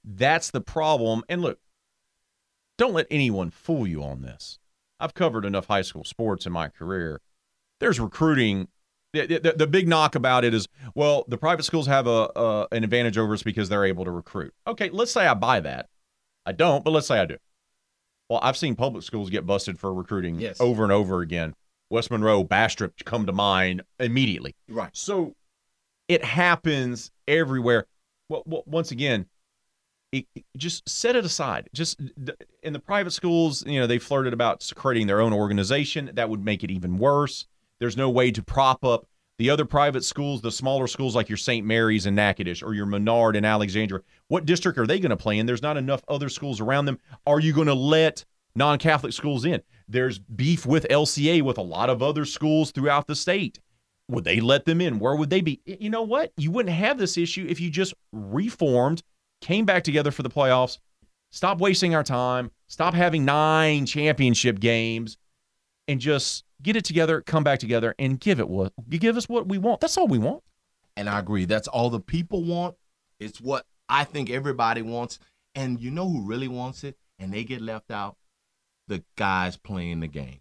that's 0.03 0.51
the 0.51 0.61
problem. 0.61 1.23
And 1.29 1.41
look, 1.41 1.59
don't 2.77 2.93
let 2.93 3.07
anyone 3.11 3.51
fool 3.51 3.87
you 3.87 4.03
on 4.03 4.21
this. 4.21 4.59
I've 4.99 5.13
covered 5.13 5.45
enough 5.45 5.67
high 5.67 5.81
school 5.81 6.03
sports 6.03 6.45
in 6.45 6.53
my 6.53 6.69
career. 6.69 7.21
There's 7.79 7.99
recruiting. 7.99 8.67
The, 9.13 9.27
the, 9.39 9.53
the 9.57 9.67
big 9.67 9.87
knock 9.87 10.15
about 10.15 10.43
it 10.43 10.53
is, 10.53 10.67
well, 10.93 11.23
the 11.29 11.37
private 11.37 11.63
schools 11.63 11.87
have 11.87 12.05
a, 12.05 12.29
a 12.35 12.67
an 12.73 12.83
advantage 12.83 13.17
over 13.17 13.33
us 13.33 13.43
because 13.43 13.69
they're 13.69 13.85
able 13.85 14.03
to 14.05 14.11
recruit. 14.11 14.53
Okay, 14.67 14.89
let's 14.89 15.11
say 15.11 15.25
I 15.25 15.33
buy 15.33 15.61
that. 15.61 15.87
I 16.45 16.51
don't, 16.51 16.83
but 16.83 16.91
let's 16.91 17.07
say 17.07 17.19
I 17.19 17.25
do. 17.25 17.37
Well, 18.29 18.39
I've 18.43 18.57
seen 18.57 18.75
public 18.75 19.03
schools 19.03 19.29
get 19.29 19.45
busted 19.45 19.79
for 19.79 19.93
recruiting 19.93 20.39
Yes. 20.39 20.59
over 20.59 20.83
and 20.83 20.91
over 20.91 21.21
again. 21.21 21.53
West 21.89 22.11
Monroe, 22.11 22.43
Bastrop 22.43 22.93
come 23.05 23.25
to 23.27 23.31
mind 23.31 23.83
immediately. 23.99 24.55
Right. 24.67 24.89
So 24.93 25.35
it 26.07 26.23
happens 26.23 27.11
everywhere. 27.27 27.85
Well, 28.27 28.43
well 28.45 28.63
once 28.65 28.91
again, 28.91 29.27
it, 30.11 30.25
it- 30.35 30.43
just 30.57 30.87
set 30.89 31.15
it 31.15 31.23
aside. 31.23 31.69
Just 31.73 31.99
in 32.63 32.73
the 32.73 32.79
private 32.79 33.11
schools, 33.11 33.65
you 33.65 33.79
know, 33.79 33.87
they 33.87 33.99
flirted 33.99 34.33
about 34.33 34.69
creating 34.75 35.07
their 35.07 35.21
own 35.21 35.31
organization. 35.31 36.11
That 36.15 36.29
would 36.29 36.43
make 36.43 36.63
it 36.63 36.71
even 36.71 36.97
worse. 36.97 37.45
There's 37.79 37.97
no 37.97 38.09
way 38.09 38.31
to 38.31 38.43
prop 38.43 38.83
up 38.83 39.07
the 39.37 39.49
other 39.49 39.65
private 39.65 40.05
schools, 40.05 40.41
the 40.41 40.51
smaller 40.51 40.87
schools 40.87 41.15
like 41.15 41.29
your 41.29 41.37
St. 41.37 41.65
Mary's 41.65 42.05
in 42.05 42.15
Natchitoches 42.15 42.63
or 42.63 42.73
your 42.73 42.85
Menard 42.85 43.35
in 43.35 43.43
Alexandria. 43.43 44.01
What 44.29 44.45
district 44.45 44.77
are 44.77 44.87
they 44.87 44.99
going 44.99 45.09
to 45.09 45.17
play 45.17 45.37
in? 45.37 45.45
There's 45.45 45.61
not 45.61 45.77
enough 45.77 46.03
other 46.07 46.29
schools 46.29 46.61
around 46.61 46.85
them. 46.85 46.99
Are 47.27 47.39
you 47.39 47.51
going 47.53 47.67
to 47.67 47.73
let 47.73 48.23
non 48.55 48.77
Catholic 48.77 49.13
schools 49.13 49.43
in? 49.43 49.61
There's 49.87 50.19
beef 50.19 50.65
with 50.65 50.87
LCA 50.89 51.41
with 51.41 51.57
a 51.57 51.61
lot 51.63 51.89
of 51.89 52.01
other 52.01 52.25
schools 52.25 52.71
throughout 52.71 53.07
the 53.07 53.15
state. 53.15 53.59
Would 54.07 54.23
they 54.23 54.39
let 54.39 54.65
them 54.65 54.81
in? 54.81 54.99
Where 54.99 55.15
would 55.15 55.29
they 55.29 55.41
be? 55.41 55.61
You 55.65 55.89
know 55.89 56.03
what? 56.03 56.31
You 56.37 56.51
wouldn't 56.51 56.75
have 56.75 56.97
this 56.97 57.17
issue 57.17 57.45
if 57.49 57.59
you 57.59 57.69
just 57.69 57.93
reformed, 58.11 59.03
came 59.41 59.65
back 59.65 59.83
together 59.83 60.11
for 60.11 60.23
the 60.23 60.29
playoffs, 60.29 60.77
stop 61.31 61.59
wasting 61.59 61.95
our 61.95 62.03
time, 62.03 62.51
stop 62.67 62.93
having 62.93 63.25
nine 63.25 63.85
championship 63.85 64.59
games, 64.59 65.17
and 65.87 65.99
just 65.99 66.43
get 66.61 66.75
it 66.75 66.85
together, 66.85 67.21
come 67.21 67.43
back 67.43 67.59
together, 67.59 67.95
and 67.99 68.19
give 68.19 68.39
it 68.39 68.49
what 68.49 68.73
you 68.89 68.99
give 68.99 69.17
us 69.17 69.29
what 69.29 69.47
we 69.47 69.57
want. 69.57 69.81
That's 69.81 69.97
all 69.97 70.07
we 70.07 70.17
want. 70.17 70.43
And 70.97 71.09
I 71.09 71.19
agree. 71.19 71.45
That's 71.45 71.67
all 71.67 71.89
the 71.89 71.99
people 71.99 72.43
want. 72.43 72.75
It's 73.19 73.41
what 73.41 73.65
I 73.89 74.03
think 74.03 74.29
everybody 74.29 74.81
wants. 74.81 75.19
And 75.53 75.79
you 75.79 75.91
know 75.91 76.07
who 76.07 76.21
really 76.21 76.47
wants 76.47 76.83
it? 76.83 76.97
And 77.19 77.33
they 77.33 77.43
get 77.43 77.61
left 77.61 77.91
out? 77.91 78.17
The 78.87 79.03
guys 79.15 79.57
playing 79.57 80.01
the 80.01 80.07
game. 80.07 80.39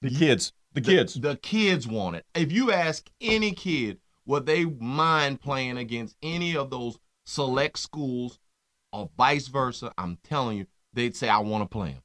The 0.00 0.10
kids, 0.10 0.52
the 0.74 0.80
kids. 0.80 1.14
The, 1.14 1.36
kids 1.36 1.86
want 1.86 2.16
it. 2.16 2.24
If 2.34 2.52
you 2.52 2.70
ask 2.70 3.08
any 3.20 3.52
kid 3.52 3.98
would 4.28 4.44
they 4.44 4.66
mind 4.66 5.40
playing 5.40 5.78
against 5.78 6.14
any 6.22 6.54
of 6.54 6.70
those 6.70 6.98
select 7.24 7.78
schools 7.78 8.38
or 8.92 9.08
vice 9.16 9.48
versa, 9.48 9.90
I'm 9.96 10.18
telling 10.22 10.58
you, 10.58 10.66
they'd 10.92 11.16
say, 11.16 11.28
I 11.28 11.38
want 11.38 11.64
to 11.64 11.68
play 11.68 11.92
them. 11.92 12.02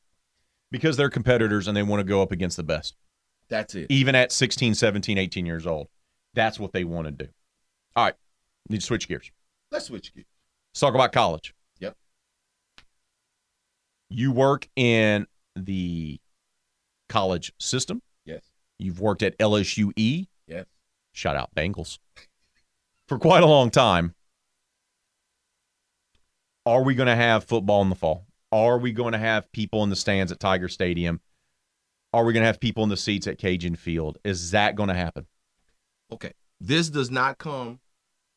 Because 0.73 0.97
they're 0.97 1.09
competitors 1.09 1.67
and 1.67 1.77
they 1.77 1.83
want 1.83 1.99
to 1.99 2.03
go 2.03 2.23
up 2.23 2.31
against 2.31 2.57
the 2.57 2.63
best. 2.63 2.95
That's 3.47 3.75
it. 3.75 3.85
Even 3.89 4.15
at 4.15 4.31
16, 4.31 4.73
17, 4.73 5.19
18 5.19 5.45
years 5.45 5.67
old. 5.67 5.87
That's 6.33 6.59
what 6.59 6.73
they 6.73 6.83
want 6.83 7.05
to 7.05 7.11
do. 7.11 7.27
All 7.95 8.05
right. 8.05 8.15
Need 8.67 8.79
to 8.79 8.85
switch 8.85 9.07
gears. 9.07 9.31
Let's 9.71 9.85
switch 9.85 10.11
gears. 10.15 10.25
Let's 10.71 10.79
talk 10.79 10.95
about 10.95 11.11
college. 11.11 11.53
Yep. 11.79 11.95
You 14.09 14.31
work 14.31 14.67
in 14.75 15.27
the 15.55 16.19
college 17.07 17.53
system. 17.59 18.01
Yes. 18.25 18.41
You've 18.79 18.99
worked 18.99 19.21
at 19.21 19.37
LSUE. 19.37 20.25
Yes. 20.47 20.65
Shout 21.11 21.37
out 21.37 21.53
Bengals. 21.55 21.99
For 23.07 23.19
quite 23.19 23.43
a 23.43 23.47
long 23.47 23.69
time. 23.69 24.15
Are 26.65 26.81
we 26.81 26.95
going 26.95 27.07
to 27.07 27.15
have 27.15 27.43
football 27.43 27.83
in 27.83 27.89
the 27.89 27.95
fall? 27.95 28.25
Are 28.53 28.77
we 28.77 28.91
going 28.91 29.13
to 29.13 29.17
have 29.17 29.51
people 29.51 29.81
in 29.81 29.89
the 29.89 29.95
stands 29.95 30.31
at 30.31 30.39
Tiger 30.39 30.69
Stadium? 30.69 31.21
Are 32.13 32.23
we 32.23 32.33
going 32.33 32.43
to 32.43 32.47
have 32.47 32.59
people 32.59 32.83
in 32.83 32.89
the 32.89 32.97
seats 32.97 33.25
at 33.25 33.39
Cajun 33.39 33.75
Field? 33.75 34.19
Is 34.23 34.51
that 34.51 34.75
going 34.75 34.89
to 34.89 34.93
happen? 34.93 35.25
Okay. 36.11 36.33
This 36.61 36.91
does 36.91 37.09
not 37.09 37.39
come 37.39 37.79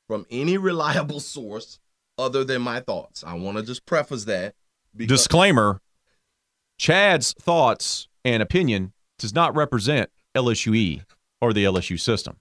from 0.08 0.24
any 0.30 0.56
reliable 0.56 1.20
source 1.20 1.78
other 2.16 2.44
than 2.44 2.62
my 2.62 2.80
thoughts. 2.80 3.24
I 3.24 3.34
want 3.34 3.58
to 3.58 3.62
just 3.62 3.84
preface 3.84 4.24
that. 4.24 4.54
Because 4.96 5.18
Disclaimer 5.18 5.82
Chad's 6.78 7.34
thoughts 7.34 8.08
and 8.24 8.42
opinion 8.42 8.94
does 9.18 9.34
not 9.34 9.54
represent 9.54 10.08
LSUE 10.34 11.02
or 11.42 11.52
the 11.52 11.64
LSU 11.64 12.00
system. 12.00 12.38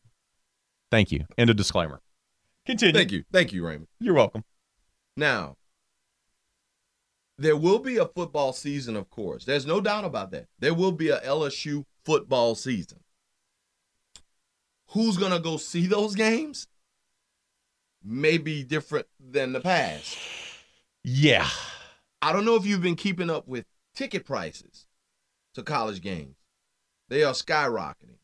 Thank 0.91 1.11
you. 1.11 1.25
End 1.37 1.49
of 1.49 1.57
disclaimer. 1.57 1.99
Continue. 2.65 2.93
Thank 2.93 3.11
you. 3.11 3.25
Thank 3.33 3.51
you, 3.51 3.65
Raymond. 3.65 3.87
You're 3.99 4.13
welcome. 4.13 4.45
Now, 5.17 5.57
there 7.37 7.57
will 7.57 7.79
be 7.79 7.97
a 7.97 8.05
football 8.05 8.53
season, 8.53 8.95
of 8.95 9.09
course. 9.09 9.45
There's 9.45 9.65
no 9.65 9.81
doubt 9.81 10.05
about 10.05 10.31
that. 10.31 10.47
There 10.59 10.73
will 10.73 10.91
be 10.91 11.09
a 11.09 11.19
LSU 11.19 11.85
football 12.03 12.55
season. 12.55 12.99
Who's 14.91 15.17
going 15.17 15.31
to 15.31 15.39
go 15.39 15.57
see 15.57 15.87
those 15.87 16.15
games? 16.15 16.67
May 18.03 18.37
be 18.37 18.63
different 18.63 19.07
than 19.19 19.51
the 19.51 19.59
past. 19.59 20.17
Yeah. 21.03 21.47
I 22.21 22.31
don't 22.31 22.45
know 22.45 22.55
if 22.55 22.65
you've 22.65 22.81
been 22.81 22.95
keeping 22.95 23.29
up 23.29 23.47
with 23.47 23.65
ticket 23.95 24.25
prices 24.25 24.85
to 25.55 25.63
college 25.63 26.01
games. 26.01 26.35
They 27.09 27.23
are 27.23 27.33
skyrocketing. 27.33 28.19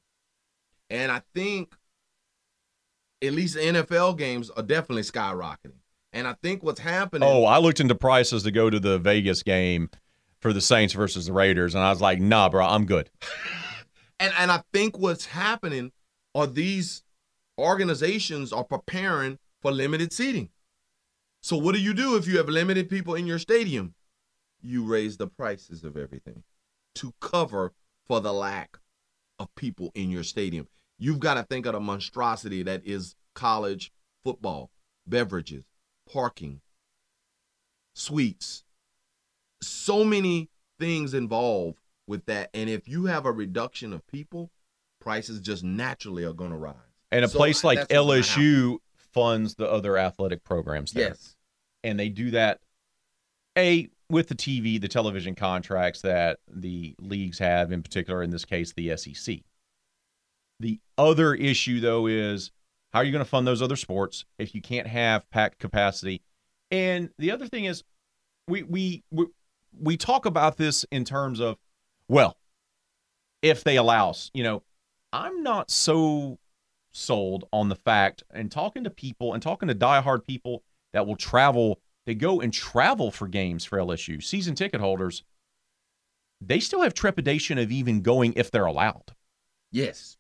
And 0.89 1.12
I 1.12 1.21
think 1.34 1.76
at 3.21 3.34
least 3.34 3.56
the 3.56 3.62
NFL 3.62 4.17
games 4.17 4.50
are 4.52 4.63
definitely 4.63 5.04
skyrocketing. 5.04 5.81
And 6.13 6.28
I 6.28 6.36
think 6.43 6.63
what's 6.63 6.80
happening 6.80 7.28
Oh, 7.28 7.45
I 7.45 7.60
looked 7.60 7.80
into 7.80 7.95
prices 7.95 8.43
to 8.43 8.52
go 8.52 8.69
to 8.69 8.80
the 8.80 9.00
Vegas 9.00 9.43
game 9.43 9.89
for 10.39 10.52
the 10.54 10.62
Saints 10.62 10.93
versus 10.93 11.28
the 11.28 11.34
Raiders, 11.34 11.76
and 11.76 11.84
I 11.84 11.89
was 11.89 12.02
like, 12.02 12.19
nah, 12.19 12.50
bro, 12.50 12.65
I'm 12.65 12.86
good. 12.86 13.10
and 14.19 14.34
and 14.38 14.52
I 14.52 14.63
think 14.74 14.97
what's 14.97 15.26
happening 15.26 15.91
are 16.36 16.47
these 16.47 17.04
organizations 17.58 18.52
are 18.52 18.63
preparing 18.63 19.38
for 19.62 19.71
limited 19.71 20.12
seating. 20.12 20.50
So 21.41 21.58
what 21.58 21.76
do 21.76 21.82
you 21.82 21.93
do 21.93 22.15
if 22.15 22.28
you 22.28 22.38
have 22.38 22.50
limited 22.50 22.89
people 22.89 23.15
in 23.15 23.28
your 23.28 23.39
stadium? 23.39 23.95
You 24.62 24.84
raise 24.84 25.17
the 25.17 25.28
prices 25.28 25.84
of 25.84 25.97
everything 25.97 26.43
to 26.95 27.13
cover 27.19 27.74
for 28.06 28.19
the 28.19 28.34
lack 28.34 28.78
of 29.39 29.54
people 29.56 29.91
in 29.95 30.12
your 30.12 30.24
stadium. 30.24 30.67
You've 31.00 31.19
got 31.19 31.36
to 31.36 31.43
think 31.43 31.65
of 31.65 31.74
the 31.74 31.80
monstrosity 31.80 32.62
that 32.64 32.86
is 32.86 33.16
college 33.34 33.91
football, 34.24 34.70
beverages, 35.07 35.64
parking, 36.12 36.62
suites. 37.93 38.64
So 39.62 40.03
many 40.03 40.49
things 40.80 41.14
involved 41.14 41.80
with 42.07 42.26
that. 42.26 42.49
And 42.53 42.70
if 42.70 42.88
you 42.88 43.05
have 43.05 43.26
a 43.26 43.32
reduction 43.32 43.93
of 43.93 44.05
people, 44.07 44.49
prices 44.99 45.39
just 45.39 45.64
naturally 45.64 46.24
are 46.24 46.34
going 46.34 46.51
to 46.51 46.57
rise. 46.57 46.76
And 47.12 47.26
a 47.26 47.28
So, 47.28 47.38
place 47.38 47.64
like 47.64 47.78
that's 47.78 47.93
what's 47.93 48.07
gonna 48.07 48.22
happen. 48.24 48.43
LSU 48.43 48.78
funds 48.95 49.55
the 49.55 49.70
other 49.70 49.97
athletic 49.97 50.43
programs 50.43 50.93
there. 50.93 51.09
Yes. 51.09 51.36
and 51.84 51.99
they 51.99 52.09
do 52.09 52.32
that 52.32 52.62
a 53.57 53.89
with 54.09 54.28
the 54.28 54.36
TV, 54.36 54.80
the 54.80 54.88
television 54.88 55.36
contracts 55.36 56.01
that 56.01 56.39
the 56.47 56.95
leagues 56.99 57.39
have, 57.39 57.72
in 57.72 57.82
particular 57.82 58.24
in 58.24 58.30
this 58.30 58.45
case, 58.45 58.74
the 58.74 58.95
SEC. 58.95 59.39
The 60.59 60.80
other 60.97 61.34
issue 61.34 61.80
though 61.80 62.07
is 62.07 62.51
how 62.92 63.00
are 63.00 63.04
you 63.04 63.12
going 63.12 63.24
to 63.24 63.30
fund 63.30 63.48
those 63.48 63.62
other 63.62 63.76
sports 63.76 64.26
if 64.38 64.54
you 64.54 64.62
can't 64.62 64.88
have 64.88 65.30
packed 65.30 65.60
capacity? 65.60 66.22
And 66.70 67.10
the 67.18 67.32
other 67.32 67.48
thing 67.48 67.66
is, 67.66 67.84
we 68.48 68.64
we 68.64 69.04
we, 69.12 69.28
we 69.80 69.98
talk 69.98 70.26
about 70.26 70.58
this 70.58 70.86
in 70.92 71.06
terms 71.06 71.39
of, 71.39 71.58
well, 72.08 72.38
if 73.42 73.64
they 73.64 73.78
allow 73.78 74.10
us, 74.10 74.30
you 74.34 74.44
know, 74.44 74.64
I'm 75.14 75.44
not 75.44 75.72
so 75.72 76.39
sold 76.92 77.48
on 77.54 77.70
the 77.70 77.76
fact 77.76 78.24
and 78.32 78.52
talking 78.52 78.84
to 78.84 78.89
people 78.89 79.34
and 79.34 79.42
talking 79.42 79.68
to 79.70 79.76
diehard 79.76 80.26
people 80.26 80.64
that 80.94 81.08
will 81.08 81.16
travel, 81.16 81.80
they 82.06 82.16
go 82.16 82.42
and 82.42 82.54
travel 82.54 83.12
for 83.12 83.28
games 83.28 83.64
for 83.64 83.78
LSU, 83.78 84.22
season 84.22 84.56
ticket 84.56 84.82
holders, 84.82 85.24
they 86.42 86.60
still 86.60 86.82
have 86.82 86.94
trepidation 86.94 87.58
of 87.58 87.72
even 87.72 88.02
going 88.02 88.34
if 88.36 88.52
they're 88.52 88.66
allowed 88.66 89.14
Yes. 89.72 90.18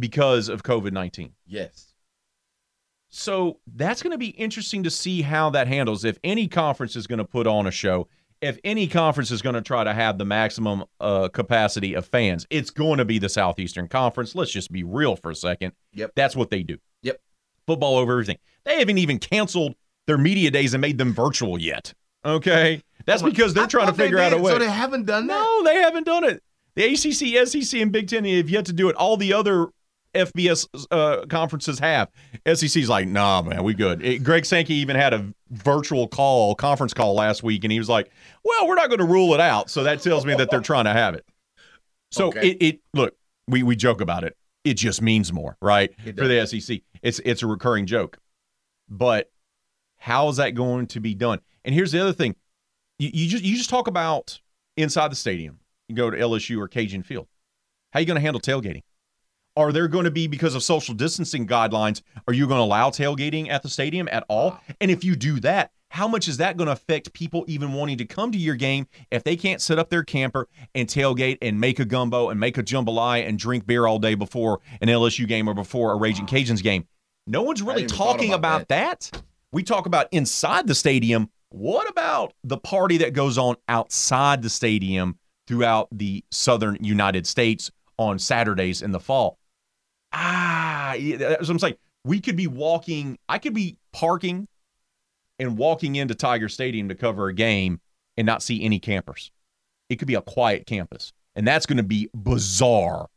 Because 0.00 0.48
of 0.48 0.62
COVID 0.62 0.92
19. 0.92 1.32
Yes. 1.46 1.94
So 3.10 3.58
that's 3.74 4.02
going 4.02 4.12
to 4.12 4.18
be 4.18 4.28
interesting 4.28 4.84
to 4.84 4.90
see 4.90 5.22
how 5.22 5.50
that 5.50 5.66
handles. 5.66 6.04
If 6.04 6.18
any 6.22 6.46
conference 6.46 6.94
is 6.94 7.06
going 7.06 7.18
to 7.18 7.24
put 7.24 7.46
on 7.46 7.66
a 7.66 7.70
show, 7.70 8.08
if 8.40 8.58
any 8.64 8.86
conference 8.86 9.30
is 9.30 9.42
going 9.42 9.54
to 9.54 9.60
try 9.60 9.84
to 9.84 9.92
have 9.92 10.16
the 10.16 10.24
maximum 10.24 10.84
uh, 11.00 11.28
capacity 11.28 11.94
of 11.94 12.06
fans, 12.06 12.46
it's 12.50 12.70
going 12.70 12.98
to 12.98 13.04
be 13.04 13.18
the 13.18 13.28
Southeastern 13.28 13.88
Conference. 13.88 14.34
Let's 14.34 14.50
just 14.50 14.72
be 14.72 14.84
real 14.84 15.16
for 15.16 15.30
a 15.30 15.34
second. 15.34 15.72
Yep. 15.92 16.12
That's 16.14 16.36
what 16.36 16.50
they 16.50 16.62
do. 16.62 16.78
Yep. 17.02 17.20
Football 17.66 17.98
over 17.98 18.12
everything. 18.12 18.38
They 18.64 18.78
haven't 18.78 18.98
even 18.98 19.18
canceled 19.18 19.74
their 20.06 20.16
media 20.18 20.50
days 20.50 20.72
and 20.72 20.80
made 20.80 20.96
them 20.96 21.12
virtual 21.12 21.60
yet. 21.60 21.92
Okay. 22.24 22.82
That's 23.06 23.22
Oh 23.22 23.26
because 23.26 23.54
they're 23.54 23.64
I 23.64 23.68
trying 23.68 23.88
to 23.88 23.94
figure 23.94 24.18
out 24.18 24.32
a 24.32 24.38
way. 24.38 24.52
So 24.52 24.58
they 24.58 24.70
haven't 24.70 25.06
done 25.06 25.26
that. 25.26 25.34
No, 25.34 25.64
they 25.64 25.76
haven't 25.76 26.04
done 26.04 26.24
it. 26.24 26.42
The 26.76 26.84
ACC, 26.84 27.46
SEC, 27.48 27.80
and 27.80 27.90
Big 27.90 28.08
Ten 28.08 28.24
have 28.24 28.48
yet 28.48 28.66
to 28.66 28.72
do 28.72 28.88
it. 28.88 28.96
All 28.96 29.16
the 29.16 29.32
other 29.32 29.68
FBS 30.14 30.66
uh, 30.90 31.26
conferences 31.26 31.78
have. 31.78 32.10
SEC's 32.46 32.88
like, 32.88 33.06
nah, 33.06 33.42
man, 33.42 33.62
we 33.62 33.74
good. 33.74 34.04
It, 34.04 34.24
Greg 34.24 34.44
Sankey 34.44 34.74
even 34.74 34.96
had 34.96 35.14
a 35.14 35.32
virtual 35.50 36.08
call, 36.08 36.54
conference 36.54 36.92
call 36.94 37.14
last 37.14 37.42
week, 37.42 37.64
and 37.64 37.72
he 37.72 37.78
was 37.78 37.88
like, 37.88 38.10
well, 38.44 38.66
we're 38.66 38.74
not 38.74 38.88
going 38.88 38.98
to 38.98 39.04
rule 39.06 39.34
it 39.34 39.40
out. 39.40 39.70
So 39.70 39.84
that 39.84 40.00
tells 40.02 40.26
me 40.26 40.34
that 40.34 40.50
they're 40.50 40.60
trying 40.60 40.84
to 40.86 40.92
have 40.92 41.14
it. 41.14 41.24
So 42.12 42.28
Okay. 42.28 42.50
it, 42.50 42.56
it 42.62 42.80
look, 42.92 43.14
we 43.46 43.62
we 43.62 43.76
joke 43.76 44.00
about 44.00 44.24
it. 44.24 44.36
It 44.64 44.74
just 44.74 45.00
means 45.00 45.32
more, 45.32 45.56
right? 45.62 45.90
For 46.16 46.26
the 46.26 46.46
SEC, 46.46 46.80
it's 47.02 47.20
it's 47.24 47.42
a 47.42 47.46
recurring 47.46 47.86
joke. 47.86 48.18
But 48.88 49.30
how 49.98 50.28
is 50.28 50.36
that 50.36 50.50
going 50.50 50.86
to 50.88 51.00
be 51.00 51.14
done? 51.14 51.40
And 51.64 51.74
here's 51.74 51.92
the 51.92 52.00
other 52.00 52.12
thing: 52.12 52.34
you, 52.98 53.10
you 53.12 53.28
just 53.28 53.44
you 53.44 53.56
just 53.56 53.70
talk 53.70 53.86
about 53.86 54.40
inside 54.76 55.12
the 55.12 55.16
stadium. 55.16 55.60
You 55.88 55.94
go 55.94 56.10
to 56.10 56.16
LSU 56.16 56.58
or 56.58 56.68
Cajun 56.68 57.02
Field. 57.04 57.28
How 57.92 57.98
are 57.98 58.00
you 58.00 58.06
going 58.06 58.16
to 58.16 58.20
handle 58.20 58.40
tailgating? 58.40 58.82
Are 59.56 59.72
there 59.72 59.88
going 59.88 60.04
to 60.04 60.10
be 60.10 60.26
because 60.26 60.54
of 60.54 60.62
social 60.62 60.94
distancing 60.94 61.46
guidelines? 61.46 62.02
Are 62.28 62.34
you 62.34 62.46
going 62.46 62.58
to 62.58 62.64
allow 62.64 62.90
tailgating 62.90 63.50
at 63.50 63.62
the 63.62 63.68
stadium 63.68 64.08
at 64.12 64.24
all? 64.28 64.52
Ah. 64.54 64.74
And 64.80 64.90
if 64.90 65.02
you 65.02 65.16
do 65.16 65.40
that, 65.40 65.72
how 65.88 66.06
much 66.06 66.28
is 66.28 66.36
that 66.36 66.56
going 66.56 66.66
to 66.66 66.72
affect 66.72 67.12
people 67.12 67.44
even 67.48 67.72
wanting 67.72 67.98
to 67.98 68.04
come 68.04 68.30
to 68.30 68.38
your 68.38 68.54
game 68.54 68.86
if 69.10 69.24
they 69.24 69.36
can't 69.36 69.60
set 69.60 69.78
up 69.78 69.90
their 69.90 70.04
camper 70.04 70.48
and 70.74 70.88
tailgate 70.88 71.38
and 71.42 71.58
make 71.58 71.80
a 71.80 71.84
gumbo 71.84 72.30
and 72.30 72.38
make 72.38 72.58
a 72.58 72.62
jambalaya 72.62 73.26
and 73.26 73.40
drink 73.40 73.66
beer 73.66 73.86
all 73.86 73.98
day 73.98 74.14
before 74.14 74.60
an 74.80 74.88
LSU 74.88 75.26
game 75.26 75.48
or 75.48 75.54
before 75.54 75.92
a 75.92 75.96
Raging 75.96 76.26
ah. 76.26 76.28
Cajuns 76.28 76.62
game? 76.62 76.86
No 77.26 77.42
one's 77.42 77.60
really 77.60 77.82
didn't 77.82 77.92
even 77.92 77.98
thought 77.98 78.12
talking 78.12 78.32
about 78.32 78.62
about 78.62 78.68
that. 78.68 79.22
We 79.52 79.64
talk 79.64 79.86
about 79.86 80.06
inside 80.12 80.68
the 80.68 80.76
stadium. 80.76 81.28
What 81.48 81.90
about 81.90 82.34
the 82.44 82.56
party 82.56 82.98
that 82.98 83.12
goes 83.14 83.36
on 83.36 83.56
outside 83.68 84.42
the 84.42 84.50
stadium 84.50 85.18
throughout 85.48 85.88
the 85.90 86.24
southern 86.30 86.78
United 86.80 87.26
States 87.26 87.72
on 87.98 88.20
Saturdays 88.20 88.80
in 88.80 88.92
the 88.92 89.00
fall? 89.00 89.39
Ah, 90.12 90.94
that's 90.98 91.42
what 91.42 91.50
I'm 91.50 91.58
saying. 91.58 91.76
We 92.04 92.20
could 92.20 92.36
be 92.36 92.46
walking, 92.46 93.18
I 93.28 93.38
could 93.38 93.54
be 93.54 93.76
parking 93.92 94.48
and 95.38 95.56
walking 95.56 95.96
into 95.96 96.14
Tiger 96.14 96.48
Stadium 96.48 96.88
to 96.88 96.94
cover 96.94 97.28
a 97.28 97.34
game 97.34 97.80
and 98.16 98.26
not 98.26 98.42
see 98.42 98.62
any 98.64 98.78
campers. 98.78 99.30
It 99.88 99.96
could 99.96 100.08
be 100.08 100.14
a 100.14 100.22
quiet 100.22 100.66
campus. 100.66 101.12
And 101.34 101.46
that's 101.46 101.66
going 101.66 101.76
to 101.76 101.82
be 101.82 102.08
bizarre. 102.14 103.08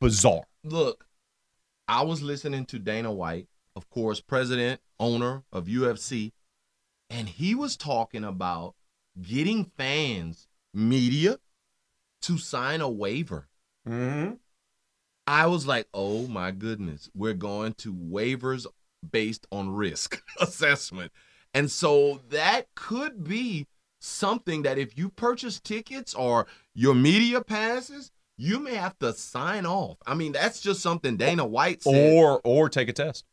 Bizarre. 0.00 0.44
Look, 0.64 1.06
I 1.86 2.02
was 2.02 2.22
listening 2.22 2.66
to 2.66 2.78
Dana 2.78 3.12
White, 3.12 3.48
of 3.74 3.88
course, 3.88 4.20
president, 4.20 4.80
owner 5.00 5.44
of 5.52 5.66
UFC, 5.66 6.32
and 7.10 7.28
he 7.28 7.54
was 7.54 7.76
talking 7.76 8.24
about 8.24 8.74
getting 9.20 9.64
fans, 9.76 10.46
media, 10.74 11.38
to 12.22 12.38
sign 12.38 12.80
a 12.80 12.90
waiver. 12.90 13.48
Mm-hmm. 13.88 14.34
I 15.28 15.44
was 15.44 15.66
like, 15.66 15.86
oh 15.92 16.26
my 16.26 16.52
goodness, 16.52 17.10
we're 17.14 17.34
going 17.34 17.74
to 17.74 17.92
waivers 17.92 18.64
based 19.12 19.46
on 19.52 19.68
risk 19.68 20.22
assessment. 20.40 21.12
And 21.52 21.70
so 21.70 22.22
that 22.30 22.66
could 22.74 23.24
be 23.24 23.66
something 24.00 24.62
that 24.62 24.78
if 24.78 24.96
you 24.96 25.10
purchase 25.10 25.60
tickets 25.60 26.14
or 26.14 26.46
your 26.74 26.94
media 26.94 27.42
passes, 27.42 28.10
you 28.38 28.58
may 28.58 28.76
have 28.76 28.98
to 29.00 29.12
sign 29.12 29.66
off. 29.66 29.98
I 30.06 30.14
mean, 30.14 30.32
that's 30.32 30.62
just 30.62 30.80
something 30.80 31.18
Dana 31.18 31.44
White 31.44 31.82
said. 31.82 32.14
Or 32.14 32.40
or 32.42 32.70
take 32.70 32.88
a 32.88 32.94
test. 32.94 33.26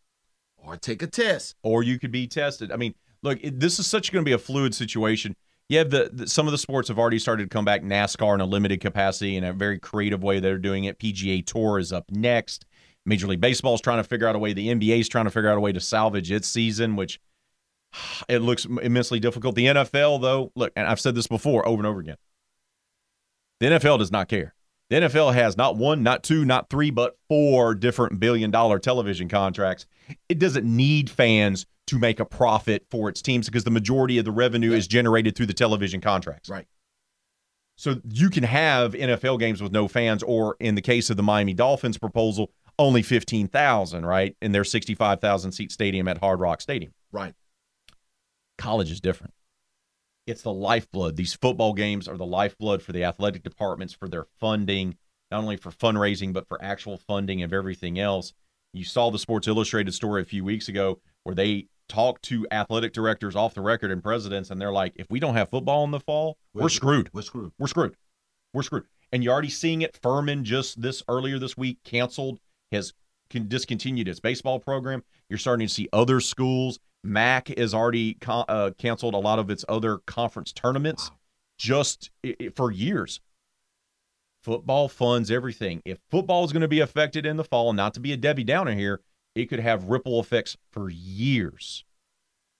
Or, 0.58 0.76
take 0.76 1.02
a 1.02 1.08
test. 1.08 1.56
or 1.64 1.82
you 1.82 1.98
could 1.98 2.12
be 2.12 2.28
tested. 2.28 2.74
I 2.74 2.76
mean, 2.76 2.93
look, 3.24 3.39
it, 3.41 3.60
this 3.60 3.80
is 3.80 3.88
such 3.88 4.12
going 4.12 4.26
to 4.26 4.30
be 4.30 4.34
a 4.34 4.38
fluid 4.38 4.76
situation. 4.76 5.38
Have 5.72 5.89
the, 5.89 6.11
the 6.13 6.28
some 6.28 6.47
of 6.47 6.51
the 6.51 6.57
sports 6.57 6.89
have 6.89 6.99
already 6.99 7.18
started 7.18 7.43
to 7.43 7.49
come 7.49 7.66
back. 7.66 7.82
NASCAR 7.82 8.36
in 8.36 8.41
a 8.41 8.45
limited 8.45 8.82
capacity 8.82 9.36
in 9.36 9.43
a 9.43 9.51
very 9.53 9.80
creative 9.80 10.24
way. 10.24 10.39
They're 10.39 10.57
doing 10.59 10.84
it. 10.84 10.99
PGA 10.99 11.45
Tour 11.45 11.80
is 11.80 11.91
up 11.91 12.05
next. 12.11 12.66
Major 13.05 13.28
League 13.28 13.41
Baseball 13.41 13.76
is 13.76 13.82
trying 13.82 13.97
to 13.97 14.03
figure 14.03 14.28
out 14.28 14.36
a 14.36 14.39
way. 14.39 14.53
The 14.53 14.68
NBA 14.68 14.99
is 14.99 15.09
trying 15.09 15.26
to 15.26 15.32
figure 15.32 15.49
out 15.49 15.57
a 15.57 15.61
way 15.61 15.72
to 15.72 15.80
salvage 15.80 16.32
its 16.32 16.47
season, 16.47 16.95
which 16.95 17.20
it 18.30 18.39
looks 18.39 18.66
immensely 18.66 19.20
difficult. 19.20 19.55
The 19.55 19.66
NFL, 19.66 20.22
though, 20.22 20.51
look, 20.55 20.72
and 20.76 20.88
I've 20.88 20.99
said 20.99 21.16
this 21.16 21.28
before 21.28 21.68
over 21.68 21.80
and 21.80 21.88
over 21.88 21.99
again. 21.99 22.18
The 23.59 23.68
NFL 23.68 23.99
does 23.99 24.11
not 24.11 24.28
care. 24.28 24.53
The 24.89 24.97
NFL 24.97 25.34
has 25.34 25.57
not 25.57 25.78
one, 25.78 26.03
not 26.03 26.24
two, 26.24 26.45
not 26.45 26.70
three, 26.70 26.91
but 26.91 27.18
four 27.28 27.74
different 27.74 28.20
billion 28.20 28.51
dollar 28.51 28.78
television 28.78 29.28
contracts. 29.30 29.88
It 30.30 30.38
doesn't 30.38 30.66
need 30.66 31.09
fans 31.09 31.66
to 31.88 31.99
make 31.99 32.19
a 32.19 32.25
profit 32.25 32.86
for 32.89 33.09
its 33.09 33.21
teams 33.21 33.47
because 33.47 33.63
the 33.63 33.71
majority 33.71 34.17
of 34.17 34.25
the 34.25 34.31
revenue 34.31 34.71
is 34.71 34.88
generated 34.88 35.36
through 35.36 35.45
the 35.45 35.53
television 35.53 36.01
contracts. 36.01 36.49
Right. 36.49 36.65
So 37.77 38.01
you 38.09 38.29
can 38.29 38.43
have 38.43 38.93
NFL 38.93 39.39
games 39.39 39.61
with 39.61 39.71
no 39.71 39.88
fans, 39.88 40.23
or 40.23 40.55
in 40.59 40.75
the 40.75 40.81
case 40.81 41.09
of 41.09 41.17
the 41.17 41.23
Miami 41.23 41.53
Dolphins 41.53 41.97
proposal, 41.97 42.51
only 42.79 43.01
15,000, 43.01 44.05
right? 44.05 44.36
In 44.41 44.51
their 44.51 44.63
65,000 44.63 45.51
seat 45.51 45.71
stadium 45.71 46.07
at 46.07 46.19
Hard 46.19 46.39
Rock 46.39 46.61
Stadium. 46.61 46.93
Right. 47.11 47.33
College 48.57 48.91
is 48.91 49.01
different. 49.01 49.33
It's 50.25 50.41
the 50.41 50.53
lifeblood. 50.53 51.17
These 51.17 51.36
football 51.36 51.73
games 51.73 52.07
are 52.07 52.17
the 52.17 52.25
lifeblood 52.25 52.81
for 52.81 52.93
the 52.93 53.03
athletic 53.03 53.43
departments, 53.43 53.93
for 53.93 54.07
their 54.07 54.25
funding, 54.39 54.97
not 55.29 55.41
only 55.41 55.57
for 55.57 55.71
fundraising, 55.71 56.33
but 56.33 56.47
for 56.47 56.61
actual 56.63 56.97
funding 56.97 57.43
of 57.43 57.53
everything 57.53 57.99
else. 57.99 58.33
You 58.73 58.86
saw 58.86 59.11
the 59.11 59.19
Sports 59.19 59.47
Illustrated 59.47 59.93
story 59.93 60.21
a 60.21 60.25
few 60.25 60.43
weeks 60.43 60.67
ago 60.67 60.99
where 61.23 61.36
they 61.36 61.67
talked 61.88 62.23
to 62.23 62.47
athletic 62.51 62.93
directors 62.93 63.36
off 63.36 63.53
the 63.53 63.61
record 63.61 63.91
and 63.91 64.01
presidents, 64.01 64.49
and 64.49 64.59
they're 64.59 64.71
like, 64.71 64.93
if 64.95 65.07
we 65.09 65.19
don't 65.19 65.36
have 65.36 65.49
football 65.49 65.83
in 65.83 65.91
the 65.91 65.99
fall, 65.99 66.38
we're 66.53 66.69
screwed. 66.69 67.09
We're 67.13 67.21
screwed. 67.21 67.51
We're 67.59 67.67
screwed. 67.67 67.95
We're 68.53 68.63
screwed. 68.63 68.86
And 69.11 69.23
you're 69.23 69.33
already 69.33 69.49
seeing 69.49 69.81
it. 69.81 69.97
Furman 70.01 70.43
just 70.43 70.81
this 70.81 71.03
earlier 71.07 71.38
this 71.39 71.55
week 71.55 71.77
canceled, 71.83 72.39
has 72.71 72.93
con- 73.29 73.47
discontinued 73.47 74.07
its 74.07 74.19
baseball 74.19 74.59
program. 74.59 75.03
You're 75.29 75.39
starting 75.39 75.67
to 75.67 75.73
see 75.73 75.88
other 75.93 76.19
schools. 76.19 76.79
MAC 77.03 77.49
has 77.57 77.73
already 77.73 78.15
co- 78.15 78.45
uh, 78.49 78.71
canceled 78.77 79.13
a 79.13 79.17
lot 79.19 79.38
of 79.39 79.49
its 79.51 79.63
other 79.69 79.99
conference 79.99 80.51
tournaments 80.51 81.11
just 81.57 82.09
i- 82.25 82.36
i- 82.41 82.49
for 82.55 82.71
years. 82.71 83.21
Football 84.43 84.88
funds 84.89 85.31
everything. 85.31 85.81
If 85.86 85.97
football 86.11 86.43
is 86.45 86.51
going 86.51 86.61
to 86.61 86.67
be 86.67 86.79
affected 86.79 87.25
in 87.25 87.38
the 87.38 87.43
fall, 87.43 87.73
not 87.73 87.93
to 87.95 87.99
be 87.99 88.11
a 88.13 88.17
Debbie 88.17 88.43
Downer 88.43 88.73
here, 88.73 89.01
it 89.36 89.45
could 89.45 89.59
have 89.59 89.86
ripple 89.86 90.19
effects 90.19 90.57
for 90.71 90.89
years 90.89 91.83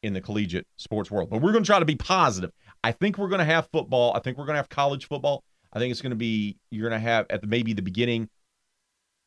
in 0.03 0.13
the 0.13 0.21
collegiate 0.21 0.67
sports 0.78 1.09
world. 1.09 1.30
But 1.30 1.41
we're 1.41 1.51
going 1.51 1.63
to 1.63 1.67
try 1.67 1.80
to 1.80 1.86
be 1.86 1.95
positive. 1.95 2.51
I 2.84 2.91
think 2.91 3.17
we're 3.17 3.30
going 3.30 3.39
to 3.39 3.45
have 3.45 3.67
football. 3.71 4.13
I 4.13 4.19
think 4.19 4.38
we're 4.38 4.45
going 4.45 4.55
to 4.55 4.59
have 4.59 4.69
college 4.69 5.07
football. 5.07 5.43
I 5.73 5.80
think 5.80 5.91
it's 5.91 6.01
going 6.01 6.11
to 6.11 6.17
be 6.17 6.57
you're 6.69 6.88
going 6.88 7.01
to 7.01 7.05
have 7.05 7.26
at 7.30 7.41
the 7.41 7.47
maybe 7.47 7.73
the 7.73 7.82
beginning 7.82 8.30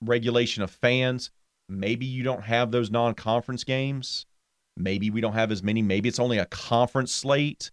regulation 0.02 0.62
of 0.62 0.70
fans. 0.70 1.30
Maybe 1.68 2.06
you 2.06 2.22
don't 2.22 2.44
have 2.44 2.70
those 2.70 2.90
non-conference 2.90 3.64
games. 3.64 4.24
Maybe 4.76 5.10
we 5.10 5.20
don't 5.20 5.32
have 5.32 5.50
as 5.50 5.62
many. 5.62 5.82
Maybe 5.82 6.08
it's 6.08 6.20
only 6.20 6.38
a 6.38 6.46
conference 6.46 7.12
slate. 7.12 7.70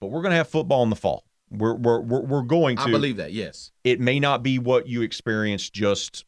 But 0.00 0.08
we're 0.08 0.20
going 0.20 0.32
to 0.32 0.36
have 0.36 0.48
football 0.48 0.82
in 0.82 0.90
the 0.90 0.96
fall. 0.96 1.24
We're 1.50 1.74
we're 1.74 2.00
we're, 2.00 2.20
we're 2.20 2.42
going 2.42 2.76
to. 2.76 2.82
I 2.82 2.90
believe 2.90 3.16
that, 3.16 3.32
yes. 3.32 3.70
it 3.84 4.00
may 4.00 4.20
not 4.20 4.42
be 4.42 4.58
what 4.58 4.86
you 4.86 5.02
experienced 5.02 5.72
just 5.72 6.24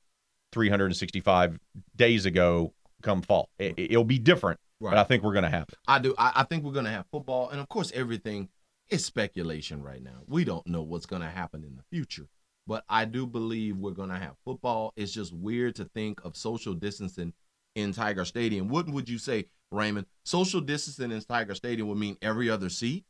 365 0.52 1.58
days 1.96 2.24
ago 2.24 2.72
come 3.06 3.22
fall. 3.22 3.48
It, 3.58 3.74
it'll 3.78 4.04
be 4.04 4.18
different, 4.18 4.60
but 4.80 4.98
I 4.98 5.04
think 5.04 5.22
we're 5.22 5.32
going 5.32 5.44
to 5.44 5.50
have 5.50 5.68
it. 5.68 5.78
I 5.86 5.98
do. 5.98 6.14
I, 6.18 6.32
I 6.36 6.42
think 6.42 6.64
we're 6.64 6.72
going 6.72 6.84
to 6.84 6.90
have 6.90 7.06
football. 7.10 7.48
And 7.48 7.60
of 7.60 7.68
course, 7.68 7.92
everything 7.94 8.48
is 8.90 9.04
speculation 9.04 9.82
right 9.82 10.02
now. 10.02 10.22
We 10.26 10.44
don't 10.44 10.66
know 10.66 10.82
what's 10.82 11.06
going 11.06 11.22
to 11.22 11.28
happen 11.28 11.64
in 11.64 11.76
the 11.76 11.82
future. 11.90 12.26
But 12.66 12.84
I 12.88 13.04
do 13.04 13.26
believe 13.26 13.76
we're 13.76 13.92
going 13.92 14.08
to 14.08 14.18
have 14.18 14.34
football. 14.44 14.92
It's 14.96 15.12
just 15.12 15.32
weird 15.32 15.76
to 15.76 15.84
think 15.84 16.24
of 16.24 16.36
social 16.36 16.74
distancing 16.74 17.32
in 17.76 17.92
Tiger 17.92 18.24
Stadium. 18.24 18.68
Wouldn't 18.68 18.94
would 18.94 19.08
you 19.08 19.18
say, 19.18 19.46
Raymond? 19.70 20.06
Social 20.24 20.60
distancing 20.60 21.12
in 21.12 21.22
Tiger 21.22 21.54
Stadium 21.54 21.86
would 21.88 21.98
mean 21.98 22.16
every 22.20 22.50
other 22.50 22.68
seat, 22.68 23.04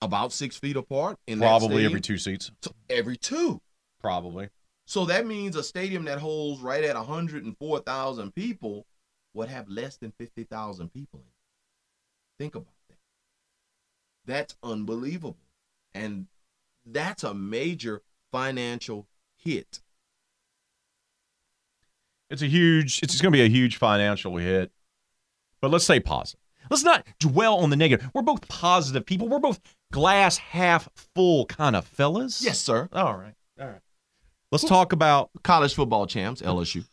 about 0.00 0.32
six 0.32 0.56
feet 0.56 0.76
apart. 0.76 1.18
In 1.26 1.40
Probably 1.40 1.84
every 1.84 2.00
two 2.00 2.16
seats. 2.16 2.50
So 2.62 2.72
every 2.88 3.18
two. 3.18 3.60
Probably. 4.00 4.48
So 4.86 5.04
that 5.06 5.26
means 5.26 5.56
a 5.56 5.62
stadium 5.62 6.04
that 6.04 6.18
holds 6.18 6.62
right 6.62 6.84
at 6.84 6.96
104,000 6.96 8.34
people 8.34 8.86
would 9.34 9.48
have 9.48 9.68
less 9.68 9.96
than 9.96 10.12
50,000 10.12 10.88
people 10.88 11.20
in 11.20 11.26
it. 11.26 12.42
Think 12.42 12.54
about 12.54 12.72
that. 12.88 12.96
That's 14.24 14.56
unbelievable. 14.62 15.36
And 15.94 16.26
that's 16.86 17.22
a 17.24 17.34
major 17.34 18.02
financial 18.32 19.06
hit. 19.36 19.80
It's 22.30 22.42
a 22.42 22.46
huge. 22.46 23.02
It's 23.02 23.20
going 23.20 23.32
to 23.32 23.36
be 23.36 23.44
a 23.44 23.48
huge 23.48 23.76
financial 23.76 24.36
hit. 24.36 24.72
But 25.60 25.70
let's 25.70 25.84
say 25.84 26.00
positive. 26.00 26.40
Let's 26.70 26.82
not 26.82 27.06
dwell 27.20 27.58
on 27.58 27.70
the 27.70 27.76
negative. 27.76 28.10
We're 28.14 28.22
both 28.22 28.48
positive 28.48 29.04
people. 29.04 29.28
We're 29.28 29.38
both 29.38 29.60
glass 29.92 30.38
half 30.38 30.88
full 31.14 31.46
kind 31.46 31.76
of 31.76 31.84
fellas. 31.86 32.42
Yes, 32.42 32.58
sir. 32.58 32.88
All 32.92 33.16
right. 33.16 33.34
All 33.60 33.66
right. 33.68 33.80
Let's 34.50 34.64
talk 34.64 34.92
about. 34.92 35.30
College 35.42 35.74
football 35.74 36.06
champs, 36.06 36.40
LSU. 36.42 36.84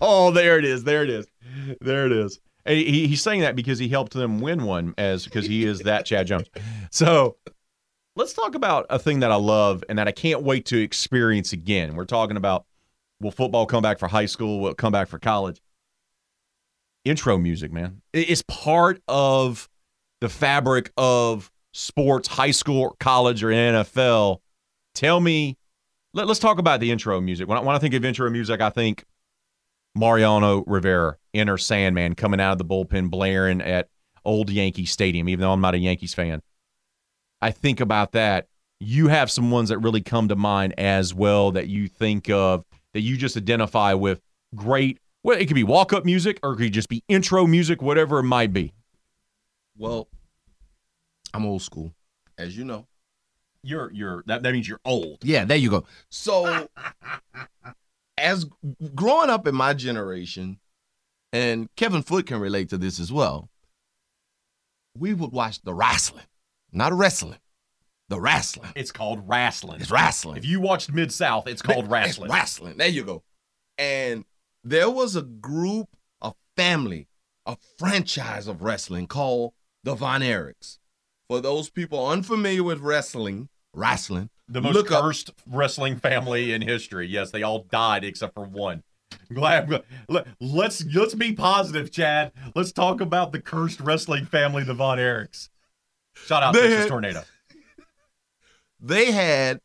Oh, 0.00 0.30
there 0.30 0.58
it 0.58 0.64
is. 0.64 0.84
There 0.84 1.02
it 1.02 1.10
is. 1.10 1.26
There 1.80 2.06
it 2.06 2.12
is. 2.12 2.38
He, 2.66 3.06
he's 3.06 3.22
saying 3.22 3.40
that 3.42 3.56
because 3.56 3.78
he 3.78 3.88
helped 3.88 4.12
them 4.12 4.40
win 4.40 4.64
one, 4.64 4.94
as 4.98 5.24
because 5.24 5.46
he 5.46 5.64
is 5.64 5.80
that 5.80 6.04
Chad 6.04 6.26
Jones. 6.26 6.48
So 6.90 7.36
let's 8.16 8.32
talk 8.32 8.54
about 8.54 8.86
a 8.90 8.98
thing 8.98 9.20
that 9.20 9.30
I 9.30 9.36
love 9.36 9.84
and 9.88 9.98
that 9.98 10.08
I 10.08 10.12
can't 10.12 10.42
wait 10.42 10.66
to 10.66 10.78
experience 10.78 11.52
again. 11.52 11.94
We're 11.94 12.04
talking 12.04 12.36
about 12.36 12.66
will 13.20 13.30
football 13.30 13.66
come 13.66 13.82
back 13.82 13.98
for 13.98 14.08
high 14.08 14.26
school? 14.26 14.60
Will 14.60 14.70
it 14.70 14.76
come 14.76 14.92
back 14.92 15.08
for 15.08 15.18
college? 15.18 15.60
Intro 17.04 17.38
music, 17.38 17.72
man. 17.72 18.02
It- 18.12 18.30
It's 18.30 18.42
part 18.48 19.00
of 19.06 19.68
the 20.20 20.28
fabric 20.28 20.90
of 20.96 21.50
sports, 21.72 22.26
high 22.26 22.50
school, 22.50 22.96
college, 22.98 23.44
or 23.44 23.48
NFL. 23.48 24.38
Tell 24.94 25.20
me, 25.20 25.56
let, 26.14 26.28
us 26.28 26.38
talk 26.38 26.58
about 26.58 26.80
the 26.80 26.90
intro 26.90 27.20
music. 27.20 27.46
When 27.48 27.58
I, 27.58 27.60
when 27.60 27.76
I 27.76 27.78
think 27.78 27.94
of 27.94 28.04
intro 28.04 28.28
music, 28.30 28.60
I 28.60 28.70
think 28.70 29.04
Mariano 29.96 30.62
Rivera, 30.66 31.16
Enter 31.34 31.58
Sandman, 31.58 32.14
coming 32.14 32.40
out 32.40 32.52
of 32.52 32.58
the 32.58 32.64
bullpen, 32.64 33.10
blaring 33.10 33.60
at 33.60 33.88
old 34.24 34.50
Yankee 34.50 34.84
Stadium, 34.84 35.28
even 35.28 35.40
though 35.40 35.52
I'm 35.52 35.60
not 35.60 35.74
a 35.74 35.78
Yankees 35.78 36.14
fan. 36.14 36.42
I 37.40 37.50
think 37.50 37.80
about 37.80 38.12
that. 38.12 38.46
You 38.78 39.08
have 39.08 39.30
some 39.30 39.50
ones 39.50 39.70
that 39.70 39.78
really 39.78 40.02
come 40.02 40.28
to 40.28 40.36
mind 40.36 40.74
as 40.78 41.14
well 41.14 41.52
that 41.52 41.68
you 41.68 41.88
think 41.88 42.28
of 42.28 42.64
that 42.92 43.00
you 43.00 43.16
just 43.16 43.36
identify 43.36 43.94
with 43.94 44.20
great. 44.54 44.98
Well, 45.22 45.38
it 45.38 45.46
could 45.46 45.54
be 45.54 45.64
walk 45.64 45.92
up 45.92 46.04
music 46.04 46.38
or 46.42 46.52
it 46.52 46.56
could 46.56 46.72
just 46.72 46.88
be 46.88 47.02
intro 47.08 47.46
music, 47.46 47.80
whatever 47.80 48.18
it 48.18 48.24
might 48.24 48.52
be. 48.52 48.74
Well, 49.78 50.08
I'm 51.32 51.46
old 51.46 51.62
school, 51.62 51.92
as 52.36 52.56
you 52.56 52.64
know. 52.64 52.86
You're 53.62 53.90
you're 53.92 54.22
that, 54.26 54.42
that 54.42 54.52
means 54.52 54.68
you're 54.68 54.80
old. 54.84 55.18
Yeah, 55.22 55.44
there 55.44 55.56
you 55.56 55.70
go. 55.70 55.84
So, 56.08 56.68
as 58.18 58.46
growing 58.94 59.30
up 59.30 59.46
in 59.46 59.54
my 59.54 59.74
generation, 59.74 60.58
and 61.32 61.68
Kevin 61.76 62.02
Foot 62.02 62.26
can 62.26 62.40
relate 62.40 62.68
to 62.70 62.78
this 62.78 62.98
as 62.98 63.12
well, 63.12 63.50
we 64.96 65.12
would 65.14 65.32
watch 65.32 65.60
the 65.62 65.74
wrestling, 65.74 66.24
not 66.72 66.92
wrestling, 66.92 67.38
the 68.08 68.20
wrestling. 68.20 68.70
It's 68.74 68.92
called 68.92 69.28
wrestling. 69.28 69.80
It's 69.80 69.90
wrestling. 69.90 70.38
If 70.38 70.46
you 70.46 70.60
watched 70.60 70.92
Mid 70.92 71.12
South, 71.12 71.46
it's 71.46 71.62
called 71.62 71.84
It's 71.84 71.88
wrestling. 71.92 72.30
wrestling. 72.30 72.76
There 72.78 72.88
you 72.88 73.04
go. 73.04 73.22
And 73.76 74.24
there 74.64 74.88
was 74.90 75.16
a 75.16 75.22
group, 75.22 75.88
a 76.22 76.32
family, 76.56 77.08
a 77.44 77.56
franchise 77.78 78.48
of 78.48 78.62
wrestling 78.62 79.06
called 79.06 79.52
the 79.84 79.94
Von 79.94 80.22
Erichs. 80.22 80.78
For 81.28 81.40
those 81.40 81.68
people 81.68 82.06
unfamiliar 82.08 82.62
with 82.62 82.80
wrestling, 82.80 83.48
wrestling, 83.74 84.30
The 84.48 84.60
most 84.60 84.74
look 84.74 84.90
up- 84.92 85.02
cursed 85.02 85.30
wrestling 85.46 85.96
family 85.98 86.52
in 86.52 86.62
history. 86.62 87.06
Yes, 87.08 87.30
they 87.30 87.42
all 87.42 87.64
died 87.70 88.04
except 88.04 88.34
for 88.34 88.44
one. 88.44 88.82
Glad. 89.32 89.82
let- 90.08 90.26
Let's 90.40 90.84
let's 90.84 91.14
be 91.14 91.32
positive, 91.32 91.90
Chad. 91.90 92.32
Let's 92.54 92.72
talk 92.72 93.00
about 93.00 93.32
the 93.32 93.40
cursed 93.40 93.80
wrestling 93.80 94.24
family, 94.26 94.62
the 94.64 94.74
Von 94.74 94.98
Erichs. 94.98 95.48
Shout 96.14 96.42
out 96.42 96.54
They 96.54 96.60
Texas 96.62 96.80
had- 96.80 96.88
Tornado. 96.88 97.22
they 98.80 99.10
had 99.12 99.60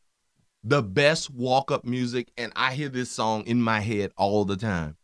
the 0.63 0.81
best 0.81 1.29
walk 1.31 1.71
up 1.71 1.85
music, 1.85 2.31
and 2.37 2.51
I 2.55 2.73
hear 2.73 2.89
this 2.89 3.09
song 3.11 3.43
in 3.45 3.61
my 3.61 3.79
head 3.81 4.11
all 4.17 4.45
the 4.45 4.57
time. 4.57 4.97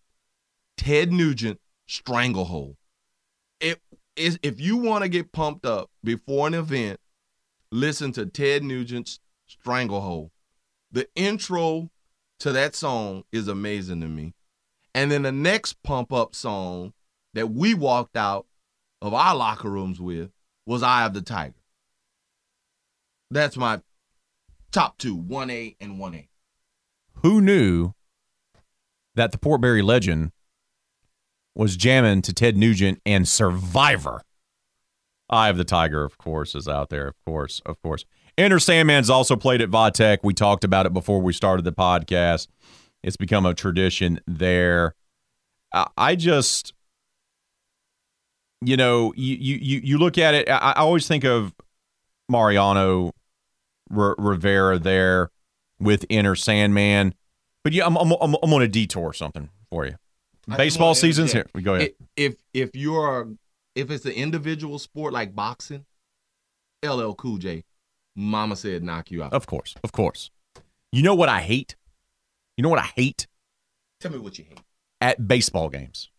Ted 0.78 1.12
Nugent, 1.12 1.60
Stranglehold. 1.88 2.78
It 3.60 3.82
is 4.16 4.40
if 4.44 4.60
you 4.60 4.78
want 4.78 5.04
to 5.04 5.10
get 5.10 5.32
pumped 5.32 5.66
up 5.66 5.90
before 6.04 6.48
an 6.48 6.54
event, 6.54 7.00
listen 7.72 8.12
to 8.14 8.26
Ted 8.26 8.64
Nugent's 8.64 9.20
Stranglehold. 9.48 10.32
The 10.92 11.08
intro 11.16 11.90
to 12.40 12.52
that 12.52 12.76
song 12.76 13.24
is 13.32 13.48
amazing 13.48 14.02
to 14.02 14.08
me. 14.08 14.34
And 14.94 15.12
then 15.12 15.24
the 15.24 15.32
next 15.32 15.82
pump 15.84 16.14
up 16.14 16.36
song 16.36 16.94
that 17.34 17.52
we 17.52 17.74
walked 17.74 18.16
out 18.16 18.46
of 19.02 19.14
our 19.14 19.36
locker 19.36 19.70
rooms 19.70 20.00
with 20.00 20.32
was 20.66 20.84
Eye 20.84 21.06
of 21.06 21.14
the 21.14 21.22
Tiger. 21.22 21.54
That's 23.30 23.58
my 23.58 23.82
top 24.72 24.98
two, 24.98 25.18
1A 25.18 25.76
and 25.80 26.00
1A. 26.00 26.28
Who 27.22 27.42
knew 27.42 27.94
that 29.16 29.32
the 29.32 29.38
Port 29.38 29.62
Barre 29.62 29.82
legend 29.82 30.32
was 31.56 31.76
jamming 31.76 32.22
to 32.24 32.34
Ted 32.34 32.58
Nugent 32.58 33.02
and 33.06 33.28
Survivor? 33.28 34.22
Eye 35.30 35.50
of 35.50 35.58
the 35.58 35.66
Tiger, 35.66 36.04
of 36.04 36.18
course, 36.18 36.56
is 36.56 36.68
out 36.68 36.90
there. 36.90 37.08
Of 37.08 37.16
course, 37.26 37.62
of 37.66 37.82
course. 37.82 38.06
Enter 38.38 38.60
Sandman's 38.60 39.10
also 39.10 39.36
played 39.36 39.62
at 39.62 39.70
Vatech. 39.70 40.20
We 40.24 40.34
talked 40.34 40.64
about 40.64 40.86
it 40.86 40.94
before 40.94 41.22
we 41.22 41.34
started 41.34 41.66
the 41.66 41.72
podcast. 41.72 42.48
It's 43.04 43.18
become 43.18 43.46
a 43.46 43.54
tradition 43.54 44.20
there. 44.28 44.94
I, 45.98 46.16
just, 46.16 46.74
you 48.62 48.78
know, 48.78 49.14
you 49.16 49.36
you 49.36 49.82
you, 49.84 49.98
look 49.98 50.18
at 50.18 50.34
it. 50.34 50.50
I, 50.50 50.58
I 50.58 50.80
always 50.80 51.08
think 51.08 51.24
of 51.24 51.54
Mariano 52.30 53.12
R- 53.96 54.16
Rivera 54.18 54.80
there 54.80 55.30
with 55.80 56.06
Enter 56.10 56.36
Sandman. 56.36 57.14
But 57.64 57.74
yeah, 57.74 57.86
I'm 57.86 57.98
I'm 57.98 58.12
I'm, 58.14 58.36
I'm 58.42 58.54
on 58.54 58.62
a 58.62 58.68
detour 58.68 59.14
something 59.14 59.50
for 59.70 59.86
you. 59.86 59.96
Baseball 60.56 60.96
season's 60.96 61.34
here. 61.34 61.46
We 61.54 61.62
Go 61.62 61.76
ahead. 61.76 61.92
If 62.16 62.36
if 62.54 62.72
you're 62.74 63.30
if 63.76 63.92
it's 63.92 64.06
an 64.06 64.14
individual 64.14 64.80
sport 64.80 65.14
like 65.14 65.36
boxing, 65.36 65.86
LL 66.84 67.12
Cool 67.14 67.38
J, 67.38 67.64
Mama 68.18 68.56
said 68.56 68.84
knock 68.84 69.12
you 69.12 69.24
out. 69.24 69.32
Of 69.32 69.46
course, 69.46 69.76
of 69.84 69.92
course. 69.92 70.32
You 70.92 71.04
know 71.04 71.16
what 71.16 71.30
I 71.30 71.42
hate? 71.42 71.76
You 72.58 72.64
know 72.64 72.70
what 72.70 72.80
I 72.80 72.90
hate 72.96 73.28
Tell 74.00 74.12
me 74.12 74.18
what 74.18 74.38
you 74.40 74.46
hate. 74.50 74.60
at 75.00 75.28
baseball 75.28 75.70
games? 75.70 76.10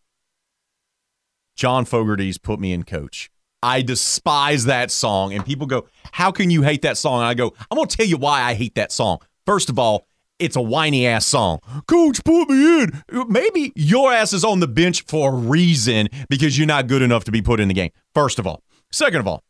John 1.55 1.83
Fogerty's 1.85 2.37
put 2.37 2.59
me 2.59 2.71
in 2.71 2.83
coach. 2.83 3.29
I 3.61 3.81
despise 3.81 4.63
that 4.65 4.91
song. 4.91 5.33
And 5.33 5.45
people 5.45 5.67
go, 5.67 5.87
How 6.13 6.31
can 6.31 6.49
you 6.49 6.61
hate 6.61 6.81
that 6.83 6.97
song? 6.97 7.19
And 7.19 7.27
I 7.27 7.33
go, 7.33 7.53
I'm 7.69 7.75
going 7.75 7.87
to 7.87 7.97
tell 7.97 8.05
you 8.05 8.15
why 8.17 8.41
I 8.41 8.53
hate 8.53 8.75
that 8.75 8.91
song. 8.93 9.19
First 9.45 9.69
of 9.69 9.77
all, 9.77 10.07
it's 10.39 10.55
a 10.55 10.61
whiny 10.61 11.05
ass 11.05 11.25
song. 11.25 11.59
Coach, 11.85 12.23
put 12.23 12.49
me 12.49 12.83
in. 12.83 13.03
Maybe 13.27 13.73
your 13.75 14.13
ass 14.13 14.31
is 14.31 14.45
on 14.45 14.61
the 14.61 14.67
bench 14.69 15.03
for 15.03 15.33
a 15.33 15.35
reason 15.35 16.07
because 16.29 16.57
you're 16.57 16.67
not 16.67 16.87
good 16.87 17.01
enough 17.01 17.25
to 17.25 17.31
be 17.31 17.41
put 17.41 17.59
in 17.59 17.67
the 17.67 17.73
game. 17.73 17.91
First 18.15 18.39
of 18.39 18.47
all. 18.47 18.63
Second 18.91 19.19
of 19.19 19.27
all, 19.27 19.43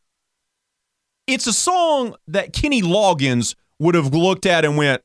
it's 1.30 1.45
a 1.45 1.53
song 1.53 2.15
that 2.27 2.53
Kenny 2.53 2.82
Loggins 2.82 3.55
would 3.77 3.93
have 3.93 4.13
looked 4.13 4.45
at 4.45 4.65
and 4.65 4.77
went, 4.77 5.03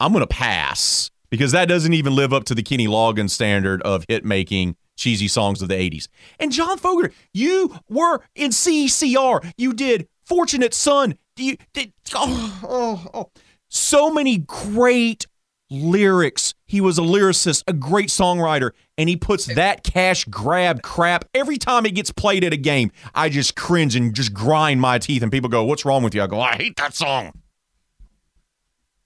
I'm 0.00 0.12
going 0.12 0.22
to 0.22 0.26
pass 0.26 1.10
because 1.30 1.52
that 1.52 1.68
doesn't 1.68 1.92
even 1.92 2.14
live 2.14 2.32
up 2.32 2.44
to 2.44 2.54
the 2.54 2.62
Kenny 2.62 2.86
Loggins 2.86 3.30
standard 3.30 3.82
of 3.82 4.04
hit 4.08 4.24
making 4.24 4.76
cheesy 4.96 5.28
songs 5.28 5.60
of 5.60 5.68
the 5.68 5.74
80s. 5.74 6.08
And 6.40 6.52
John 6.52 6.78
Fogerty, 6.78 7.14
you 7.34 7.76
were 7.88 8.20
in 8.34 8.50
CCR. 8.50 9.52
You 9.58 9.74
did 9.74 10.08
Fortunate 10.24 10.72
Son. 10.72 11.16
You 11.36 11.56
did 11.74 11.92
oh, 12.14 12.60
oh, 12.64 13.10
oh. 13.14 13.30
so 13.68 14.10
many 14.10 14.38
great 14.38 15.26
lyrics. 15.70 16.54
He 16.66 16.80
was 16.80 16.98
a 16.98 17.02
lyricist, 17.02 17.64
a 17.66 17.72
great 17.72 18.08
songwriter, 18.08 18.70
and 18.98 19.08
he 19.08 19.16
puts 19.16 19.46
that 19.46 19.82
cash 19.84 20.24
grab 20.26 20.82
crap 20.82 21.24
every 21.34 21.58
time 21.58 21.86
it 21.86 21.94
gets 21.94 22.10
played 22.10 22.44
at 22.44 22.52
a 22.52 22.56
game. 22.56 22.90
I 23.14 23.28
just 23.28 23.56
cringe 23.56 23.96
and 23.96 24.14
just 24.14 24.34
grind 24.34 24.80
my 24.80 24.98
teeth, 24.98 25.22
and 25.22 25.32
people 25.32 25.50
go, 25.50 25.64
"What's 25.64 25.84
wrong 25.84 26.02
with 26.02 26.14
you?" 26.14 26.22
I 26.22 26.26
go, 26.26 26.40
"I 26.40 26.56
hate 26.56 26.76
that 26.76 26.94
song." 26.94 27.32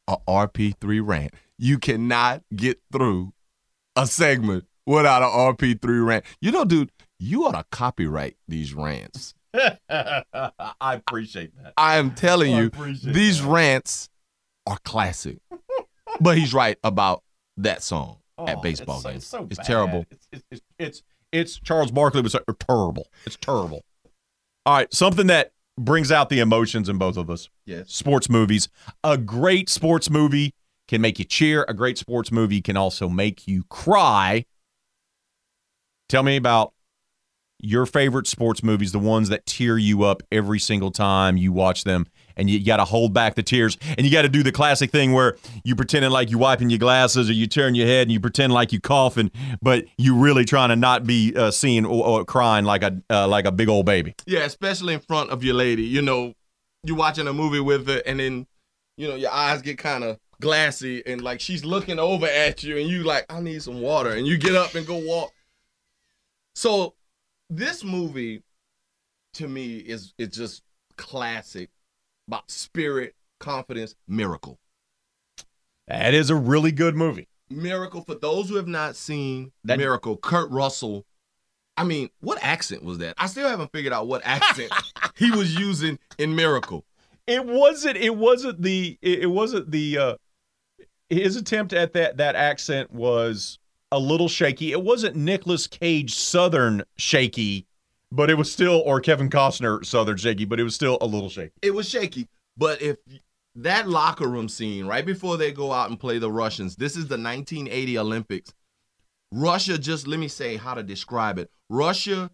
A 0.09 0.17
RP3 0.29 1.01
rant. 1.01 1.35
You 1.59 1.79
cannot 1.79 2.43
get 2.55 2.81
through 2.93 3.33
a 3.97 4.07
segment 4.07 4.67
without 4.85 5.23
an 5.23 5.31
RP3 5.31 6.01
rant. 6.01 6.25
You 6.41 6.53
know, 6.53 6.65
dude, 6.65 6.93
you 7.19 7.47
ought 7.47 7.53
to 7.53 7.65
copyright 7.71 8.37
these 8.47 8.75
rants. 8.75 9.35
I 9.89 10.23
appreciate 10.81 11.57
that. 11.57 11.73
I 11.77 11.97
am 11.97 12.13
telling 12.13 12.55
you, 12.55 12.71
these 13.03 13.43
that. 13.43 13.49
rants 13.49 14.11
are 14.67 14.79
classic. 14.85 15.39
but 16.21 16.37
he's 16.37 16.53
right 16.53 16.79
about 16.85 17.23
that 17.57 17.83
song 17.83 18.19
Oh, 18.39 18.47
at 18.47 18.63
baseball 18.63 18.97
it's 18.97 19.05
games. 19.05 19.17
It's, 19.17 19.27
so 19.27 19.47
it's 19.51 19.67
terrible. 19.67 20.05
It's, 20.11 20.29
it's, 20.33 20.45
it's, 20.51 20.63
it's, 20.79 21.03
it's 21.33 21.61
Charles 21.61 21.91
Barkley 21.91 22.23
was 22.23 22.35
uh, 22.35 22.41
terrible. 22.59 23.09
It's 23.25 23.37
terrible. 23.37 23.85
All 24.65 24.75
right, 24.77 24.93
something 24.93 25.29
that 25.29 25.53
brings 25.79 26.11
out 26.11 26.29
the 26.29 26.41
emotions 26.41 26.89
in 26.89 26.99
both 26.99 27.17
of 27.17 27.31
us. 27.31 27.49
Yes. 27.65 27.93
Sports 27.93 28.29
movies. 28.29 28.69
A 29.05 29.17
great 29.17 29.69
sports 29.69 30.11
movie 30.11 30.55
can 30.89 31.01
make 31.01 31.19
you 31.19 31.25
cheer. 31.25 31.65
A 31.69 31.75
great 31.75 31.99
sports 31.99 32.33
movie 32.33 32.61
can 32.61 32.77
also 32.77 33.09
make 33.09 33.47
you 33.47 33.65
cry. 33.65 34.45
Tell 36.09 36.23
me 36.23 36.37
about 36.37 36.73
your 37.59 37.87
favorite 37.87 38.27
sports 38.27 38.63
movies, 38.63 38.93
the 38.93 38.99
ones 38.99 39.29
that 39.29 39.47
tear 39.47 39.79
you 39.79 40.03
up 40.05 40.23
every 40.31 40.59
single 40.59 40.91
time 40.91 41.37
you 41.37 41.53
watch 41.53 41.85
them, 41.85 42.07
and 42.37 42.51
you 42.51 42.65
got 42.65 42.77
to 42.77 42.85
hold 42.85 43.13
back 43.13 43.35
the 43.35 43.43
tears, 43.43 43.79
and 43.97 44.07
you 44.07 44.11
got 44.11 44.23
to 44.23 44.29
do 44.29 44.43
the 44.43 44.53
classic 44.53 44.91
thing 44.91 45.13
where 45.13 45.37
you 45.65 45.75
pretending 45.75 46.11
like 46.11 46.31
you 46.31 46.39
wiping 46.39 46.71
your 46.71 46.79
glasses, 46.79 47.29
or 47.31 47.33
you 47.33 47.47
turn 47.47 47.75
your 47.75 47.87
head 47.87 48.03
and 48.03 48.13
you 48.13 48.21
pretend 48.21 48.53
like 48.53 48.73
you 48.73 48.81
coughing, 48.81 49.31
but 49.63 49.85
you 49.99 50.17
really 50.17 50.45
trying 50.45 50.69
to 50.69 50.77
not 50.77 51.07
be 51.07 51.35
uh, 51.37 51.51
seen 51.51 51.85
or, 51.85 52.05
or, 52.05 52.25
crying 52.25 52.65
like 52.65 52.83
a 52.83 53.01
uh, 53.11 53.27
like 53.27 53.45
a 53.45 53.53
big 53.53 53.69
old 53.69 53.87
baby. 53.87 54.15
Yeah, 54.27 54.41
especially 54.41 54.95
in 54.95 55.01
front 55.01 55.31
of 55.31 55.43
your 55.45 55.55
lady. 55.55 55.85
You 55.85 56.03
know, 56.03 56.35
you're 56.83 56.97
watching 56.97 57.27
a 57.27 57.33
movie 57.33 57.61
with 57.61 57.87
her, 57.89 58.03
and 58.07 58.21
then 58.21 58.47
you 58.97 59.09
know 59.09 59.15
your 59.15 59.33
eyes 59.33 59.63
get 59.63 59.79
kind 59.79 60.05
of 60.05 60.19
glassy, 60.41 61.05
and 61.07 61.23
like 61.23 61.41
she's 61.41 61.65
looking 61.65 61.99
over 61.99 62.27
at 62.27 62.63
you, 62.63 62.79
and 62.79 62.89
you 62.89 63.03
like, 63.03 63.27
I 63.31 63.41
need 63.41 63.63
some 63.63 63.81
water, 63.81 64.11
and 64.11 64.27
you 64.27 64.39
get 64.39 64.55
up 64.55 64.75
and 64.75 64.87
go 64.87 64.97
walk. 64.97 65.33
So 66.55 66.95
this 67.51 67.85
movie 67.85 68.43
to 69.35 69.49
me 69.49 69.77
is 69.77 70.15
it's 70.19 70.37
just 70.37 70.63
classic 70.97 71.71
about 72.29 72.51
spirit, 72.51 73.15
confidence, 73.39 73.95
miracle. 74.07 74.59
That 75.89 76.15
is 76.15 76.31
a 76.31 76.35
really 76.35 76.73
good 76.73 76.97
movie. 76.97 77.29
Miracle 77.49 78.03
for 78.03 78.17
those 78.17 78.49
who 78.49 78.57
have 78.57 78.67
not 78.67 78.97
seen 78.97 79.53
that, 79.65 79.79
Miracle, 79.79 80.17
Kurt 80.17 80.51
Russell. 80.51 81.07
I 81.77 81.85
mean, 81.85 82.11
what 82.21 82.43
accent 82.43 82.83
was 82.83 82.99
that? 82.99 83.15
I 83.19 83.27
still 83.27 83.49
haven't 83.49 83.71
figured 83.71 83.93
out 83.93 84.09
what 84.09 84.23
accent 84.25 84.73
he 85.15 85.31
was 85.31 85.55
using 85.55 85.99
in 86.19 86.35
Miracle. 86.35 86.85
It 87.27 87.45
wasn't 87.45 87.97
it 87.99 88.17
wasn't 88.17 88.63
the 88.63 88.99
it 89.03 89.31
wasn't 89.31 89.71
the 89.71 89.99
uh 89.99 90.15
his 91.09 91.37
attempt 91.37 91.73
at 91.73 91.93
that 91.93 92.17
that 92.17 92.35
accent 92.35 92.93
was 92.93 93.59
a 93.93 93.99
little 93.99 94.29
shaky. 94.29 94.73
It 94.73 94.83
wasn't 94.83 95.15
Nicolas 95.17 95.67
Cage 95.67 96.15
Southern 96.15 96.83
shaky, 96.97 97.67
but 98.13 98.31
it 98.31 98.35
was 98.35 98.51
still, 98.51 98.83
or 98.85 99.01
Kevin 99.01 99.31
Costner 99.31 99.85
Southern 99.85 100.17
shaky, 100.17 100.45
but 100.45 100.61
it 100.61 100.65
was 100.65 100.75
still 100.75 100.99
a 101.01 101.07
little 101.07 101.29
shaky. 101.29 101.53
It 101.63 101.75
was 101.75 101.89
shaky. 101.89 102.29
But 102.57 102.81
if 102.81 102.97
that 103.55 103.89
locker 103.89 104.29
room 104.29 104.49
scene 104.49 104.87
right 104.87 105.05
before 105.05 105.37
they 105.37 105.53
go 105.53 105.73
out 105.73 105.91
and 105.91 105.99
play 105.99 106.19
the 106.19 106.31
Russians, 106.31 106.77
this 106.77 106.93
is 106.93 107.09
the 107.09 107.19
1980 107.19 107.99
Olympics. 107.99 108.53
Russia, 109.33 109.77
just 109.77 110.07
let 110.07 110.21
me 110.21 110.29
say 110.29 110.57
how 110.57 110.75
to 110.75 110.83
describe 110.83 111.39
it. 111.39 111.51
Russia 111.69 112.31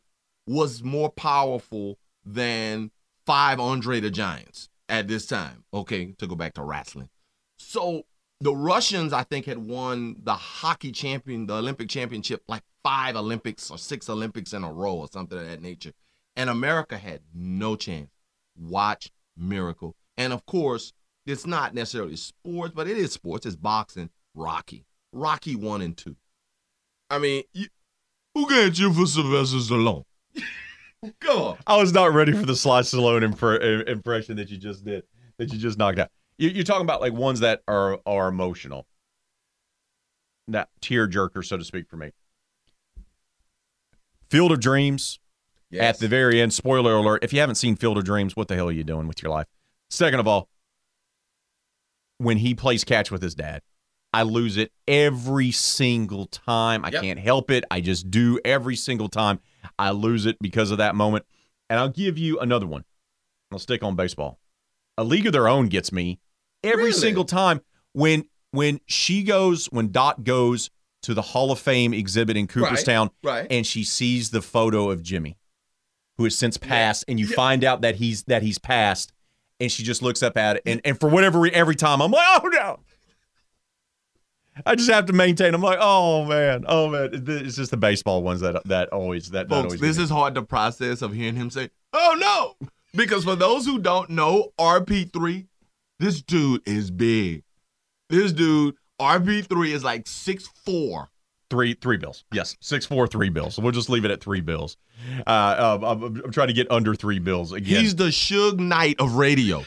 was 0.47 0.83
more 0.83 1.11
powerful 1.11 1.99
than 2.25 2.91
five 3.27 3.59
Andre 3.59 4.01
the 4.01 4.11
Giants 4.11 4.69
at 4.89 5.09
this 5.09 5.27
time. 5.27 5.65
Okay, 5.73 6.15
to 6.19 6.27
go 6.27 6.35
back 6.35 6.55
to 6.55 6.63
wrestling. 6.63 7.09
So 7.59 8.05
the 8.41 8.55
Russians, 8.55 9.13
I 9.13 9.23
think, 9.23 9.47
had 9.47 9.59
won 9.59 10.17
the 10.23 10.35
hockey 10.35 10.93
champion, 10.93 11.47
the 11.47 11.55
Olympic 11.55 11.89
championship, 11.89 12.43
like 12.49 12.63
five 12.83 13.17
Olympics 13.17 13.71
or 13.71 13.79
six 13.79 14.09
Olympics 14.09 14.53
in 14.53 14.65
a 14.65 14.73
row 14.73 14.95
or 14.95 15.09
something 15.13 15.39
of 15.39 15.47
that 15.47 15.63
nature. 15.63 15.93
And 16.37 16.51
America 16.51 16.99
had 16.99 17.21
no 17.35 17.77
chance. 17.77 18.11
Watch 18.57 19.11
Miracle. 19.37 19.95
And 20.17 20.33
of 20.33 20.45
course, 20.47 20.93
it's 21.27 21.47
not 21.47 21.75
necessarily 21.75 22.17
sports, 22.17 22.75
but 22.75 22.89
it 22.89 22.97
is 22.97 23.13
sports. 23.13 23.47
It's 23.47 23.57
boxing. 23.57 24.11
Rocky. 24.35 24.85
Rocky 25.13 25.57
1 25.57 25.83
and 25.83 25.97
2. 25.97 26.17
I 27.11 27.19
mean, 27.19 27.45
you, 27.53 27.67
who 28.35 28.49
got 28.49 28.79
you 28.79 28.93
for 28.93 29.07
Sylvester 29.07 29.59
Stallone? 29.59 30.05
Come 31.21 31.39
on. 31.39 31.59
I 31.67 31.77
was 31.77 31.93
not 31.93 32.13
ready 32.15 32.33
for 32.33 32.47
the 32.47 32.57
Sly 32.57 32.81
Stallone 32.81 33.23
imp- 33.23 33.89
impression 33.89 34.37
that 34.37 34.51
you 34.51 34.57
just 34.57 34.85
did, 34.85 35.05
that 35.39 35.53
you 35.53 35.59
just 35.59 35.79
knocked 35.79 35.99
out. 35.99 36.11
You're 36.39 36.65
talking 36.65 36.83
about 36.83 37.01
like 37.01 37.13
ones 37.13 37.41
that 37.41 37.61
are 37.69 38.01
are 38.07 38.29
emotional, 38.29 38.87
that 40.49 40.71
tear 40.81 41.07
jerker, 41.07 41.45
so 41.45 41.57
to 41.57 41.65
speak, 41.65 41.89
for 41.89 41.97
me. 41.97 42.11
Field 44.33 44.51
of 44.51 44.61
Dreams. 44.61 45.19
Yes. 45.71 45.97
At 45.97 46.01
the 46.01 46.09
very 46.09 46.41
end, 46.41 46.55
spoiler 46.55 46.95
alert. 46.95 47.23
If 47.23 47.35
you 47.35 47.41
haven't 47.41 47.57
seen 47.57 47.77
Field 47.77 47.99
of 47.99 48.05
Dreams, 48.05 48.35
what 48.35 48.49
the 48.49 48.55
hell 48.55 48.69
are 48.69 48.73
you 48.73 48.83
doing 48.83 49.07
with 49.07 49.23
your 49.23 49.31
life? 49.31 49.47
Second 49.91 50.21
of 50.21 50.27
all, 50.27 50.49
when 52.17 52.39
he 52.39 52.55
plays 52.55 52.83
catch 52.83 53.11
with 53.11 53.21
his 53.21 53.35
dad, 53.35 53.61
I 54.15 54.23
lose 54.23 54.57
it 54.57 54.73
every 54.89 55.51
single 55.51 56.25
time. 56.27 56.83
I 56.83 56.89
yep. 56.89 57.03
can't 57.03 57.19
help 57.19 57.51
it. 57.51 57.65
I 57.71 57.83
just 57.83 58.11
do 58.11 58.41
every 58.43 58.75
single 58.75 59.11
time. 59.11 59.39
I 59.79 59.91
lose 59.91 60.25
it 60.25 60.39
because 60.41 60.71
of 60.71 60.79
that 60.79 60.95
moment. 60.95 61.27
And 61.69 61.79
I'll 61.79 61.91
give 61.91 62.17
you 62.17 62.39
another 62.39 62.67
one. 62.67 62.85
I'll 63.51 63.59
stick 63.59 63.83
on 63.83 63.97
baseball. 63.97 64.39
A 64.97 65.05
League 65.05 65.27
of 65.27 65.35
Their 65.35 65.49
Own 65.49 65.69
gets 65.69 65.93
me 65.93 66.21
every 66.63 66.85
really? 66.85 66.93
single 66.93 67.25
time 67.25 67.61
when 67.93 68.25
when 68.51 68.81
she 68.87 69.25
goes 69.25 69.67
when 69.67 69.93
Dot 69.93 70.25
goes 70.25 70.71
to 71.03 71.15
the 71.15 71.23
Hall 71.23 71.51
of 71.51 71.59
Fame 71.59 71.93
exhibit 71.93 72.37
in 72.37 72.47
Cooperstown, 72.47 73.11
right, 73.23 73.41
right. 73.41 73.47
and 73.51 73.67
she 73.67 73.85
sees 73.85 74.31
the 74.31 74.43
photo 74.43 74.91
of 74.91 75.03
Jimmy, 75.03 75.37
who 76.17 76.25
has 76.25 76.37
since 76.37 76.57
passed, 76.57 77.05
yeah. 77.07 77.13
and 77.13 77.21
you 77.21 77.27
yeah. 77.27 77.37
find 77.37 77.65
out 77.65 77.83
that 77.83 77.97
he's 77.97 78.23
that 78.25 78.43
he's 78.43 78.59
passed, 78.59 79.13
and 79.61 79.71
she 79.71 79.83
just 79.83 80.03
looks 80.03 80.23
up 80.23 80.37
at 80.37 80.57
it, 80.57 80.63
and 80.67 80.81
and 80.85 80.99
for 80.99 81.09
whatever 81.09 81.47
every 81.47 81.77
time 81.77 82.01
I'm 82.01 82.11
like, 82.11 82.43
oh 82.43 82.49
no. 82.49 82.81
I 84.67 84.75
just 84.75 84.91
have 84.91 85.07
to 85.07 85.15
maintain. 85.15 85.55
I'm 85.55 85.63
like, 85.63 85.79
oh 85.81 86.27
man, 86.27 86.67
oh 86.69 86.91
man. 86.91 87.09
It's 87.27 87.57
just 87.57 87.71
the 87.71 87.79
baseball 87.79 88.23
ones 88.23 88.41
that 88.43 88.63
that 88.67 88.91
always 88.91 89.31
that. 89.31 89.49
Folks, 89.49 89.63
that 89.63 89.65
always 89.65 89.81
this 89.81 89.97
is 89.97 90.11
hard 90.11 90.35
to 90.35 90.43
process 90.43 91.01
of 91.01 91.15
hearing 91.15 91.37
him 91.37 91.49
say, 91.49 91.71
"Oh 91.95 92.15
no," 92.61 92.69
because 92.95 93.25
for 93.25 93.35
those 93.35 93.65
who 93.65 93.79
don't 93.79 94.11
know, 94.11 94.53
RP3 94.59 95.47
this 96.03 96.21
dude 96.21 96.63
is 96.67 96.91
big. 96.91 97.45
This 98.09 98.33
dude, 98.33 98.75
RP3 99.03 99.69
is 99.69 99.85
like 99.85 100.07
six 100.07 100.49
four. 100.65 101.11
Three 101.51 101.75
three 101.75 101.99
bills. 101.99 102.25
Yes, 102.33 102.57
six 102.61 102.87
four 102.87 103.07
three 103.07 103.29
bills. 103.29 103.57
So 103.57 103.63
we'll 103.63 103.73
just 103.73 103.91
leave 103.91 104.07
it 104.07 104.11
at 104.11 104.23
three 104.23 104.41
bills. 104.41 104.79
Uh, 105.27 105.79
um, 105.81 105.85
I'm, 105.85 106.03
I'm, 106.25 106.33
trying 106.33 106.49
to 106.49 106.55
get 106.55 106.71
under 106.71 106.95
three 106.95 107.19
bills 107.19 107.53
again. 107.53 107.81
He's 107.81 107.95
the 107.95 108.07
Suge 108.07 108.59
Knight 108.59 108.97
of 108.99 109.17
radio. 109.17 109.59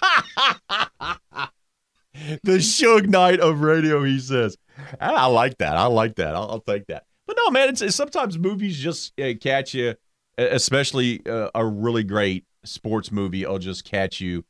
the 2.43 2.57
Suge 2.57 3.07
Knight 3.07 3.39
of 3.39 3.61
radio. 3.61 4.03
He 4.03 4.19
says, 4.19 4.57
I, 4.99 5.13
I 5.13 5.25
like 5.27 5.59
that. 5.59 5.77
I 5.77 5.85
like 5.85 6.15
that. 6.15 6.35
I'll, 6.35 6.49
I'll, 6.49 6.61
take 6.61 6.87
that. 6.87 7.03
But 7.27 7.37
no, 7.37 7.51
man, 7.51 7.69
it's, 7.69 7.81
it's 7.81 7.95
sometimes 7.95 8.39
movies 8.39 8.79
just 8.79 9.19
uh, 9.19 9.33
catch 9.39 9.75
you, 9.75 9.93
especially 10.37 11.21
uh, 11.27 11.49
a 11.53 11.65
really 11.65 12.03
great 12.03 12.45
sports 12.63 13.11
movie. 13.11 13.45
I'll 13.45 13.59
just 13.59 13.85
catch 13.85 14.19
you 14.19 14.43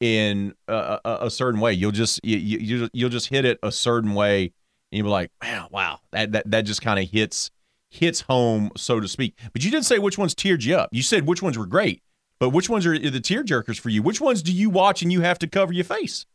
in 0.00 0.54
a, 0.66 0.98
a, 1.04 1.18
a 1.22 1.30
certain 1.30 1.60
way. 1.60 1.72
You'll 1.72 1.92
just 1.92 2.20
you, 2.24 2.36
you 2.36 2.88
you'll 2.92 3.10
just 3.10 3.28
hit 3.28 3.44
it 3.44 3.58
a 3.62 3.70
certain 3.70 4.14
way, 4.14 4.44
and 4.44 4.52
you'll 4.90 5.06
be 5.06 5.10
like, 5.10 5.30
wow, 5.42 5.68
wow, 5.70 6.00
that 6.12 6.32
that 6.32 6.50
that 6.50 6.62
just 6.62 6.82
kind 6.82 6.98
of 6.98 7.08
hits 7.08 7.50
hits 7.90 8.22
home, 8.22 8.70
so 8.76 9.00
to 9.00 9.08
speak. 9.08 9.36
But 9.52 9.64
you 9.64 9.70
didn't 9.70 9.86
say 9.86 9.98
which 9.98 10.18
ones 10.18 10.34
teared 10.34 10.64
you 10.64 10.76
up. 10.76 10.88
You 10.92 11.02
said 11.02 11.26
which 11.26 11.42
ones 11.42 11.58
were 11.58 11.66
great, 11.66 12.02
but 12.38 12.50
which 12.50 12.68
ones 12.68 12.86
are 12.86 12.98
the 12.98 13.20
tear 13.20 13.44
jerkers 13.44 13.78
for 13.78 13.90
you? 13.90 14.02
Which 14.02 14.20
ones 14.20 14.42
do 14.42 14.52
you 14.52 14.70
watch 14.70 15.02
and 15.02 15.12
you 15.12 15.20
have 15.20 15.38
to 15.40 15.46
cover 15.46 15.72
your 15.72 15.84
face? 15.84 16.26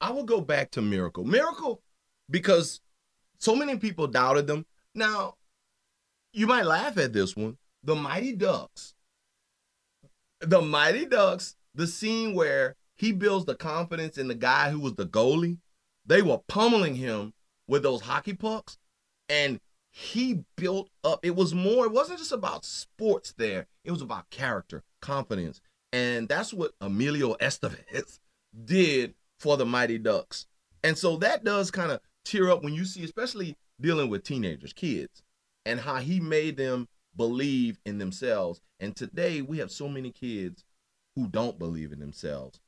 I 0.00 0.10
will 0.10 0.24
go 0.24 0.40
back 0.40 0.70
to 0.72 0.82
Miracle. 0.82 1.24
Miracle, 1.24 1.82
because 2.30 2.80
so 3.38 3.54
many 3.54 3.76
people 3.76 4.06
doubted 4.06 4.46
them. 4.46 4.66
Now, 4.94 5.34
you 6.32 6.46
might 6.46 6.66
laugh 6.66 6.98
at 6.98 7.12
this 7.12 7.34
one. 7.34 7.56
The 7.82 7.94
Mighty 7.94 8.32
Ducks. 8.32 8.94
The 10.40 10.60
Mighty 10.60 11.06
Ducks, 11.06 11.56
the 11.74 11.86
scene 11.86 12.34
where 12.34 12.76
he 12.96 13.12
builds 13.12 13.44
the 13.44 13.54
confidence 13.54 14.18
in 14.18 14.28
the 14.28 14.34
guy 14.34 14.70
who 14.70 14.80
was 14.80 14.94
the 14.94 15.06
goalie. 15.06 15.58
They 16.06 16.22
were 16.22 16.38
pummeling 16.48 16.94
him 16.94 17.34
with 17.68 17.82
those 17.82 18.02
hockey 18.02 18.32
pucks, 18.32 18.78
and 19.28 19.60
he 19.90 20.44
built 20.56 20.90
up. 21.04 21.20
It 21.24 21.34
was 21.34 21.54
more, 21.54 21.86
it 21.86 21.92
wasn't 21.92 22.18
just 22.18 22.32
about 22.32 22.64
sports 22.64 23.34
there, 23.36 23.66
it 23.84 23.90
was 23.90 24.02
about 24.02 24.30
character, 24.30 24.82
confidence. 25.00 25.60
And 25.92 26.28
that's 26.28 26.52
what 26.52 26.72
Emilio 26.80 27.34
Estevez 27.34 28.18
did 28.64 29.14
for 29.40 29.56
the 29.56 29.66
Mighty 29.66 29.98
Ducks. 29.98 30.46
And 30.82 30.96
so 30.96 31.16
that 31.18 31.44
does 31.44 31.70
kind 31.70 31.90
of 31.90 32.00
tear 32.24 32.50
up 32.50 32.62
when 32.62 32.74
you 32.74 32.84
see, 32.84 33.04
especially 33.04 33.56
dealing 33.80 34.10
with 34.10 34.22
teenagers, 34.22 34.72
kids, 34.72 35.22
and 35.64 35.80
how 35.80 35.96
he 35.96 36.20
made 36.20 36.56
them 36.56 36.88
believe 37.16 37.78
in 37.84 37.98
themselves. 37.98 38.60
And 38.80 38.94
today 38.94 39.42
we 39.42 39.58
have 39.58 39.70
so 39.70 39.88
many 39.88 40.10
kids 40.10 40.64
who 41.14 41.26
don't 41.28 41.58
believe 41.58 41.92
in 41.92 41.98
themselves. 41.98 42.60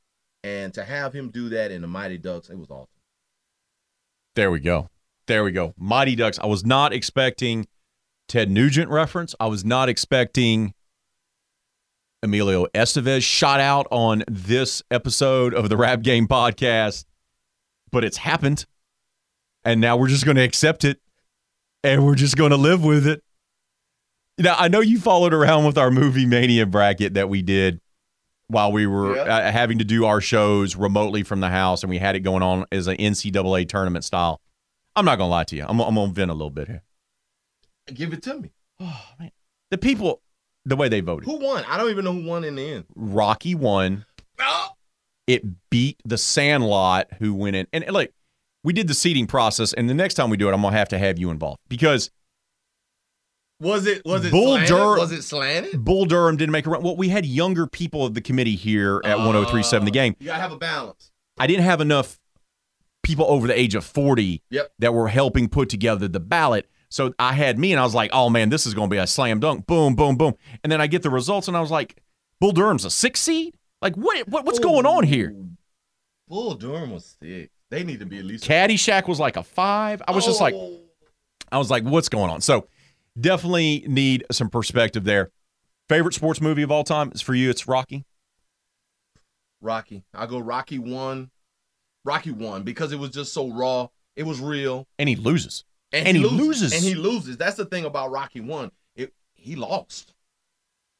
And 0.44 0.72
to 0.74 0.84
have 0.84 1.12
him 1.12 1.30
do 1.30 1.48
that 1.50 1.70
in 1.70 1.82
the 1.82 1.88
Mighty 1.88 2.18
Ducks, 2.18 2.48
it 2.48 2.58
was 2.58 2.70
awesome. 2.70 2.88
There 4.36 4.50
we 4.50 4.60
go. 4.60 4.88
There 5.26 5.44
we 5.44 5.52
go. 5.52 5.74
Mighty 5.76 6.14
Ducks. 6.14 6.38
I 6.38 6.46
was 6.46 6.64
not 6.64 6.92
expecting 6.92 7.66
Ted 8.28 8.50
Nugent 8.50 8.90
reference. 8.90 9.34
I 9.40 9.46
was 9.46 9.64
not 9.64 9.88
expecting 9.88 10.74
Emilio 12.22 12.66
Estevez 12.74 13.22
shot 13.22 13.60
out 13.60 13.86
on 13.90 14.24
this 14.28 14.82
episode 14.90 15.54
of 15.54 15.68
the 15.68 15.76
Rap 15.76 16.02
Game 16.02 16.26
podcast, 16.26 17.04
but 17.90 18.04
it's 18.04 18.16
happened. 18.16 18.64
And 19.64 19.80
now 19.80 19.96
we're 19.96 20.08
just 20.08 20.24
going 20.24 20.36
to 20.36 20.42
accept 20.42 20.84
it 20.84 21.00
and 21.82 22.04
we're 22.04 22.14
just 22.14 22.36
going 22.36 22.50
to 22.50 22.56
live 22.56 22.84
with 22.84 23.06
it. 23.06 23.22
Now, 24.38 24.54
I 24.56 24.68
know 24.68 24.80
you 24.80 25.00
followed 25.00 25.34
around 25.34 25.64
with 25.64 25.76
our 25.76 25.90
movie 25.90 26.26
mania 26.26 26.64
bracket 26.64 27.14
that 27.14 27.28
we 27.28 27.42
did 27.42 27.80
while 28.48 28.72
we 28.72 28.86
were 28.86 29.14
Yeah. 29.16 29.22
uh, 29.22 29.52
having 29.52 29.78
to 29.78 29.84
do 29.84 30.04
our 30.06 30.20
shows 30.20 30.74
remotely 30.76 31.22
from 31.22 31.40
the 31.40 31.48
house, 31.50 31.82
and 31.82 31.90
we 31.90 31.98
had 31.98 32.16
it 32.16 32.20
going 32.20 32.42
on 32.42 32.64
as 32.72 32.86
an 32.86 32.96
NCAA 32.96 33.68
tournament 33.68 34.04
style. 34.04 34.40
I'm 34.96 35.04
not 35.04 35.16
gonna 35.18 35.30
lie 35.30 35.44
to 35.44 35.56
you. 35.56 35.64
I'm, 35.68 35.78
I'm 35.80 35.94
gonna 35.94 36.12
vent 36.12 36.30
a 36.30 36.34
little 36.34 36.50
bit 36.50 36.66
here. 36.68 36.82
Give 37.92 38.12
it 38.12 38.22
to 38.24 38.34
me. 38.38 38.50
Oh 38.80 39.02
man, 39.18 39.30
the 39.72 39.78
people, 39.78 40.22
the 40.64 40.76
way 40.76 40.88
they 40.88 41.00
voted. 41.00 41.24
Who 41.28 41.38
won? 41.38 41.64
I 41.66 41.76
don't 41.76 41.90
even 41.90 42.04
know 42.04 42.12
who 42.12 42.24
won 42.24 42.44
in 42.44 42.54
the 42.54 42.62
end. 42.74 42.84
Rocky 42.94 43.54
won. 43.56 44.04
Oh, 44.40 44.68
It 45.26 45.42
beat 45.68 46.00
the 46.04 46.16
Sandlot, 46.16 47.08
who 47.18 47.34
went 47.34 47.56
in. 47.56 47.66
And 47.72 47.84
like, 47.90 48.12
we 48.62 48.72
did 48.72 48.86
the 48.86 48.94
seating 48.94 49.26
process, 49.26 49.72
and 49.72 49.90
the 49.90 49.94
next 49.94 50.14
time 50.14 50.30
we 50.30 50.36
do 50.36 50.48
it, 50.48 50.52
I'm 50.54 50.62
gonna 50.62 50.76
have 50.76 50.88
to 50.90 50.98
have 50.98 51.18
you 51.18 51.30
involved 51.30 51.58
because 51.68 52.10
was 53.60 53.86
it 53.86 54.02
was 54.04 54.24
it 54.24 54.30
Bull 54.32 54.54
slanted? 54.54 54.68
Dur- 54.68 54.98
Was 54.98 55.12
it 55.12 55.22
slanted? 55.22 55.84
Bull 55.84 56.04
Durham 56.04 56.36
didn't 56.36 56.52
make 56.52 56.66
a 56.66 56.70
run. 56.70 56.82
Well, 56.82 56.96
we 56.96 57.08
had 57.08 57.26
younger 57.26 57.66
people 57.66 58.04
of 58.06 58.14
the 58.14 58.20
committee 58.20 58.56
here 58.56 59.00
at 59.04 59.18
1037 59.18 59.84
the 59.84 59.90
Uh, 59.90 59.92
game. 59.92 60.16
You 60.20 60.26
gotta 60.26 60.40
have 60.40 60.52
a 60.52 60.56
balance. 60.58 61.10
I 61.38 61.46
didn't 61.46 61.64
have 61.64 61.80
enough 61.80 62.18
people 63.02 63.26
over 63.28 63.46
the 63.46 63.58
age 63.58 63.74
of 63.74 63.84
40 63.84 64.42
Yep. 64.50 64.72
that 64.80 64.92
were 64.94 65.08
helping 65.08 65.48
put 65.48 65.68
together 65.68 66.08
the 66.08 66.20
ballot. 66.20 66.68
So 66.90 67.12
I 67.18 67.34
had 67.34 67.58
me, 67.58 67.72
and 67.72 67.80
I 67.80 67.84
was 67.84 67.94
like, 67.94 68.10
oh 68.12 68.30
man, 68.30 68.48
this 68.48 68.66
is 68.66 68.74
going 68.74 68.88
to 68.88 68.94
be 68.94 68.98
a 68.98 69.06
slam 69.06 69.40
dunk. 69.40 69.66
Boom, 69.66 69.94
boom, 69.94 70.16
boom. 70.16 70.34
And 70.62 70.70
then 70.72 70.80
I 70.80 70.86
get 70.86 71.02
the 71.02 71.10
results, 71.10 71.46
and 71.48 71.56
I 71.56 71.60
was 71.60 71.70
like, 71.70 72.02
Bull 72.40 72.52
Durham's 72.52 72.84
a 72.84 72.90
six 72.90 73.20
seed? 73.20 73.56
Like, 73.82 73.94
what, 73.96 74.26
what 74.28 74.44
what's 74.46 74.58
going 74.58 74.86
on 74.86 75.04
here? 75.04 75.34
Bull 76.28 76.54
Durham 76.54 76.90
was 76.90 77.16
sick. 77.22 77.50
They 77.70 77.84
need 77.84 78.00
to 78.00 78.06
be 78.06 78.18
at 78.18 78.24
least. 78.24 78.44
Caddyshack 78.44 79.06
was 79.08 79.20
like 79.20 79.36
a 79.36 79.42
five. 79.42 80.00
I 80.08 80.12
was 80.12 80.24
just 80.24 80.40
like, 80.40 80.54
Oh. 80.54 80.78
I 81.52 81.58
was 81.58 81.70
like, 81.70 81.82
what's 81.84 82.08
going 82.08 82.30
on? 82.30 82.40
So 82.40 82.66
definitely 83.18 83.84
need 83.86 84.24
some 84.30 84.50
perspective 84.50 85.04
there. 85.04 85.30
Favorite 85.88 86.14
sports 86.14 86.40
movie 86.40 86.62
of 86.62 86.70
all 86.70 86.84
time 86.84 87.10
is 87.14 87.20
for 87.20 87.34
you. 87.34 87.50
It's 87.50 87.66
Rocky. 87.66 88.04
Rocky. 89.60 90.04
I 90.14 90.26
go 90.26 90.38
Rocky 90.38 90.78
one. 90.78 91.30
Rocky 92.04 92.30
one 92.30 92.62
because 92.62 92.92
it 92.92 92.98
was 92.98 93.10
just 93.10 93.32
so 93.32 93.50
raw. 93.50 93.88
It 94.16 94.24
was 94.24 94.40
real. 94.40 94.86
And 94.98 95.08
he 95.08 95.16
loses. 95.16 95.64
And, 95.92 96.06
And 96.06 96.16
he 96.16 96.24
loses. 96.24 96.72
And 96.72 96.82
he 96.82 96.94
loses. 96.94 97.36
That's 97.36 97.56
the 97.56 97.64
thing 97.64 97.84
about 97.84 98.10
Rocky 98.10 98.40
one. 98.40 98.70
It 98.94 99.14
he 99.34 99.56
lost. 99.56 100.14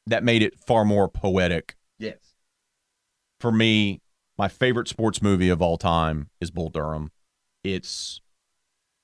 That 0.07 0.25
made 0.25 0.43
it 0.43 0.59
far 0.59 0.85
more 0.85 1.09
poetic. 1.09 1.77
Yes. 1.99 2.16
For 3.41 3.53
me, 3.53 4.01
my 4.39 4.49
favorite 4.49 4.89
sports 4.89 5.21
movie 5.21 5.51
of 5.51 5.61
all 5.61 5.77
time 5.77 6.31
is 6.41 6.51
Bull 6.51 6.71
Durham. 6.71 7.11
It's 7.62 8.21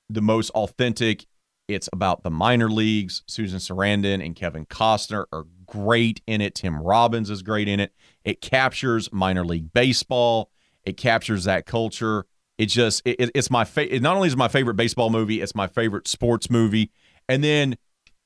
the 0.08 0.22
most 0.22 0.50
authentic. 0.50 1.26
It's 1.68 1.88
about 1.92 2.22
the 2.22 2.30
minor 2.30 2.68
leagues. 2.70 3.22
Susan 3.26 3.58
Sarandon 3.58 4.24
and 4.24 4.36
Kevin 4.36 4.66
Costner 4.66 5.24
are 5.32 5.44
great 5.66 6.20
in 6.26 6.40
it. 6.40 6.54
Tim 6.54 6.78
Robbins 6.78 7.30
is 7.30 7.42
great 7.42 7.68
in 7.68 7.80
it. 7.80 7.92
It 8.24 8.40
captures 8.40 9.10
minor 9.12 9.44
league 9.44 9.72
baseball. 9.72 10.50
It 10.84 10.96
captures 10.98 11.44
that 11.44 11.64
culture. 11.64 12.26
It 12.58 12.66
just 12.66 13.02
it, 13.06 13.16
it- 13.18 13.30
it's 13.34 13.50
my 13.50 13.64
favorite. 13.64 13.96
It 13.96 14.02
not 14.02 14.16
only 14.16 14.28
is 14.28 14.36
my 14.36 14.48
favorite 14.48 14.74
baseball 14.74 15.10
movie, 15.10 15.40
it's 15.40 15.54
my 15.54 15.66
favorite 15.66 16.06
sports 16.06 16.50
movie. 16.50 16.90
And 17.28 17.42
then 17.42 17.76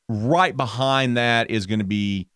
right 0.08 0.56
behind 0.56 1.16
that 1.16 1.50
is 1.50 1.66
going 1.66 1.78
to 1.78 1.84
be 1.84 2.26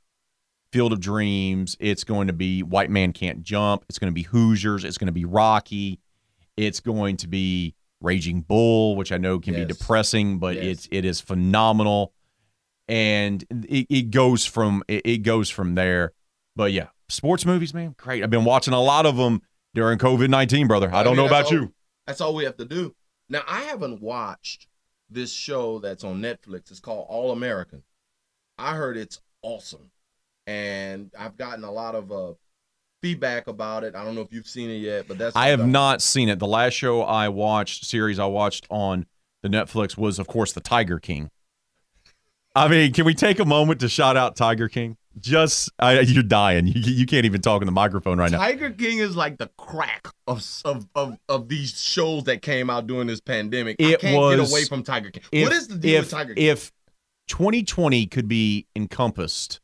Field 0.72 0.92
of 0.92 1.00
Dreams. 1.00 1.76
It's 1.80 2.04
going 2.04 2.28
to 2.28 2.32
be 2.32 2.62
White 2.62 2.90
Man 2.90 3.12
Can't 3.12 3.42
Jump. 3.42 3.84
It's 3.88 3.98
going 3.98 4.10
to 4.10 4.14
be 4.14 4.22
Hoosiers. 4.22 4.84
It's 4.84 4.96
going 4.98 5.06
to 5.06 5.12
be 5.12 5.24
Rocky. 5.24 5.98
It's 6.56 6.80
going 6.80 7.16
to 7.18 7.28
be 7.28 7.74
Raging 8.02 8.40
Bull, 8.42 8.96
which 8.96 9.12
I 9.12 9.16
know 9.18 9.38
can 9.38 9.54
be 9.54 9.64
depressing, 9.64 10.38
but 10.38 10.56
Yes. 10.56 10.64
it's 10.64 10.88
it 10.90 11.04
is 11.04 11.20
phenomenal, 11.20 12.12
and 12.88 13.44
it, 13.68 13.86
it 13.88 14.10
goes 14.10 14.44
from 14.44 14.82
it, 14.88 15.02
it 15.04 15.18
goes 15.18 15.48
from 15.50 15.74
there. 15.74 16.12
But 16.56 16.72
yeah, 16.72 16.88
sports 17.08 17.46
movies, 17.46 17.72
man, 17.72 17.94
great. 17.96 18.22
I've 18.22 18.30
been 18.30 18.44
watching 18.44 18.74
a 18.74 18.80
lot 18.80 19.06
of 19.06 19.16
them 19.16 19.42
during 19.74 19.98
COVID 19.98 20.28
nineteen, 20.28 20.66
brother. 20.66 20.92
I 20.92 21.02
don't 21.02 21.16
mean, 21.16 21.24
know 21.24 21.26
about 21.26 21.46
all- 21.46 21.52
you. 21.52 21.72
That's 22.06 22.20
all 22.20 22.34
we 22.34 22.44
have 22.44 22.56
to 22.56 22.64
do. 22.64 22.94
Now 23.28 23.42
I 23.46 23.60
haven't 23.62 24.02
watched 24.02 24.66
this 25.08 25.32
show 25.32 25.78
that's 25.78 26.04
on 26.04 26.20
Netflix. 26.20 26.70
It's 26.70 26.80
called 26.80 27.06
All 27.08 27.30
American. 27.32 27.82
I 28.58 28.74
heard 28.74 28.96
it's 28.96 29.20
awesome, 29.42 29.90
and 30.46 31.10
I've 31.18 31.36
gotten 31.36 31.64
a 31.64 31.70
lot 31.70 31.94
of 31.94 32.10
uh, 32.12 32.32
feedback 33.02 33.48
about 33.48 33.84
it. 33.84 33.94
I 33.94 34.04
don't 34.04 34.14
know 34.14 34.20
if 34.22 34.32
you've 34.32 34.46
seen 34.46 34.70
it 34.70 34.76
yet, 34.76 35.08
but 35.08 35.18
that's 35.18 35.36
I 35.36 35.48
have 35.48 35.66
not 35.66 36.00
seen 36.00 36.28
it. 36.28 36.38
The 36.38 36.46
last 36.46 36.74
show 36.74 37.02
I 37.02 37.28
watched, 37.28 37.84
series 37.84 38.18
I 38.18 38.26
watched 38.26 38.66
on 38.70 39.06
the 39.42 39.48
Netflix 39.48 39.96
was, 39.98 40.18
of 40.18 40.26
course, 40.28 40.52
the 40.52 40.60
Tiger 40.60 40.98
King. 40.98 41.30
I 42.54 42.68
mean, 42.68 42.92
can 42.92 43.04
we 43.04 43.14
take 43.14 43.38
a 43.40 43.44
moment 43.44 43.80
to 43.80 43.88
shout 43.88 44.16
out 44.16 44.36
Tiger 44.36 44.68
King? 44.68 44.96
Just, 45.20 45.70
I, 45.78 46.00
you're 46.00 46.22
dying. 46.22 46.66
You, 46.68 46.74
you 46.76 47.06
can't 47.06 47.26
even 47.26 47.40
talk 47.40 47.60
in 47.60 47.66
the 47.66 47.72
microphone 47.72 48.18
right 48.18 48.30
now. 48.30 48.38
Tiger 48.38 48.70
King 48.70 48.98
is 48.98 49.16
like 49.16 49.36
the 49.38 49.50
crack 49.58 50.08
of 50.26 50.44
of 50.64 50.86
of, 50.94 51.18
of 51.28 51.48
these 51.48 51.82
shows 51.82 52.24
that 52.24 52.40
came 52.40 52.70
out 52.70 52.86
during 52.86 53.06
this 53.08 53.20
pandemic. 53.20 53.76
I 53.80 53.84
It 53.84 54.00
can't 54.00 54.16
was- 54.16 54.40
get 54.40 54.50
away 54.50 54.64
from 54.64 54.82
Tiger 54.82 55.10
King. 55.10 55.22
If, 55.32 55.44
what 55.44 55.52
is 55.52 55.68
the 55.68 55.76
deal 55.76 55.96
if, 55.96 56.00
with 56.04 56.10
Tiger 56.12 56.34
King? 56.34 56.44
If 56.46 56.72
2020 57.28 58.06
could 58.06 58.28
be 58.28 58.66
encompassed 58.76 59.60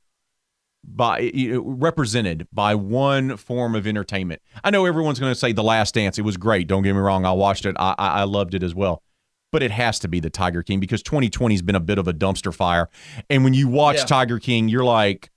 by 0.84 1.30
represented 1.62 2.46
by 2.52 2.74
one 2.74 3.36
form 3.36 3.74
of 3.74 3.86
entertainment, 3.86 4.40
I 4.64 4.70
know 4.70 4.86
everyone's 4.86 5.18
going 5.18 5.32
to 5.32 5.38
say 5.38 5.52
The 5.52 5.62
Last 5.62 5.94
Dance. 5.94 6.18
It 6.18 6.22
was 6.22 6.36
great. 6.36 6.66
Don't 6.68 6.82
get 6.82 6.94
me 6.94 7.00
wrong. 7.00 7.24
I 7.24 7.32
watched 7.32 7.66
it. 7.66 7.76
I, 7.78 7.94
I, 7.98 8.08
I 8.20 8.22
loved 8.24 8.54
it 8.54 8.62
as 8.62 8.74
well. 8.74 9.02
But 9.50 9.62
it 9.62 9.70
has 9.70 9.98
to 10.00 10.08
be 10.08 10.20
the 10.20 10.28
Tiger 10.30 10.62
King 10.62 10.78
because 10.78 11.02
2020 11.02 11.54
has 11.54 11.62
been 11.62 11.74
a 11.74 11.80
bit 11.80 11.98
of 11.98 12.06
a 12.06 12.12
dumpster 12.12 12.54
fire. 12.54 12.88
And 13.30 13.44
when 13.44 13.54
you 13.54 13.66
watch 13.68 13.96
Yeah. 13.96 14.04
Tiger 14.04 14.38
King, 14.38 14.68
you're 14.68 14.84
like, 14.84 15.30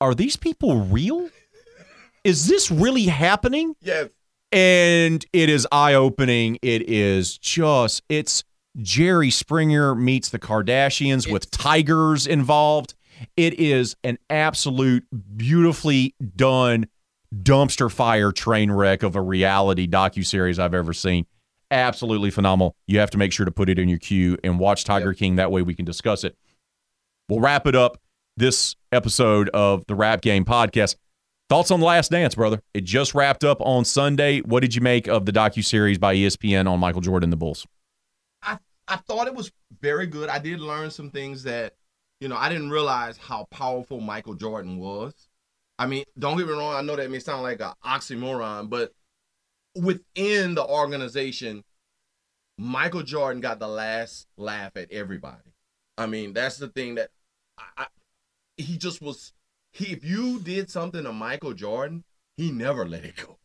are 0.00 0.14
these 0.14 0.36
people 0.36 0.80
real? 0.84 1.28
Is 2.24 2.46
this 2.46 2.70
really 2.70 3.04
happening? 3.04 3.74
yes, 3.80 4.08
and 4.52 5.24
it 5.32 5.48
is 5.50 5.66
eye 5.72 5.94
opening. 5.94 6.58
It 6.62 6.88
is 6.88 7.36
just 7.38 8.02
it's 8.08 8.44
Jerry 8.80 9.30
Springer 9.30 9.94
meets 9.94 10.28
the 10.28 10.38
Kardashians 10.38 11.30
with 11.30 11.50
tigers 11.50 12.26
involved. 12.26 12.94
It 13.36 13.58
is 13.58 13.96
an 14.04 14.18
absolute 14.30 15.04
beautifully 15.36 16.14
done 16.36 16.86
dumpster 17.34 17.90
fire 17.90 18.32
train 18.32 18.70
wreck 18.70 19.02
of 19.02 19.16
a 19.16 19.20
reality 19.20 19.86
docu 19.86 20.24
series 20.24 20.58
I've 20.58 20.74
ever 20.74 20.92
seen. 20.92 21.26
Absolutely 21.70 22.30
phenomenal. 22.30 22.74
You 22.86 22.98
have 23.00 23.10
to 23.10 23.18
make 23.18 23.32
sure 23.32 23.44
to 23.44 23.52
put 23.52 23.68
it 23.68 23.78
in 23.78 23.88
your 23.88 23.98
queue 23.98 24.38
and 24.42 24.58
watch 24.58 24.84
Tiger 24.84 25.12
King. 25.12 25.36
That 25.36 25.52
way 25.52 25.62
we 25.62 25.74
can 25.74 25.84
discuss 25.84 26.24
it. 26.24 26.36
We'll 27.28 27.40
wrap 27.40 27.66
it 27.66 27.76
up 27.76 27.98
this 28.36 28.76
episode 28.92 29.50
of 29.50 29.84
the 29.86 29.94
Rap 29.94 30.22
Game 30.22 30.44
podcast. 30.44 30.96
Thoughts 31.50 31.70
on 31.70 31.80
The 31.80 31.86
Last 31.86 32.10
Dance, 32.10 32.34
brother? 32.34 32.62
It 32.72 32.84
just 32.84 33.14
wrapped 33.14 33.42
up 33.42 33.58
on 33.60 33.84
Sunday. 33.84 34.40
What 34.40 34.60
did 34.60 34.74
you 34.74 34.80
make 34.80 35.08
of 35.08 35.26
the 35.26 35.32
docu-series 35.32 35.98
by 35.98 36.14
E 36.14 36.26
ESPN 36.26 36.70
on 36.70 36.78
Michael 36.78 37.00
Jordan 37.00 37.26
and 37.26 37.32
the 37.32 37.38
Bulls? 37.38 37.66
I 38.42 38.58
I 38.86 38.96
thought 38.96 39.26
it 39.26 39.34
was 39.34 39.50
very 39.80 40.06
good. 40.06 40.28
I 40.28 40.38
did 40.38 40.60
learn 40.60 40.90
some 40.90 41.10
things 41.10 41.42
that, 41.42 41.74
you 42.20 42.28
know, 42.28 42.36
I 42.36 42.48
didn't 42.48 42.70
realize 42.70 43.16
how 43.16 43.46
powerful 43.50 44.00
Michael 44.00 44.34
Jordan 44.34 44.78
was. 44.78 45.14
I 45.78 45.86
mean, 45.86 46.04
don't 46.18 46.36
get 46.36 46.46
me 46.46 46.52
wrong. 46.52 46.74
I 46.74 46.82
know 46.82 46.96
that 46.96 47.10
may 47.10 47.20
sound 47.20 47.42
like 47.42 47.60
an 47.60 47.72
oxymoron, 47.84 48.68
but 48.68 48.92
within 49.76 50.54
the 50.54 50.64
organization, 50.64 51.62
Michael 52.58 53.02
Jordan 53.02 53.40
got 53.40 53.60
the 53.60 53.68
last 53.68 54.26
laugh 54.36 54.76
at 54.76 54.90
everybody. 54.90 55.52
I 55.96 56.06
mean, 56.06 56.32
that's 56.32 56.56
the 56.56 56.68
thing 56.68 56.96
that 56.96 57.10
I, 57.56 57.64
I 57.76 57.86
he 58.56 58.76
just 58.76 59.00
was. 59.00 59.32
He 59.72 59.92
if 59.92 60.04
you 60.04 60.40
did 60.40 60.70
something 60.70 61.04
to 61.04 61.12
Michael 61.12 61.52
Jordan, 61.52 62.02
he 62.36 62.50
never 62.50 62.86
let 62.88 63.04
it 63.04 63.16
go. 63.16 63.38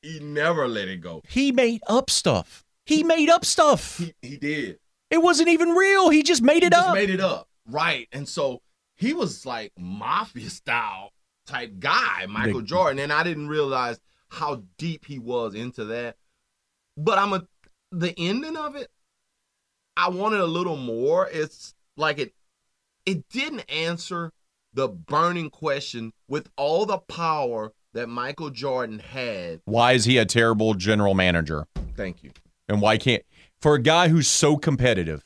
He 0.00 0.20
never 0.20 0.68
let 0.68 0.88
it 0.88 1.02
go. 1.02 1.22
He 1.28 1.52
made 1.52 1.82
up 1.88 2.08
stuff. 2.08 2.64
He 2.86 3.02
made 3.02 3.28
up 3.28 3.44
stuff. 3.44 3.98
He 3.98 4.14
he 4.22 4.36
did. 4.38 4.78
It 5.10 5.18
wasn't 5.18 5.48
even 5.48 5.70
real. 5.70 6.08
He 6.08 6.22
just 6.22 6.42
made 6.42 6.62
He 6.62 6.66
it 6.68 6.72
just 6.72 6.88
up. 6.88 6.94
made 6.94 7.10
it 7.10 7.20
up. 7.20 7.48
Right. 7.68 8.08
And 8.12 8.28
so 8.28 8.62
he 8.96 9.12
was 9.12 9.44
like 9.46 9.72
mafia 9.78 10.50
style 10.50 11.12
type 11.46 11.78
guy, 11.78 12.26
Michael 12.28 12.60
The- 12.60 12.66
Jordan. 12.66 12.98
And 12.98 13.12
I 13.12 13.22
didn't 13.22 13.48
realize 13.48 14.00
how 14.28 14.62
deep 14.78 15.04
he 15.06 15.18
was 15.18 15.54
into 15.54 15.84
that. 15.86 16.16
But 16.96 17.18
I'm 17.18 17.32
a 17.32 17.46
the 17.92 18.14
ending 18.18 18.56
of 18.56 18.74
it, 18.74 18.88
I 19.96 20.08
wanted 20.08 20.40
a 20.40 20.46
little 20.46 20.76
more. 20.76 21.28
It's 21.30 21.74
like 21.96 22.18
it 22.18 22.34
it 23.04 23.28
didn't 23.28 23.70
answer 23.70 24.32
the 24.74 24.88
burning 24.88 25.48
question 25.50 26.12
with 26.28 26.50
all 26.56 26.84
the 26.86 26.98
power 26.98 27.72
that 27.94 28.08
Michael 28.08 28.50
Jordan 28.50 28.98
had. 28.98 29.60
why 29.64 29.92
is 29.92 30.04
he 30.04 30.18
a 30.18 30.26
terrible 30.26 30.74
general 30.74 31.14
manager? 31.14 31.66
Thank 31.96 32.22
you. 32.22 32.32
And 32.68 32.82
why 32.82 32.98
can't 32.98 33.22
for 33.60 33.74
a 33.74 33.80
guy 33.80 34.08
who's 34.08 34.26
so 34.28 34.56
competitive, 34.56 35.24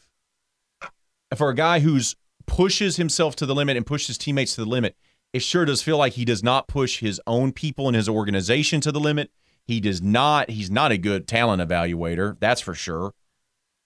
for 1.35 1.49
a 1.49 1.55
guy 1.55 1.81
who's 1.81 2.15
pushes 2.51 2.97
himself 2.97 3.37
to 3.37 3.47
the 3.47 3.55
limit 3.55 3.77
and 3.77 3.87
pushes 3.87 4.19
teammates 4.19 4.57
to 4.57 4.65
the 4.65 4.69
limit, 4.69 4.97
it 5.33 5.41
sure 5.41 5.65
does 5.65 5.83
feel 5.83 5.97
like 5.97 6.15
he 6.15 6.25
does 6.25 6.43
not 6.43 6.67
push 6.67 6.99
his 6.99 7.21
own 7.25 7.53
people 7.53 7.87
and 7.87 7.95
his 7.95 8.09
organization 8.09 8.81
to 8.81 8.91
the 8.91 8.99
limit. 8.99 9.31
He 9.65 9.79
does 9.79 10.03
not, 10.03 10.51
he's 10.51 10.69
not 10.69 10.91
a 10.91 10.99
good 10.99 11.29
talent 11.29 11.63
evaluator, 11.63 12.37
that's 12.41 12.61
for 12.61 12.75
sure. 12.75 13.15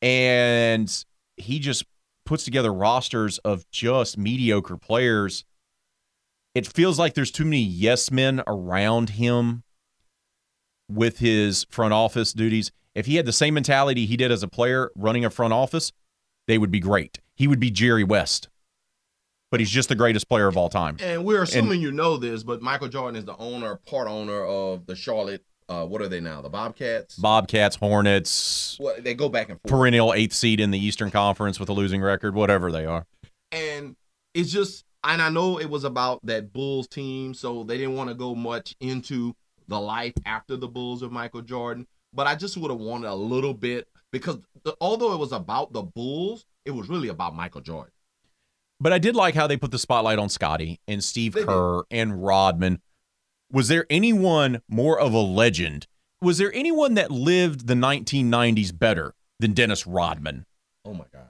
And 0.00 1.04
he 1.36 1.58
just 1.58 1.84
puts 2.24 2.44
together 2.44 2.72
rosters 2.72 3.36
of 3.38 3.70
just 3.70 4.16
mediocre 4.16 4.78
players. 4.78 5.44
it 6.54 6.66
feels 6.66 6.98
like 6.98 7.12
there's 7.12 7.30
too 7.30 7.44
many 7.44 7.60
yes 7.60 8.10
men 8.10 8.42
around 8.46 9.10
him 9.10 9.62
with 10.88 11.18
his 11.18 11.66
front 11.68 11.92
office 11.92 12.32
duties. 12.32 12.72
If 12.94 13.04
he 13.04 13.16
had 13.16 13.26
the 13.26 13.32
same 13.32 13.52
mentality 13.52 14.06
he 14.06 14.16
did 14.16 14.32
as 14.32 14.42
a 14.42 14.48
player 14.48 14.90
running 14.96 15.24
a 15.24 15.30
front 15.30 15.52
office, 15.52 15.92
they 16.46 16.56
would 16.56 16.70
be 16.70 16.80
great. 16.80 17.20
He 17.34 17.46
would 17.46 17.60
be 17.60 17.70
Jerry 17.70 18.04
West. 18.04 18.48
But 19.54 19.60
he's 19.60 19.70
just 19.70 19.88
the 19.88 19.94
greatest 19.94 20.28
player 20.28 20.48
of 20.48 20.56
all 20.56 20.68
time. 20.68 20.96
And 21.00 21.24
we're 21.24 21.44
assuming 21.44 21.80
you 21.80 21.92
know 21.92 22.16
this, 22.16 22.42
but 22.42 22.60
Michael 22.60 22.88
Jordan 22.88 23.14
is 23.16 23.24
the 23.24 23.36
owner, 23.36 23.76
part 23.86 24.08
owner 24.08 24.44
of 24.44 24.84
the 24.86 24.96
Charlotte. 24.96 25.44
Uh, 25.68 25.86
what 25.86 26.02
are 26.02 26.08
they 26.08 26.18
now? 26.18 26.42
The 26.42 26.48
Bobcats. 26.48 27.14
Bobcats, 27.14 27.76
Hornets, 27.76 28.76
Well, 28.80 28.96
they 28.98 29.14
go 29.14 29.28
back 29.28 29.50
and 29.50 29.60
forth. 29.60 29.70
perennial 29.70 30.12
eighth 30.12 30.32
seed 30.32 30.58
in 30.58 30.72
the 30.72 30.78
Eastern 30.84 31.12
Conference 31.12 31.60
with 31.60 31.68
a 31.68 31.72
losing 31.72 32.02
record, 32.02 32.34
whatever 32.34 32.72
they 32.72 32.84
are. 32.84 33.06
and 33.52 33.94
it's 34.34 34.50
just 34.50 34.84
and 35.04 35.22
I 35.22 35.28
know 35.28 35.60
it 35.60 35.70
was 35.70 35.84
about 35.84 36.18
that 36.26 36.52
Bulls 36.52 36.88
team, 36.88 37.32
so 37.32 37.62
they 37.62 37.78
didn't 37.78 37.94
want 37.94 38.08
to 38.08 38.16
go 38.16 38.34
much 38.34 38.74
into 38.80 39.36
the 39.68 39.80
life 39.80 40.14
after 40.26 40.56
the 40.56 40.66
Bulls 40.66 41.00
of 41.02 41.12
Michael 41.12 41.42
Jordan. 41.42 41.86
But 42.12 42.26
I 42.26 42.34
just 42.34 42.56
would 42.56 42.72
have 42.72 42.80
wanted 42.80 43.08
a 43.08 43.14
little 43.14 43.54
bit 43.54 43.86
because 44.10 44.38
the, 44.64 44.74
although 44.80 45.12
it 45.12 45.18
was 45.20 45.30
about 45.30 45.72
the 45.72 45.82
Bulls, 45.84 46.44
it 46.64 46.72
was 46.72 46.88
really 46.88 47.06
about 47.06 47.36
Michael 47.36 47.60
Jordan. 47.60 47.92
But 48.84 48.92
I 48.92 48.98
did 48.98 49.16
like 49.16 49.34
how 49.34 49.46
they 49.46 49.56
put 49.56 49.70
the 49.70 49.78
spotlight 49.78 50.18
on 50.18 50.28
Scottie 50.28 50.78
and 50.86 51.02
Steve 51.02 51.32
They 51.32 51.40
did. 51.40 51.48
Kerr 51.48 51.84
and 51.90 52.22
Rodman. 52.22 52.82
Was 53.50 53.68
there 53.68 53.86
anyone 53.88 54.60
more 54.68 55.00
of 55.00 55.14
a 55.14 55.20
legend? 55.20 55.86
Was 56.20 56.36
there 56.36 56.52
anyone 56.52 56.92
that 56.92 57.10
lived 57.10 57.66
the 57.66 57.72
1990s 57.72 58.78
better 58.78 59.14
than 59.40 59.54
Dennis 59.54 59.86
Rodman? 59.86 60.44
Oh 60.84 60.92
my 60.92 61.06
gosh. 61.10 61.22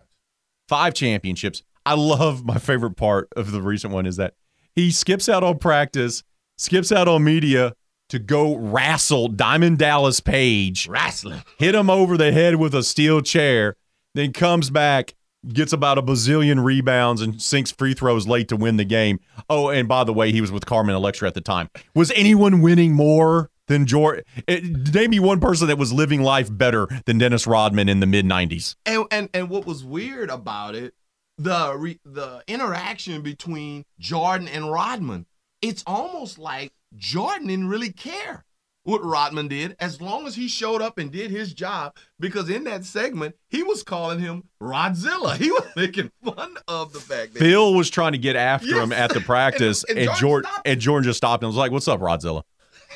Five 0.69 0.95
championships. 0.95 1.63
I 1.87 1.95
love 1.95 2.45
my 2.45 2.59
favorite 2.59 2.97
part 2.97 3.29
of 3.37 3.53
the 3.53 3.63
recent 3.63 3.93
one 3.93 4.05
is 4.05 4.17
that 4.17 4.35
he 4.75 4.91
skips 4.91 5.29
out 5.29 5.45
on 5.45 5.59
practice, 5.59 6.25
skips 6.59 6.91
out 6.91 7.07
on 7.07 7.23
media 7.23 7.77
to 8.09 8.19
go 8.19 8.57
wrestle 8.57 9.29
Diamond 9.29 9.79
Dallas 9.79 10.19
Page, 10.19 10.89
Wrestling. 10.89 11.45
hit 11.59 11.77
him 11.77 11.89
over 11.89 12.17
the 12.17 12.33
head 12.33 12.57
with 12.57 12.75
a 12.75 12.83
steel 12.83 13.21
chair, 13.21 13.77
then 14.13 14.33
comes 14.33 14.71
back, 14.71 15.15
gets 15.53 15.73
about 15.73 15.99
a 15.99 16.03
bazillion 16.03 16.65
rebounds, 16.65 17.21
and 17.23 17.41
sinks 17.41 17.71
free 17.71 17.95
throws 17.95 18.27
late 18.27 18.49
to 18.49 18.57
win 18.57 18.77
the 18.77 18.85
game. 18.85 19.21
Oh, 19.49 19.69
and 19.69 19.89
by 19.89 20.05
the 20.05 20.13
way, 20.13 20.33
he 20.33 20.41
was 20.41 20.53
with 20.53 20.67
Carmen 20.67 20.95
Electra 20.95 21.29
at 21.29 21.35
the 21.35 21.41
time. 21.41 21.71
Was 21.95 22.11
anyone 22.13 22.61
winning 22.61 22.93
more 22.93 23.51
than 23.67 23.87
Jordan? 23.87 24.25
Eh, 24.49 24.61
name 24.93 25.11
me 25.11 25.21
one 25.21 25.41
person 25.41 25.69
that 25.69 25.79
was 25.79 25.93
living 25.93 26.23
life 26.23 26.49
better 26.51 26.89
than 27.07 27.19
Dennis 27.19 27.47
Rodman 27.47 27.89
in 27.89 28.01
the 28.01 28.07
mid 28.07 28.25
90s. 28.25 28.77
And 28.87 29.05
and 29.11 29.29
and 29.35 29.49
what 29.49 29.67
was 29.67 29.85
weird 29.85 30.31
about 30.31 30.75
it, 30.75 30.95
the 31.39 31.75
re, 31.77 31.99
the 32.05 32.43
interaction 32.47 33.23
between 33.23 33.85
Jordan 33.99 34.49
and 34.49 34.71
Rodman, 34.71 35.27
it's 35.63 35.83
almost 35.87 36.39
like 36.39 36.73
Jordan 36.97 37.49
didn't 37.49 37.69
really 37.69 37.93
care 37.93 38.45
what 38.85 39.03
Rodman 39.05 39.49
did 39.49 39.75
as 39.81 40.01
long 40.01 40.27
as 40.27 40.35
he 40.37 40.47
showed 40.49 40.81
up 40.83 40.99
and 40.99 41.11
did 41.11 41.31
his 41.31 41.53
job. 41.53 41.97
Because 42.21 42.49
in 42.49 42.65
that 42.65 42.85
segment, 42.85 43.35
he 43.51 43.63
was 43.63 43.83
calling 43.83 44.21
him 44.21 44.45
Rodzilla. 44.63 45.37
He 45.37 45.51
was 45.51 45.67
making 45.77 46.11
fun 46.25 46.57
of 46.69 46.93
the 46.93 47.01
fact 47.01 47.33
that 47.35 47.41
Phil 47.41 47.75
was 47.75 47.91
trying 47.91 48.13
to 48.13 48.19
get 48.19 48.37
after 48.37 48.69
Yes. 48.69 48.85
him 48.85 48.93
at 48.93 49.11
the 49.11 49.21
uh, 49.21 49.25
practice, 49.25 49.85
And- 49.85 49.99
and, 49.99 50.09
and 50.09 50.19
Jordan 50.19 50.51
stopped 50.51 50.69
and 50.69 50.81
Jordan 50.81 51.05
just 51.05 51.17
stopped 51.17 51.43
and 51.43 51.49
was 51.49 51.57
like, 51.57 51.73
"What's 51.73 51.89
up, 51.89 52.01
Rodzilla?" 52.01 52.43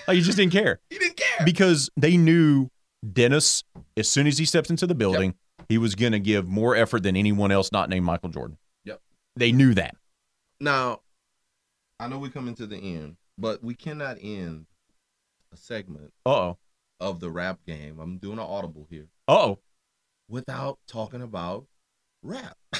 Like 0.07 0.15
he 0.17 0.21
just 0.23 0.37
didn't 0.39 0.53
care 0.53 0.81
he 0.91 0.99
didn't 0.99 1.17
care. 1.17 1.45
because 1.45 1.91
they 1.97 2.17
knew 2.17 2.69
Dennis. 3.13 3.65
As 3.97 4.09
soon 4.09 4.27
as 4.27 4.39
he 4.39 4.45
stepped 4.45 4.71
into 4.71 4.87
the 4.87 4.95
building, 4.95 5.35
he 5.69 5.77
was 5.79 5.95
going 5.95 6.13
to 6.13 6.21
give 6.21 6.47
more 6.47 6.77
effort 6.77 7.03
than 7.03 7.17
anyone 7.17 7.51
else 7.51 7.73
not 7.73 7.89
named 7.89 8.05
Michael 8.07 8.29
Jordan. 8.29 8.59
Yep. 8.85 9.01
They 9.37 9.53
knew 9.53 9.75
that. 9.75 9.97
Now, 10.61 11.01
I 12.01 12.09
know 12.09 12.19
we're 12.19 12.31
coming 12.31 12.55
to 12.57 12.67
the 12.67 12.77
end, 12.77 13.17
but 13.37 13.63
we 13.65 13.75
cannot 13.75 14.19
end 14.21 14.67
a 15.53 15.57
segment 15.57 16.13
Uh 16.27 16.31
oh. 16.31 16.59
of 17.01 17.21
the 17.21 17.31
rap 17.31 17.61
game. 17.67 17.99
I'm 18.01 18.19
doing 18.19 18.39
an 18.39 18.45
audible 18.45 18.87
here. 18.91 19.09
Uh 19.27 19.33
oh. 19.39 19.59
without 20.29 20.79
talking 20.87 21.23
about 21.23 21.67
rap. 22.23 22.57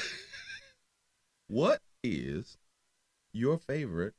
what 1.47 1.79
is 2.03 2.57
your 3.33 3.57
favorite 3.57 4.13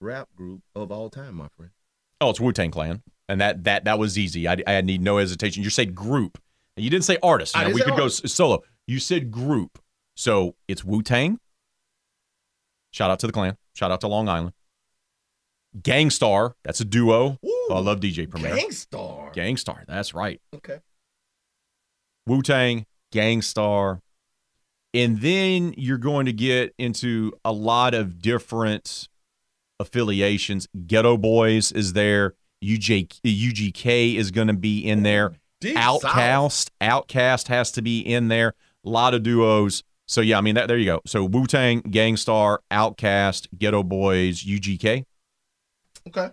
rap 0.00 0.28
group 0.36 0.62
of 0.74 0.90
all 0.92 1.10
time, 1.10 1.36
my 1.36 1.48
friend? 1.56 1.72
Oh, 2.20 2.30
it's 2.30 2.40
Wu 2.40 2.52
Tang 2.52 2.70
Clan, 2.70 3.02
and 3.28 3.40
that 3.40 3.64
that 3.64 3.84
that 3.84 3.98
was 3.98 4.18
easy. 4.18 4.46
I, 4.46 4.56
I 4.66 4.80
need 4.82 5.00
no 5.00 5.16
hesitation. 5.18 5.62
You 5.62 5.70
said 5.70 5.94
group, 5.94 6.38
and 6.76 6.84
you 6.84 6.90
didn't 6.90 7.04
say 7.04 7.16
artist. 7.22 7.54
Know, 7.56 7.62
didn't 7.62 7.74
we 7.74 7.80
say 7.80 7.84
could 7.86 7.96
go 7.96 8.02
artist. 8.04 8.24
s- 8.24 8.32
solo. 8.34 8.62
You 8.86 8.98
said 8.98 9.30
group, 9.30 9.78
so 10.16 10.54
it's 10.68 10.84
Wu 10.84 11.02
Tang. 11.02 11.38
Shout 12.92 13.10
out 13.10 13.20
to 13.20 13.26
the 13.26 13.32
clan. 13.32 13.56
Shout 13.74 13.90
out 13.90 14.00
to 14.02 14.08
Long 14.08 14.28
Island. 14.28 14.52
Gang 15.82 16.10
Starr, 16.10 16.54
that's 16.64 16.80
a 16.80 16.84
duo. 16.84 17.38
Ooh, 17.44 17.66
Oh, 17.70 17.74
I 17.76 17.78
love 17.80 18.00
DJ 18.00 18.28
Premier. 18.28 18.56
Gang 18.56 18.72
Starr. 18.72 19.30
Gangstar, 19.32 19.84
that's 19.86 20.12
right. 20.12 20.40
okay. 20.54 20.78
Wu 22.26 22.42
Tang, 22.42 22.84
Gang 23.12 23.42
Starr. 23.42 24.00
And 24.92 25.20
then 25.20 25.72
you're 25.76 25.98
going 25.98 26.26
to 26.26 26.32
get 26.32 26.74
into 26.78 27.32
a 27.44 27.52
lot 27.52 27.94
of 27.94 28.20
different 28.20 29.08
affiliations. 29.78 30.66
Geto 30.86 31.20
Boys 31.20 31.70
is 31.72 31.92
there. 31.92 32.34
UJ, 32.62 33.08
UGK 33.24 34.16
is 34.16 34.30
going 34.32 34.48
to 34.48 34.52
be 34.54 34.80
in 34.80 35.02
there. 35.04 35.36
Deep 35.60 35.76
South. 35.76 36.02
OutKast, 36.02 36.70
OutKast 36.80 37.48
has 37.48 37.70
to 37.72 37.82
be 37.82 38.00
in 38.00 38.28
there. 38.28 38.54
A 38.84 38.88
lot 38.88 39.14
of 39.14 39.22
duos. 39.22 39.82
So 40.08 40.20
yeah, 40.20 40.38
I 40.38 40.40
mean 40.40 40.56
that. 40.56 40.66
There 40.66 40.76
you 40.76 40.86
go. 40.86 41.00
So 41.06 41.24
Wu 41.24 41.46
Tang, 41.46 41.82
Gangstar, 41.82 42.58
OutKast, 42.70 43.46
Geto 43.56 43.84
Boys, 43.88 44.42
UGK. 44.42 45.04
Okay. 46.08 46.30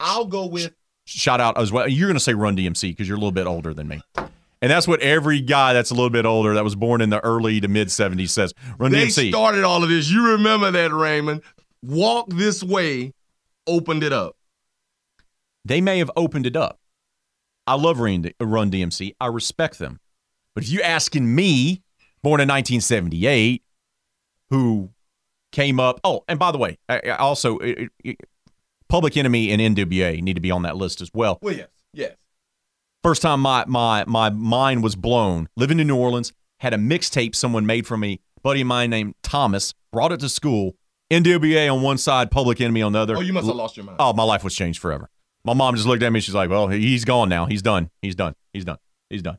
I'll 0.00 0.26
go 0.26 0.46
with 0.46 0.72
Shout 1.06 1.40
out 1.40 1.58
as 1.58 1.70
well. 1.70 1.86
You're 1.86 2.08
going 2.08 2.16
to 2.16 2.20
say 2.20 2.32
Run 2.34 2.56
DMC 2.56 2.90
because 2.90 3.06
you're 3.06 3.16
a 3.16 3.20
little 3.20 3.30
bit 3.32 3.46
older 3.46 3.74
than 3.74 3.86
me, 3.88 4.00
and 4.16 4.70
that's 4.70 4.88
what 4.88 5.00
every 5.00 5.40
guy 5.42 5.74
that's 5.74 5.90
a 5.90 5.94
little 5.94 6.08
bit 6.10 6.24
older 6.24 6.54
that 6.54 6.64
was 6.64 6.74
born 6.74 7.02
in 7.02 7.10
the 7.10 7.20
early 7.20 7.60
to 7.60 7.68
mid 7.68 7.88
'70s 7.88 8.30
says. 8.30 8.54
Run 8.78 8.90
they 8.90 9.06
DMC. 9.08 9.28
started 9.28 9.64
all 9.64 9.82
of 9.82 9.90
this. 9.90 10.10
You 10.10 10.26
remember 10.32 10.70
that, 10.70 10.92
Raymond? 10.94 11.42
Walk 11.82 12.28
this 12.30 12.62
way 12.64 13.12
opened 13.66 14.02
it 14.02 14.12
up. 14.14 14.34
they 15.66 15.82
may 15.82 15.98
have 15.98 16.10
opened 16.16 16.46
it 16.46 16.56
up. 16.56 16.78
I 17.66 17.74
love 17.74 17.98
Run 18.00 18.30
Run 18.40 18.70
DMC. 18.70 19.14
I 19.20 19.26
respect 19.26 19.78
them, 19.78 20.00
but 20.54 20.64
if 20.64 20.70
you're 20.70 20.82
asking 20.84 21.34
me, 21.34 21.82
born 22.22 22.40
in 22.40 22.48
1978, 22.48 23.62
who 24.48 24.88
came 25.54 25.80
up? 25.80 26.00
Oh, 26.04 26.22
and 26.28 26.38
by 26.38 26.52
the 26.52 26.58
way, 26.58 26.78
I, 26.88 27.00
I 27.06 27.16
also 27.16 27.58
it, 27.58 27.88
it, 28.04 28.20
Public 28.88 29.16
Enemy 29.16 29.50
and 29.50 29.76
NWA 29.76 30.20
need 30.20 30.34
to 30.34 30.40
be 30.40 30.50
on 30.50 30.62
that 30.62 30.76
list 30.76 31.00
as 31.00 31.10
well. 31.14 31.38
Well, 31.40 31.54
yes, 31.54 31.68
yes. 31.94 32.16
First 33.02 33.22
time 33.22 33.40
my 33.40 33.64
my 33.66 34.04
my 34.06 34.28
mind 34.28 34.82
was 34.82 34.96
blown. 34.96 35.48
Living 35.56 35.80
in 35.80 35.86
New 35.86 35.96
Orleans, 35.96 36.32
had 36.60 36.74
a 36.74 36.76
mixtape 36.76 37.34
someone 37.34 37.64
made 37.64 37.86
for 37.86 37.96
me. 37.96 38.20
Buddy 38.42 38.60
of 38.60 38.66
mine 38.66 38.90
named 38.90 39.14
Thomas 39.22 39.72
brought 39.92 40.12
it 40.12 40.20
to 40.20 40.28
school. 40.28 40.74
NWA 41.10 41.72
on 41.72 41.82
one 41.82 41.98
side, 41.98 42.30
Public 42.30 42.60
Enemy 42.60 42.82
on 42.82 42.92
the 42.92 42.98
other. 42.98 43.16
Oh, 43.16 43.20
you 43.20 43.32
must 43.32 43.46
have 43.46 43.56
lost 43.56 43.76
your 43.76 43.84
mind. 43.84 43.96
Oh, 44.00 44.12
my 44.12 44.24
life 44.24 44.42
was 44.42 44.54
changed 44.54 44.80
forever. 44.80 45.08
My 45.44 45.54
mom 45.54 45.76
just 45.76 45.86
looked 45.86 46.02
at 46.02 46.10
me. 46.12 46.20
She's 46.20 46.34
like, 46.34 46.50
"Well, 46.50 46.68
he's 46.68 47.04
gone 47.04 47.28
now. 47.28 47.46
He's 47.46 47.62
done. 47.62 47.90
He's 48.02 48.14
done. 48.14 48.34
He's 48.52 48.64
done. 48.64 48.78
He's 49.10 49.22
done." 49.22 49.38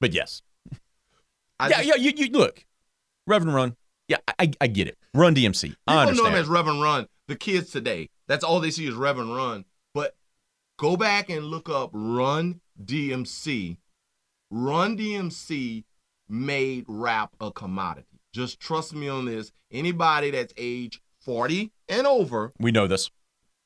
But 0.00 0.12
yes, 0.12 0.42
I 1.60 1.68
yeah, 1.68 1.76
just- 1.82 1.88
yeah. 1.88 1.94
You, 1.96 2.12
you 2.16 2.30
look, 2.30 2.64
Reverend 3.26 3.54
Run. 3.54 3.76
Yeah, 4.08 4.18
I, 4.38 4.50
I 4.60 4.66
get 4.68 4.88
it. 4.88 4.97
Run 5.14 5.34
DMC. 5.34 5.64
I 5.64 5.66
People 5.66 5.94
know 5.94 6.00
understand. 6.00 6.34
him 6.34 6.40
as 6.40 6.48
Reverend 6.48 6.76
and 6.76 6.82
Run. 6.84 7.06
The 7.28 7.36
kids 7.36 7.70
today, 7.70 8.08
that's 8.26 8.44
all 8.44 8.60
they 8.60 8.70
see 8.70 8.86
is 8.86 8.94
Reverend 8.94 9.28
and 9.30 9.36
Run. 9.36 9.64
But 9.94 10.16
go 10.78 10.96
back 10.96 11.28
and 11.30 11.44
look 11.46 11.68
up 11.68 11.90
Run 11.92 12.60
DMC. 12.82 13.76
Run 14.50 14.96
DMC 14.96 15.84
made 16.28 16.84
rap 16.88 17.34
a 17.40 17.50
commodity. 17.50 18.06
Just 18.32 18.60
trust 18.60 18.94
me 18.94 19.08
on 19.08 19.24
this. 19.26 19.52
Anybody 19.70 20.30
that's 20.30 20.52
age 20.56 21.00
40 21.20 21.72
and 21.88 22.06
over 22.06 22.52
we 22.58 22.70
know 22.70 22.86
this. 22.86 23.10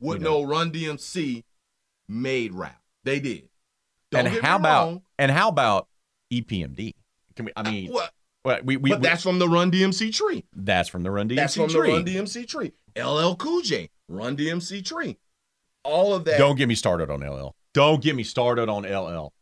would 0.01 0.19
We 0.19 0.25
know. 0.25 0.41
know 0.43 0.43
Run 0.45 0.73
DMC 0.73 1.45
made 2.09 2.53
rap. 2.55 2.81
They 3.05 3.21
did. 3.21 3.49
Don't 4.11 4.27
and 4.27 4.45
how 4.45 4.57
about 4.57 4.85
wrong. 4.87 5.03
and 5.19 5.31
how 5.31 5.49
about 5.49 5.89
EPMD? 6.33 6.95
Can 7.37 7.47
we? 7.47 7.53
I 7.57 7.69
mean, 7.71 7.91
What? 7.91 7.95
well, 7.95 8.11
we, 8.45 8.77
we, 8.77 8.91
but 8.91 9.01
we- 9.01 9.07
that's 9.07 9.23
from 9.23 9.39
the 9.39 9.49
Run 9.49 9.71
DMC 9.71 10.13
tree. 10.13 10.45
that's 10.55 10.89
from 10.89 11.03
the 11.03 11.11
Run 11.11 11.29
DMC 11.29 11.31
Tree. 11.31 11.37
That's 11.37 11.55
from 11.55 11.69
tree. 11.69 11.91
the 11.91 11.95
Run 11.95 12.05
DMC 12.05 12.49
tree. 12.49 12.73
LL 12.97 13.35
Cool 13.37 13.63
J, 13.63 13.91
Run 14.09 14.37
DMC 14.37 14.85
tree. 14.85 15.17
All 15.85 16.15
of 16.15 16.25
that. 16.25 16.39
Don't 16.39 16.57
get 16.57 16.69
me 16.69 16.75
started 16.75 17.11
on 17.11 17.21
LL. 17.21 17.55
Don't 17.75 18.03
get 18.03 18.15
me 18.15 18.23
started 18.23 18.69
on 18.69 18.85
LL. 18.85 19.33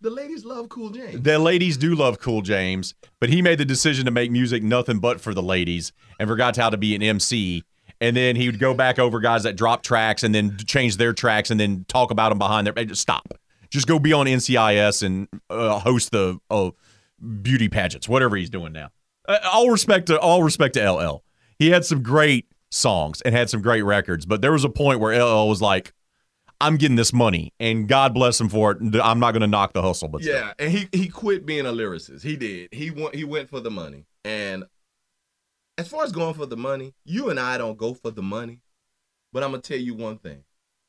The 0.00 0.10
ladies 0.10 0.44
love 0.44 0.68
Cool 0.68 0.90
James. 0.90 1.22
The 1.22 1.38
ladies 1.38 1.76
do 1.76 1.94
love 1.94 2.18
Cool 2.18 2.42
James, 2.42 2.94
but 3.20 3.28
he 3.28 3.40
made 3.40 3.58
the 3.58 3.64
decision 3.64 4.04
to 4.06 4.10
make 4.10 4.30
music 4.30 4.62
nothing 4.62 4.98
but 4.98 5.20
for 5.20 5.32
the 5.32 5.42
ladies 5.42 5.92
and 6.18 6.28
forgot 6.28 6.56
how 6.56 6.70
to 6.70 6.76
be 6.76 6.94
an 6.94 7.02
MC. 7.02 7.62
And 8.00 8.16
then 8.16 8.34
he 8.34 8.46
would 8.46 8.58
go 8.58 8.74
back 8.74 8.98
over 8.98 9.20
guys 9.20 9.42
that 9.42 9.56
drop 9.56 9.82
tracks 9.82 10.22
and 10.22 10.34
then 10.34 10.56
change 10.66 10.96
their 10.96 11.12
tracks 11.12 11.50
and 11.50 11.60
then 11.60 11.84
talk 11.86 12.10
about 12.10 12.30
them 12.30 12.38
behind 12.38 12.66
their. 12.66 12.94
Stop. 12.94 13.34
Just 13.68 13.86
go 13.86 13.98
be 13.98 14.12
on 14.12 14.26
NCIS 14.26 15.04
and 15.04 15.28
uh, 15.48 15.78
host 15.78 16.10
the 16.10 16.38
uh, 16.50 16.70
beauty 17.42 17.68
pageants, 17.68 18.08
whatever 18.08 18.36
he's 18.36 18.50
doing 18.50 18.72
now. 18.72 18.90
Uh, 19.28 19.38
all 19.52 19.70
respect 19.70 20.06
to 20.06 20.18
all 20.18 20.42
respect 20.42 20.74
to 20.74 20.90
LL. 20.92 21.22
He 21.58 21.70
had 21.70 21.84
some 21.84 22.02
great 22.02 22.46
songs 22.70 23.20
and 23.22 23.34
had 23.34 23.50
some 23.50 23.62
great 23.62 23.82
records. 23.82 24.26
But 24.26 24.40
there 24.42 24.52
was 24.52 24.64
a 24.64 24.68
point 24.68 25.00
where 25.00 25.12
LL 25.22 25.48
was 25.48 25.60
like, 25.60 25.92
I'm 26.60 26.76
getting 26.76 26.96
this 26.96 27.12
money, 27.12 27.54
and 27.58 27.88
God 27.88 28.12
bless 28.12 28.40
him 28.40 28.48
for 28.48 28.72
it. 28.72 28.78
I'm 29.02 29.18
not 29.18 29.32
going 29.32 29.40
to 29.40 29.46
knock 29.46 29.72
the 29.72 29.80
hustle, 29.82 30.08
but 30.08 30.22
still. 30.22 30.34
Yeah, 30.34 30.52
and 30.58 30.70
he 30.70 30.88
he 30.92 31.08
quit 31.08 31.46
being 31.46 31.64
a 31.66 31.72
lyricist. 31.72 32.22
He 32.22 32.36
did. 32.36 32.68
He 32.72 32.90
went 32.90 33.14
he 33.14 33.24
went 33.24 33.48
for 33.48 33.60
the 33.60 33.70
money. 33.70 34.04
And 34.24 34.64
as 35.78 35.88
far 35.88 36.04
as 36.04 36.12
going 36.12 36.34
for 36.34 36.44
the 36.44 36.58
money, 36.58 36.92
you 37.04 37.30
and 37.30 37.40
I 37.40 37.56
don't 37.56 37.78
go 37.78 37.94
for 37.94 38.10
the 38.10 38.22
money. 38.22 38.60
But 39.32 39.42
I'm 39.42 39.50
gonna 39.52 39.62
tell 39.62 39.78
you 39.78 39.94
one 39.94 40.18
thing. 40.18 40.44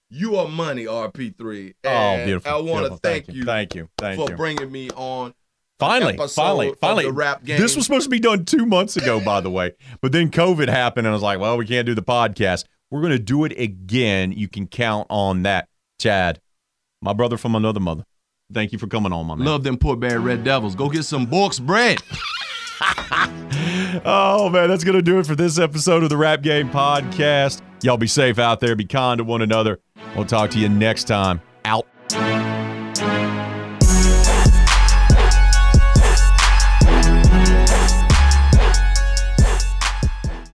You 0.09 0.35
are 0.35 0.47
money, 0.49 0.85
RP3. 0.85 1.73
Oh, 1.85 2.25
beautiful. 2.25 2.51
I 2.51 2.55
want 2.55 2.65
to 2.65 2.71
beautiful. 2.73 2.97
thank, 2.97 3.29
you, 3.29 3.45
Thank 3.45 3.75
you. 3.75 3.89
Thank 3.97 4.19
for 4.19 4.29
you. 4.29 4.35
bringing 4.35 4.69
me 4.69 4.89
on. 4.89 5.33
Finally, 5.81 6.15
finally, 6.27 6.73
finally. 6.79 7.05
the 7.05 7.11
rap 7.11 7.43
game. 7.43 7.59
This 7.59 7.75
was 7.75 7.85
supposed 7.85 8.03
to 8.03 8.09
be 8.09 8.19
done 8.19 8.45
two 8.45 8.67
months 8.67 8.97
ago, 8.97 9.19
by 9.19 9.41
the 9.41 9.49
way. 9.49 9.73
But 9.99 10.11
then 10.11 10.29
COVID 10.29 10.69
happened, 10.69 11.07
and 11.07 11.11
I 11.11 11.15
was 11.15 11.23
like, 11.23 11.39
well, 11.39 11.57
we 11.57 11.65
can't 11.65 11.87
do 11.87 11.95
the 11.95 12.03
podcast. 12.03 12.65
We're 12.91 13.01
going 13.01 13.13
to 13.13 13.19
do 13.19 13.45
it 13.45 13.59
again. 13.59 14.31
You 14.31 14.47
can 14.47 14.67
count 14.67 15.07
on 15.09 15.41
that. 15.43 15.67
Chad, 15.99 16.39
my 17.01 17.13
brother 17.13 17.35
from 17.35 17.55
another 17.55 17.79
mother. 17.79 18.05
Thank 18.53 18.71
you 18.73 18.77
for 18.77 18.85
coming 18.87 19.11
on, 19.11 19.25
my 19.25 19.33
man. 19.35 19.47
Love 19.47 19.63
them 19.63 19.77
Port 19.77 19.99
Barre 19.99 20.19
Red 20.19 20.43
Devils. 20.43 20.75
Go 20.75 20.87
get 20.89 21.03
some 21.03 21.25
Bork's 21.25 21.59
bread. 21.59 21.99
Oh, 24.05 24.49
man, 24.49 24.69
that's 24.69 24.83
going 24.83 24.95
to 24.95 25.01
do 25.01 25.19
it 25.19 25.27
for 25.27 25.35
this 25.35 25.59
episode 25.59 26.01
of 26.03 26.09
the 26.09 26.17
Rap 26.17 26.41
Game 26.41 26.69
Podcast. 26.69 27.61
Y'all 27.83 27.97
be 27.97 28.07
safe 28.07 28.39
out 28.39 28.59
there. 28.59 28.75
Be 28.75 28.85
kind 28.85 29.19
to 29.19 29.23
one 29.23 29.41
another. 29.41 29.79
We'll 30.15 30.25
talk 30.25 30.49
to 30.51 30.59
you 30.59 30.69
next 30.69 31.03
time. 31.03 31.41